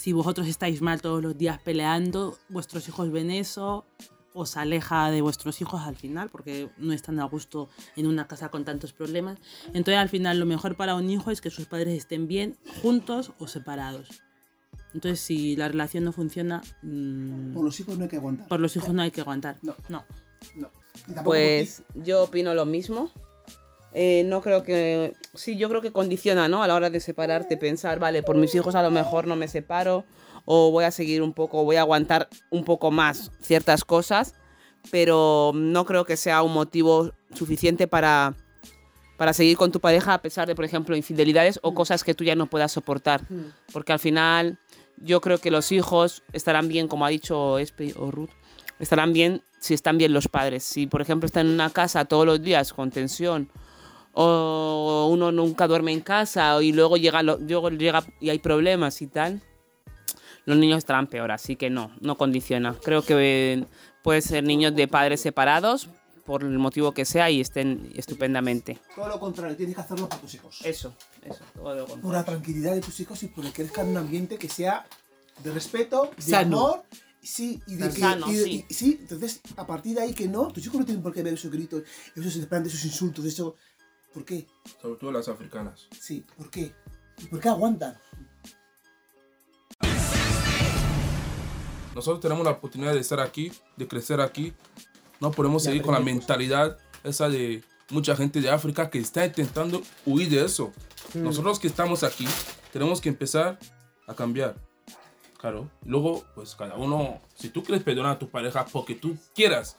si 0.00 0.14
vosotros 0.14 0.46
estáis 0.46 0.80
mal 0.80 1.02
todos 1.02 1.22
los 1.22 1.36
días 1.36 1.60
peleando, 1.60 2.38
vuestros 2.48 2.88
hijos 2.88 3.12
ven 3.12 3.30
eso, 3.30 3.84
os 4.32 4.56
aleja 4.56 5.10
de 5.10 5.20
vuestros 5.20 5.60
hijos 5.60 5.82
al 5.82 5.94
final, 5.94 6.30
porque 6.30 6.70
no 6.78 6.94
están 6.94 7.20
a 7.20 7.24
gusto 7.24 7.68
en 7.96 8.06
una 8.06 8.26
casa 8.26 8.48
con 8.48 8.64
tantos 8.64 8.94
problemas. 8.94 9.38
Entonces 9.74 9.96
al 9.96 10.08
final 10.08 10.40
lo 10.40 10.46
mejor 10.46 10.74
para 10.74 10.94
un 10.94 11.10
hijo 11.10 11.30
es 11.30 11.42
que 11.42 11.50
sus 11.50 11.66
padres 11.66 11.98
estén 11.98 12.26
bien, 12.28 12.56
juntos 12.80 13.32
o 13.38 13.46
separados. 13.46 14.22
Entonces 14.94 15.20
si 15.20 15.54
la 15.54 15.68
relación 15.68 16.04
no 16.04 16.12
funciona, 16.12 16.62
mm, 16.80 17.52
Por 17.52 17.64
los 17.64 17.78
hijos 17.78 17.98
no 17.98 18.04
hay 18.04 18.08
que 18.08 18.16
aguantar. 18.16 18.48
por 18.48 18.58
los 18.58 18.74
hijos 18.76 18.94
no 18.94 19.02
hay 19.02 19.10
que 19.10 19.20
aguantar. 19.20 19.58
No. 19.60 19.76
no. 19.90 20.02
Pues 21.24 21.82
yo 21.94 22.24
opino 22.24 22.54
lo 22.54 22.64
mismo. 22.64 23.10
Eh, 23.92 24.22
no 24.26 24.40
creo 24.40 24.62
que. 24.62 25.14
Sí, 25.34 25.56
yo 25.56 25.68
creo 25.68 25.80
que 25.80 25.92
condiciona, 25.92 26.48
¿no? 26.48 26.62
A 26.62 26.68
la 26.68 26.74
hora 26.74 26.90
de 26.90 27.00
separarte, 27.00 27.56
pensar, 27.56 27.98
vale, 27.98 28.22
por 28.22 28.36
mis 28.36 28.54
hijos 28.54 28.74
a 28.74 28.82
lo 28.82 28.90
mejor 28.90 29.26
no 29.26 29.36
me 29.36 29.48
separo, 29.48 30.04
o 30.44 30.70
voy 30.70 30.84
a 30.84 30.90
seguir 30.90 31.22
un 31.22 31.32
poco, 31.32 31.64
voy 31.64 31.76
a 31.76 31.80
aguantar 31.80 32.28
un 32.50 32.64
poco 32.64 32.90
más 32.90 33.30
ciertas 33.40 33.84
cosas, 33.84 34.34
pero 34.90 35.52
no 35.54 35.84
creo 35.84 36.04
que 36.04 36.16
sea 36.16 36.42
un 36.42 36.52
motivo 36.52 37.12
suficiente 37.34 37.88
para, 37.88 38.34
para 39.16 39.32
seguir 39.32 39.56
con 39.56 39.72
tu 39.72 39.80
pareja 39.80 40.14
a 40.14 40.22
pesar 40.22 40.46
de, 40.46 40.54
por 40.54 40.64
ejemplo, 40.64 40.96
infidelidades 40.96 41.58
o 41.62 41.74
cosas 41.74 42.04
que 42.04 42.14
tú 42.14 42.24
ya 42.24 42.36
no 42.36 42.46
puedas 42.46 42.72
soportar. 42.72 43.22
Porque 43.72 43.92
al 43.92 43.98
final 43.98 44.58
yo 44.98 45.20
creo 45.20 45.38
que 45.38 45.50
los 45.50 45.72
hijos 45.72 46.22
estarán 46.32 46.68
bien, 46.68 46.86
como 46.88 47.04
ha 47.04 47.08
dicho 47.08 47.58
Espe 47.58 47.94
o 47.96 48.10
Ruth, 48.10 48.30
estarán 48.78 49.12
bien 49.12 49.42
si 49.58 49.74
están 49.74 49.98
bien 49.98 50.12
los 50.12 50.28
padres. 50.28 50.62
Si, 50.62 50.86
por 50.86 51.02
ejemplo, 51.02 51.26
están 51.26 51.46
en 51.46 51.54
una 51.54 51.70
casa 51.70 52.04
todos 52.04 52.24
los 52.24 52.40
días 52.40 52.72
con 52.72 52.90
tensión 52.90 53.50
o 54.12 55.08
uno 55.12 55.32
nunca 55.32 55.66
duerme 55.66 55.92
en 55.92 56.00
casa 56.00 56.60
y 56.62 56.72
luego 56.72 56.96
llega, 56.96 57.22
lo- 57.22 57.38
luego 57.38 57.70
llega 57.70 58.04
y 58.20 58.30
hay 58.30 58.38
problemas 58.38 59.00
y 59.02 59.06
tal, 59.06 59.40
los 60.46 60.56
niños 60.58 60.78
estarán 60.78 61.06
peor. 61.06 61.30
Así 61.30 61.56
que 61.56 61.70
no, 61.70 61.92
no 62.00 62.16
condiciona. 62.16 62.74
Creo 62.82 63.02
que 63.02 63.64
puede 64.02 64.20
ser 64.22 64.44
niños 64.44 64.74
de 64.74 64.88
padres 64.88 65.20
separados 65.20 65.88
por 66.24 66.42
el 66.44 66.58
motivo 66.58 66.92
que 66.92 67.04
sea 67.04 67.30
y 67.30 67.40
estén 67.40 67.90
estupendamente. 67.96 68.78
Todo 68.94 69.08
lo 69.08 69.18
contrario, 69.20 69.56
tienes 69.56 69.74
que 69.74 69.80
hacerlo 69.82 70.08
por 70.08 70.18
tus 70.20 70.34
hijos. 70.34 70.60
Eso, 70.64 70.94
eso, 71.24 71.44
todo 71.54 71.74
lo 71.74 71.80
Por 71.86 71.90
contrario. 72.00 72.12
la 72.18 72.24
tranquilidad 72.24 72.74
de 72.74 72.80
tus 72.80 73.00
hijos 73.00 73.22
y 73.22 73.28
por 73.28 73.44
el 73.44 73.52
que 73.52 73.62
crezcan 73.62 73.86
en 73.86 73.92
un 73.92 73.96
ambiente 73.98 74.38
que 74.38 74.48
sea 74.48 74.86
de 75.42 75.52
respeto, 75.52 76.10
de 76.16 76.22
Sano. 76.22 76.58
amor. 76.58 76.82
Sí, 77.22 77.60
y 77.66 77.74
de 77.76 77.90
que. 77.90 78.00
Sano, 78.00 78.30
y 78.30 78.34
de- 78.34 78.44
sí. 78.44 78.64
y- 78.68 78.74
sí, 78.74 78.98
entonces, 79.00 79.40
a 79.56 79.66
partir 79.66 79.94
de 79.96 80.02
ahí 80.02 80.14
que 80.14 80.26
no, 80.26 80.48
tus 80.48 80.64
hijos 80.64 80.78
no 80.80 80.86
tienen 80.86 81.02
por 81.02 81.12
qué 81.12 81.22
ver 81.22 81.34
esos 81.34 81.50
gritos, 81.50 81.82
esos 82.16 82.34
esos 82.36 82.84
insultos, 82.84 83.24
eso. 83.26 83.56
¿Por 84.12 84.24
qué? 84.24 84.46
Sobre 84.82 84.98
todo 84.98 85.12
las 85.12 85.28
africanas. 85.28 85.88
Sí, 85.98 86.24
¿por 86.36 86.50
qué? 86.50 86.74
¿Y 87.18 87.26
por 87.26 87.40
qué 87.40 87.48
aguantan? 87.48 87.96
Nosotros 91.94 92.20
tenemos 92.20 92.44
la 92.44 92.52
oportunidad 92.52 92.92
de 92.92 93.00
estar 93.00 93.20
aquí, 93.20 93.52
de 93.76 93.86
crecer 93.86 94.20
aquí. 94.20 94.52
No 95.20 95.30
podemos 95.30 95.62
seguir 95.62 95.82
con 95.82 95.94
la 95.94 96.00
mentalidad 96.00 96.78
esa 97.04 97.28
de 97.28 97.62
mucha 97.90 98.16
gente 98.16 98.40
de 98.40 98.50
África 98.50 98.90
que 98.90 98.98
está 98.98 99.26
intentando 99.26 99.82
huir 100.06 100.28
de 100.30 100.44
eso. 100.44 100.72
Nosotros 101.14 101.58
que 101.58 101.66
estamos 101.66 102.02
aquí 102.02 102.26
tenemos 102.72 103.00
que 103.00 103.08
empezar 103.08 103.58
a 104.06 104.14
cambiar. 104.14 104.56
Claro. 105.38 105.70
Luego, 105.84 106.24
pues 106.34 106.54
cada 106.54 106.76
uno, 106.76 107.20
si 107.34 107.48
tú 107.48 107.62
quieres 107.62 107.82
perdonar 107.82 108.16
a 108.16 108.18
tu 108.18 108.28
pareja 108.28 108.64
porque 108.66 108.94
tú 108.94 109.16
quieras, 109.34 109.78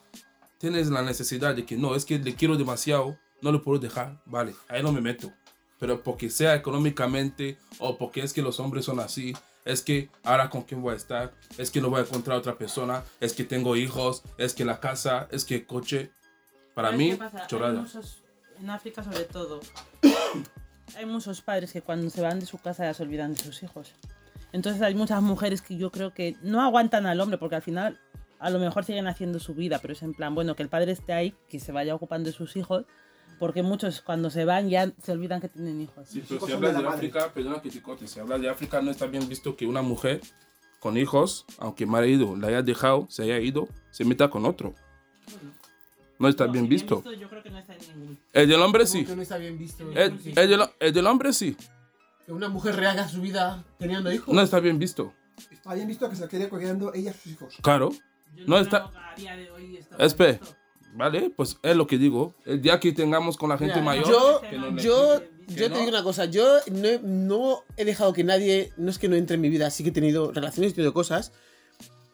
tienes 0.58 0.90
la 0.90 1.02
necesidad 1.02 1.56
de 1.56 1.66
que 1.66 1.78
no, 1.78 1.96
es 1.96 2.06
que 2.06 2.18
le 2.20 2.36
quiero 2.36 2.58
demasiado, 2.58 3.18
no 3.42 3.52
lo 3.52 3.62
puedo 3.64 3.80
dejar, 3.80 4.22
vale, 4.26 4.54
ahí 4.70 4.82
no 4.84 4.92
me 4.92 5.02
meto. 5.02 5.32
Pero 5.80 6.04
porque 6.04 6.30
sea 6.30 6.54
económicamente 6.56 7.58
o 7.80 7.98
porque 7.98 8.22
es 8.22 8.34
que 8.34 8.42
los 8.42 8.60
hombres 8.60 8.86
son 8.86 9.00
así, 9.00 9.34
es 9.66 9.82
que 9.82 10.10
ahora 10.24 10.50
con 10.50 10.62
quién 10.64 10.82
voy 10.82 10.94
a 10.94 10.98
estar, 10.98 11.34
es 11.58 11.72
que 11.72 11.82
no 11.82 11.90
voy 11.90 12.00
a 12.02 12.04
encontrar 12.04 12.38
otra 12.38 12.58
persona, 12.58 13.04
es 13.20 13.34
que 13.34 13.44
tengo 13.44 13.76
hijos, 13.76 14.24
es 14.38 14.54
que 14.54 14.64
la 14.66 14.80
casa, 14.80 15.28
es 15.32 15.44
que 15.46 15.66
coche. 15.66 16.12
Para 16.76 16.90
¿Sabes 16.90 17.00
mí? 17.00 17.12
Hay 17.20 17.48
chorada. 17.48 17.82
muchos- 17.82 18.18
en 18.60 18.70
África 18.70 19.04
sobre 19.04 19.24
todo, 19.24 19.60
hay 20.98 21.06
muchos 21.06 21.42
padres 21.42 21.72
que 21.74 21.82
cuando 21.82 22.10
se 22.10 22.22
van 22.22 22.40
de 22.40 22.46
su 22.46 22.58
casa 22.60 22.84
ya 22.84 22.94
se 22.94 23.04
olvidan 23.04 23.34
de 23.34 23.42
sus 23.42 23.64
hijos. 23.64 23.92
Entonces 24.54 24.82
hay 24.82 24.94
muchas 24.94 25.22
mujeres 25.22 25.62
que 25.62 25.78
yo 25.78 25.92
creo 25.92 26.14
que 26.14 26.36
no 26.42 26.62
aguantan 26.62 27.06
al 27.06 27.20
hombre 27.22 27.38
porque 27.38 27.56
al 27.56 27.62
final 27.62 28.00
a 28.40 28.50
lo 28.50 28.60
mejor 28.60 28.84
siguen 28.84 29.08
haciendo 29.08 29.40
su 29.40 29.54
vida, 29.54 29.80
pero 29.80 29.94
es 29.94 30.02
en 30.04 30.14
plan, 30.14 30.36
bueno, 30.36 30.56
que 30.56 30.64
el 30.64 30.70
padre 30.70 30.92
esté 30.92 31.14
ahí, 31.14 31.34
que 31.48 31.60
se 31.60 31.72
vaya 31.72 31.96
ocupando 31.96 32.30
de 32.30 32.36
sus 32.36 32.56
hijos, 32.56 32.86
porque 33.42 33.64
muchos 33.64 34.02
cuando 34.02 34.30
se 34.30 34.46
van 34.46 34.70
ya 34.70 34.92
se 35.02 35.12
olvidan 35.12 35.42
que 35.42 35.50
tienen 35.50 35.82
hijos. 35.82 36.08
Sí, 36.08 36.24
pero 36.30 36.46
si 36.46 36.54
hablas 36.54 36.78
de. 36.78 36.88
África, 36.88 37.34
perdona 37.34 37.60
que 37.60 37.72
te 37.72 37.82
corte, 37.82 38.06
si 38.08 38.20
hablas 38.20 38.40
de 38.40 38.48
África 38.48 38.80
no 38.84 38.92
está 38.92 39.08
bien 39.08 39.28
visto 39.28 39.56
que 39.58 39.66
una 39.66 39.82
mujer 39.82 40.22
con 40.80 40.96
hijos, 40.96 41.46
aunque 41.58 41.88
marido 41.88 42.36
la 42.36 42.50
haya 42.50 42.62
dejado, 42.62 43.08
se 43.10 43.24
haya 43.24 43.40
ido, 43.40 43.68
se 43.90 44.06
meta 44.06 44.30
con 44.30 44.46
otro. 44.46 44.76
No 46.20 46.28
está 46.28 46.46
bien 46.46 46.70
visto. 46.70 47.04
Yo 47.20 47.28
creo 47.30 47.42
que 47.42 47.50
no 47.50 47.58
está 47.58 47.74
en 47.74 47.80
ningún. 48.00 48.20
El 48.32 48.48
del 48.48 48.62
hombre 48.62 48.86
sí. 48.86 49.06
que 49.06 49.16
no 49.16 49.24
está 49.24 49.38
bien 49.40 49.58
visto. 49.58 49.90
El, 49.92 50.20
el 50.24 50.50
del, 50.50 50.62
el 50.80 50.94
del 50.94 51.08
hombre 51.08 51.34
sí. 51.34 51.58
Que 52.28 52.32
una 52.32 52.48
mujer 52.48 52.76
rehaga 52.76 53.08
su 53.10 53.22
vida 53.22 53.64
teniendo 53.80 54.14
hijos. 54.14 54.32
No 54.36 54.42
está 54.44 54.60
bien 54.60 54.78
visto. 54.78 55.14
Está 55.50 55.74
bien 55.74 55.88
visto 55.88 56.08
que 56.12 56.16
se 56.16 56.28
quede 56.28 56.48
cuidando 56.48 56.94
ella 56.94 57.10
a 57.10 57.14
sus 57.16 57.26
hijos. 57.32 57.56
Claro. 57.64 57.90
Yo 58.36 58.44
No 58.46 58.58
creo 58.58 58.60
está- 58.60 58.92
a 59.12 59.16
día 59.16 59.36
de 59.36 59.50
hoy 59.50 59.78
está 59.78 59.98
Espe. 59.98 60.34
visto. 60.34 60.56
Vale, 60.94 61.32
pues 61.36 61.58
es 61.64 61.76
lo 61.76 61.88
que 61.88 61.98
digo. 61.98 62.34
El 62.46 62.62
día 62.62 62.80
que 62.80 62.92
tengamos 62.92 63.38
con 63.38 63.50
la 63.50 63.58
gente 63.58 63.76
Mira, 63.76 63.86
mayor. 63.86 64.08
yo, 64.08 64.42
que 64.42 64.84
yo, 64.84 65.22
yo 65.48 65.70
no. 65.70 65.74
te 65.76 65.80
digo 65.80 65.90
una 65.90 66.04
cosa, 66.04 66.26
yo 66.26 66.58
no, 66.72 66.90
no 67.04 67.64
he 67.78 67.86
dejado 67.86 68.14
que 68.14 68.24
nadie, 68.24 68.72
no 68.78 68.90
es 68.90 69.00
que 69.00 69.08
no 69.08 69.16
entre 69.16 69.36
en 69.36 69.42
mi 69.42 69.50
vida, 69.50 69.70
sí 69.70 69.84
que 69.84 69.90
he 69.90 69.94
tenido 69.94 70.32
relaciones, 70.32 70.72
he 70.72 70.76
tenido 70.76 70.94
cosas, 70.94 71.32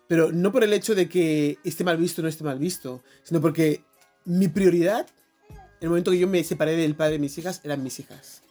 pero 0.08 0.32
no 0.32 0.52
por 0.52 0.63
el 0.63 0.74
hecho 0.74 0.96
de 0.96 1.10
que 1.10 1.58
esté 1.63 1.84
mal 1.84 1.98
visto 1.98 2.22
o 2.22 2.24
no 2.24 2.30
esté 2.30 2.44
mal 2.44 2.60
visto, 2.60 3.04
sino 3.24 3.42
porque 3.42 3.84
mi 4.26 4.48
prioridad, 4.48 5.08
en 5.50 5.58
el 5.82 5.90
momento 5.90 6.12
que 6.12 6.20
yo 6.20 6.28
me 6.28 6.44
separé 6.44 6.76
del 6.76 6.96
padre 6.96 7.13
de 7.13 7.20
mis 7.20 7.38
hijas, 7.38 7.62
eran 7.63 7.84
mis 7.84 8.00
hijas. 8.00 8.44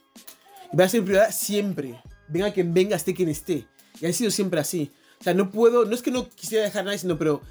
Y 0.71 0.77
va 0.77 0.85
a 0.85 0.89
ser 0.89 1.01
mi 1.01 1.07
prioridad 1.07 1.31
siempre, 1.31 2.01
venga 2.27 2.51
quien 2.51 2.73
venga, 2.73 2.95
esté 2.95 3.13
quien 3.13 3.29
esté. 3.29 3.65
Y 3.99 4.05
ha 4.05 4.13
sido 4.13 4.31
siempre 4.31 4.59
así. 4.59 4.91
O 5.19 5.23
sea, 5.23 5.33
no 5.33 5.49
puedo, 5.49 5.85
no 5.85 5.95
es 5.95 6.01
que 6.01 6.11
no 6.11 6.29
quisiera 6.29 6.63
dejar 6.63 6.81
a 6.81 6.85
nadie, 6.85 6.99
sino, 6.99 7.17
pero 7.17 7.41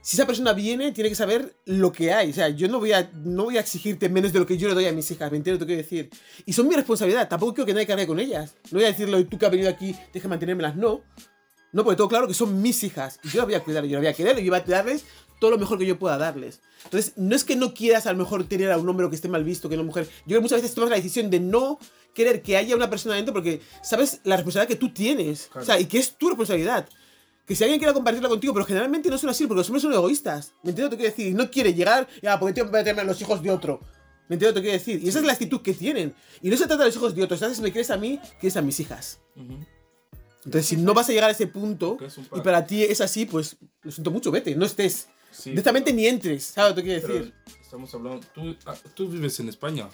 si 0.00 0.16
esa 0.16 0.26
persona 0.26 0.52
viene, 0.52 0.92
tiene 0.92 1.08
que 1.08 1.16
saber 1.16 1.56
lo 1.64 1.92
que 1.92 2.12
hay. 2.12 2.30
O 2.30 2.34
sea, 2.34 2.48
yo 2.50 2.68
no 2.68 2.78
voy 2.78 2.92
a, 2.92 3.10
no 3.24 3.44
voy 3.44 3.56
a 3.56 3.60
exigirte 3.60 4.08
menos 4.08 4.32
de 4.32 4.38
lo 4.38 4.46
que 4.46 4.58
yo 4.58 4.68
le 4.68 4.74
doy 4.74 4.86
a 4.86 4.92
mis 4.92 5.10
hijas, 5.10 5.30
¿me 5.30 5.38
entiendes 5.38 5.60
lo 5.60 5.66
que 5.66 5.74
quiero 5.74 5.82
decir? 5.82 6.10
Y 6.44 6.52
son 6.52 6.68
mi 6.68 6.74
responsabilidad, 6.74 7.28
tampoco 7.28 7.54
quiero 7.54 7.66
que 7.66 7.74
nadie 7.74 7.86
cargue 7.86 8.06
con 8.06 8.20
ellas. 8.20 8.54
No 8.70 8.78
voy 8.78 8.84
a 8.84 8.88
decirle, 8.88 9.24
tú 9.24 9.38
que 9.38 9.46
has 9.46 9.52
venido 9.52 9.70
aquí, 9.70 9.94
deja 10.12 10.28
mantenérmelas, 10.28 10.76
no. 10.76 11.02
No, 11.72 11.82
porque 11.82 11.96
todo 11.96 12.08
claro 12.08 12.28
que 12.28 12.34
son 12.34 12.62
mis 12.62 12.84
hijas. 12.84 13.18
Y 13.24 13.28
yo 13.28 13.38
las 13.38 13.46
voy 13.46 13.54
a 13.54 13.60
cuidar, 13.60 13.84
yo 13.84 13.94
las 13.94 14.02
voy 14.02 14.08
a 14.08 14.14
querer, 14.14 14.38
y 14.38 14.44
yo 14.44 14.52
voy 14.52 14.60
a 14.60 14.62
darles 14.62 15.04
todo 15.40 15.50
lo 15.50 15.58
mejor 15.58 15.78
que 15.78 15.86
yo 15.86 15.98
pueda 15.98 16.16
darles. 16.16 16.60
Entonces, 16.84 17.14
no 17.16 17.34
es 17.34 17.44
que 17.44 17.56
no 17.56 17.74
quieras 17.74 18.06
a 18.06 18.12
lo 18.12 18.18
mejor 18.18 18.44
tener 18.44 18.70
a 18.70 18.78
un 18.78 18.88
hombre 18.88 19.08
que 19.08 19.16
esté 19.16 19.28
mal 19.28 19.42
visto, 19.42 19.68
que 19.68 19.74
una 19.74 19.84
mujer. 19.84 20.04
Yo 20.04 20.26
creo 20.26 20.38
que 20.38 20.42
muchas 20.42 20.62
veces 20.62 20.74
tomas 20.74 20.90
la 20.90 20.96
decisión 20.96 21.30
de 21.30 21.40
no 21.40 21.78
querer 22.14 22.42
que 22.42 22.56
haya 22.56 22.76
una 22.76 22.88
persona 22.88 23.16
dentro 23.16 23.34
porque 23.34 23.60
sabes 23.82 24.20
la 24.24 24.36
responsabilidad 24.36 24.68
que 24.68 24.76
tú 24.76 24.92
tienes. 24.92 25.50
O 25.54 25.64
sea, 25.64 25.80
y 25.80 25.86
que 25.86 25.98
es 25.98 26.16
tu 26.16 26.28
responsabilidad. 26.28 26.88
Que 27.46 27.54
si 27.54 27.62
alguien 27.62 27.78
quiera 27.78 27.92
compartirla 27.92 28.28
contigo, 28.28 28.54
pero 28.54 28.64
generalmente 28.64 29.10
no 29.10 29.18
son 29.18 29.30
así, 29.30 29.46
porque 29.46 29.58
los 29.58 29.68
hombres 29.68 29.82
son 29.82 29.92
egoístas. 29.92 30.54
¿Me 30.62 30.70
entiendes 30.70 30.84
lo 30.84 30.90
que 30.90 30.96
quiero 30.96 31.10
decir? 31.16 31.26
Y 31.28 31.34
no 31.34 31.50
quiere 31.50 31.74
llegar, 31.74 32.08
ya, 32.22 32.38
porque 32.40 32.54
tengo 32.54 32.70
que 32.70 32.76
meterme 32.78 33.02
a 33.02 33.04
los 33.04 33.20
hijos 33.20 33.42
de 33.42 33.50
otro. 33.50 33.80
¿Me 34.28 34.36
entiendes 34.36 34.54
lo 34.56 34.62
que 34.62 34.68
quiero 34.68 34.78
decir? 34.78 35.02
Y 35.04 35.08
esa 35.08 35.18
es 35.18 35.24
la 35.26 35.32
actitud 35.34 35.60
que 35.60 35.74
tienen. 35.74 36.14
Y 36.40 36.48
no 36.48 36.56
se 36.56 36.66
trata 36.66 36.84
de 36.84 36.88
los 36.88 36.96
hijos 36.96 37.14
de 37.14 37.22
otros. 37.22 37.40
Si 37.54 37.60
me 37.60 37.70
quieres 37.70 37.90
a 37.90 37.98
mí, 37.98 38.18
quieres 38.40 38.56
a 38.56 38.62
mis 38.62 38.80
hijas. 38.80 39.20
Entonces, 39.36 40.66
si 40.66 40.76
no 40.76 40.94
vas 40.94 41.08
a 41.08 41.12
llegar 41.12 41.28
a 41.28 41.32
ese 41.32 41.46
punto 41.46 41.98
y 42.00 42.22
par. 42.30 42.42
para 42.42 42.66
ti 42.66 42.82
es 42.82 43.00
así, 43.00 43.26
pues 43.26 43.56
lo 43.82 43.90
siento 43.90 44.10
mucho, 44.10 44.30
vete, 44.30 44.54
no 44.54 44.64
estés. 44.64 45.08
Sí, 45.30 45.50
Directamente 45.50 45.90
pero- 45.90 45.96
ni 45.96 46.06
entres, 46.06 46.44
¿sabes 46.44 46.70
lo 46.70 46.76
que 46.76 46.82
quiero 46.82 47.08
decir? 47.08 47.34
estamos 47.60 47.92
hablando. 47.94 48.26
Tú, 48.34 48.54
ah, 48.66 48.74
tú 48.94 49.08
vives 49.08 49.40
en 49.40 49.48
España. 49.48 49.88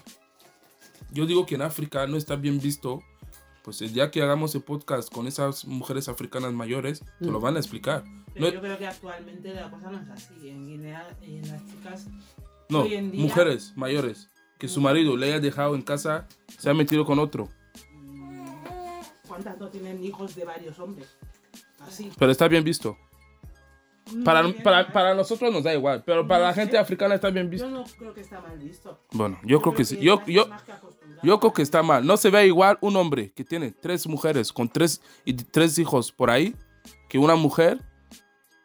Yo 1.11 1.25
digo 1.25 1.45
que 1.45 1.55
en 1.55 1.63
África 1.63 2.05
no 2.05 2.15
está 2.15 2.35
bien 2.35 2.59
visto. 2.59 3.01
Pues 3.63 3.81
el 3.81 3.93
día 3.93 4.09
que 4.09 4.21
hagamos 4.23 4.55
el 4.55 4.61
podcast 4.61 5.13
con 5.13 5.27
esas 5.27 5.65
mujeres 5.65 6.09
africanas 6.09 6.51
mayores, 6.53 7.03
te 7.19 7.25
lo 7.25 7.39
van 7.39 7.55
a 7.57 7.59
explicar. 7.59 8.03
Pero 8.33 8.47
No, 8.47 8.53
yo 8.53 8.61
creo 8.61 8.77
que 8.77 8.87
actualmente 8.87 9.53
la 9.53 9.69
cosa 9.69 9.91
no 9.91 9.99
es 9.99 10.09
así. 10.09 10.49
En 10.49 10.65
Guinea, 10.67 11.15
en 11.21 11.47
las 11.47 11.63
chicas. 11.67 12.07
no, 12.69 12.81
hoy 12.81 12.95
en 12.95 13.11
día- 13.11 13.21
mujeres 13.21 13.73
mayores. 13.75 14.29
Que 14.57 14.67
su 14.67 14.79
marido 14.81 15.17
le 15.17 15.27
haya 15.27 15.39
dejado 15.39 15.75
en 15.75 15.81
casa, 15.81 16.27
se 16.59 16.69
ha 16.69 16.73
metido 16.73 17.05
con 17.05 17.19
otro. 17.19 17.49
¿Cuántas 19.27 19.57
no 19.59 19.69
tienen 19.69 20.03
hijos 20.03 20.35
de 20.35 20.45
varios 20.45 20.77
hombres? 20.79 21.07
Así. 21.79 22.11
Pero 22.17 22.31
está 22.31 22.47
bien 22.47 22.63
visto. 22.63 22.97
Para, 24.25 24.43
No, 24.43 24.53
para, 24.55 24.91
para 24.91 25.13
nosotros 25.13 25.53
nos 25.53 25.63
da 25.63 25.73
igual, 25.73 26.03
pero 26.05 26.27
para 26.27 26.47
la 26.47 26.53
gente 26.53 26.77
africana 26.77 27.15
está 27.15 27.29
bien 27.29 27.49
visto. 27.49 27.67
Yo 27.67 27.73
no 27.73 27.83
creo 27.97 28.13
que 28.13 28.21
está 28.21 28.41
mal 28.41 28.57
visto. 28.57 28.99
Bueno, 29.11 29.39
yo 29.43 29.61
creo 29.61 29.73
que 29.73 29.85
sí. 29.85 29.97
Yo, 30.01 30.21
yo, 30.25 30.49
yo 31.23 31.39
creo 31.39 31.53
que 31.53 31.61
está 31.61 31.81
mal. 31.81 32.05
No 32.05 32.17
se 32.17 32.29
ve 32.29 32.45
igual 32.47 32.77
un 32.81 32.95
hombre 32.97 33.31
que 33.31 33.43
tiene 33.43 33.71
tres 33.71 34.07
mujeres 34.07 34.51
con 34.51 34.67
tres, 34.67 35.01
y 35.23 35.33
tres 35.33 35.77
hijos 35.77 36.11
por 36.11 36.29
ahí 36.29 36.55
que 37.07 37.17
una 37.17 37.35
mujer 37.35 37.79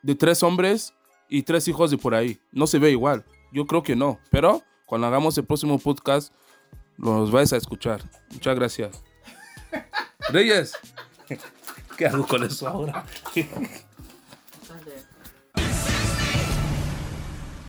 de 0.03 0.15
tres 0.15 0.43
hombres 0.43 0.95
y 1.29 1.43
tres 1.43 1.69
hijos 1.69 1.91
de 1.91 1.99
por 1.99 2.15
ahí. 2.15 2.41
No 2.53 2.67
se 2.67 2.79
ve 2.79 2.91
igual. 2.91 3.25
Yo 3.53 3.67
creo 3.67 3.83
que 3.83 3.97
no. 3.97 4.19
Pero 4.31 4.63
cuando 4.87 5.07
hagamos 5.07 5.37
el 5.39 5.45
próximo 5.45 5.79
podcast, 5.79 6.33
los 6.97 7.31
vais 7.31 7.53
a 7.53 7.57
escuchar. 7.57 8.03
Muchas 8.33 8.57
gracias. 8.57 9.03
Reyes. 10.31 10.73
¿Qué 11.97 12.07
hago 12.07 12.27
con 12.27 12.43
eso 12.45 12.69
ahora? 12.69 13.05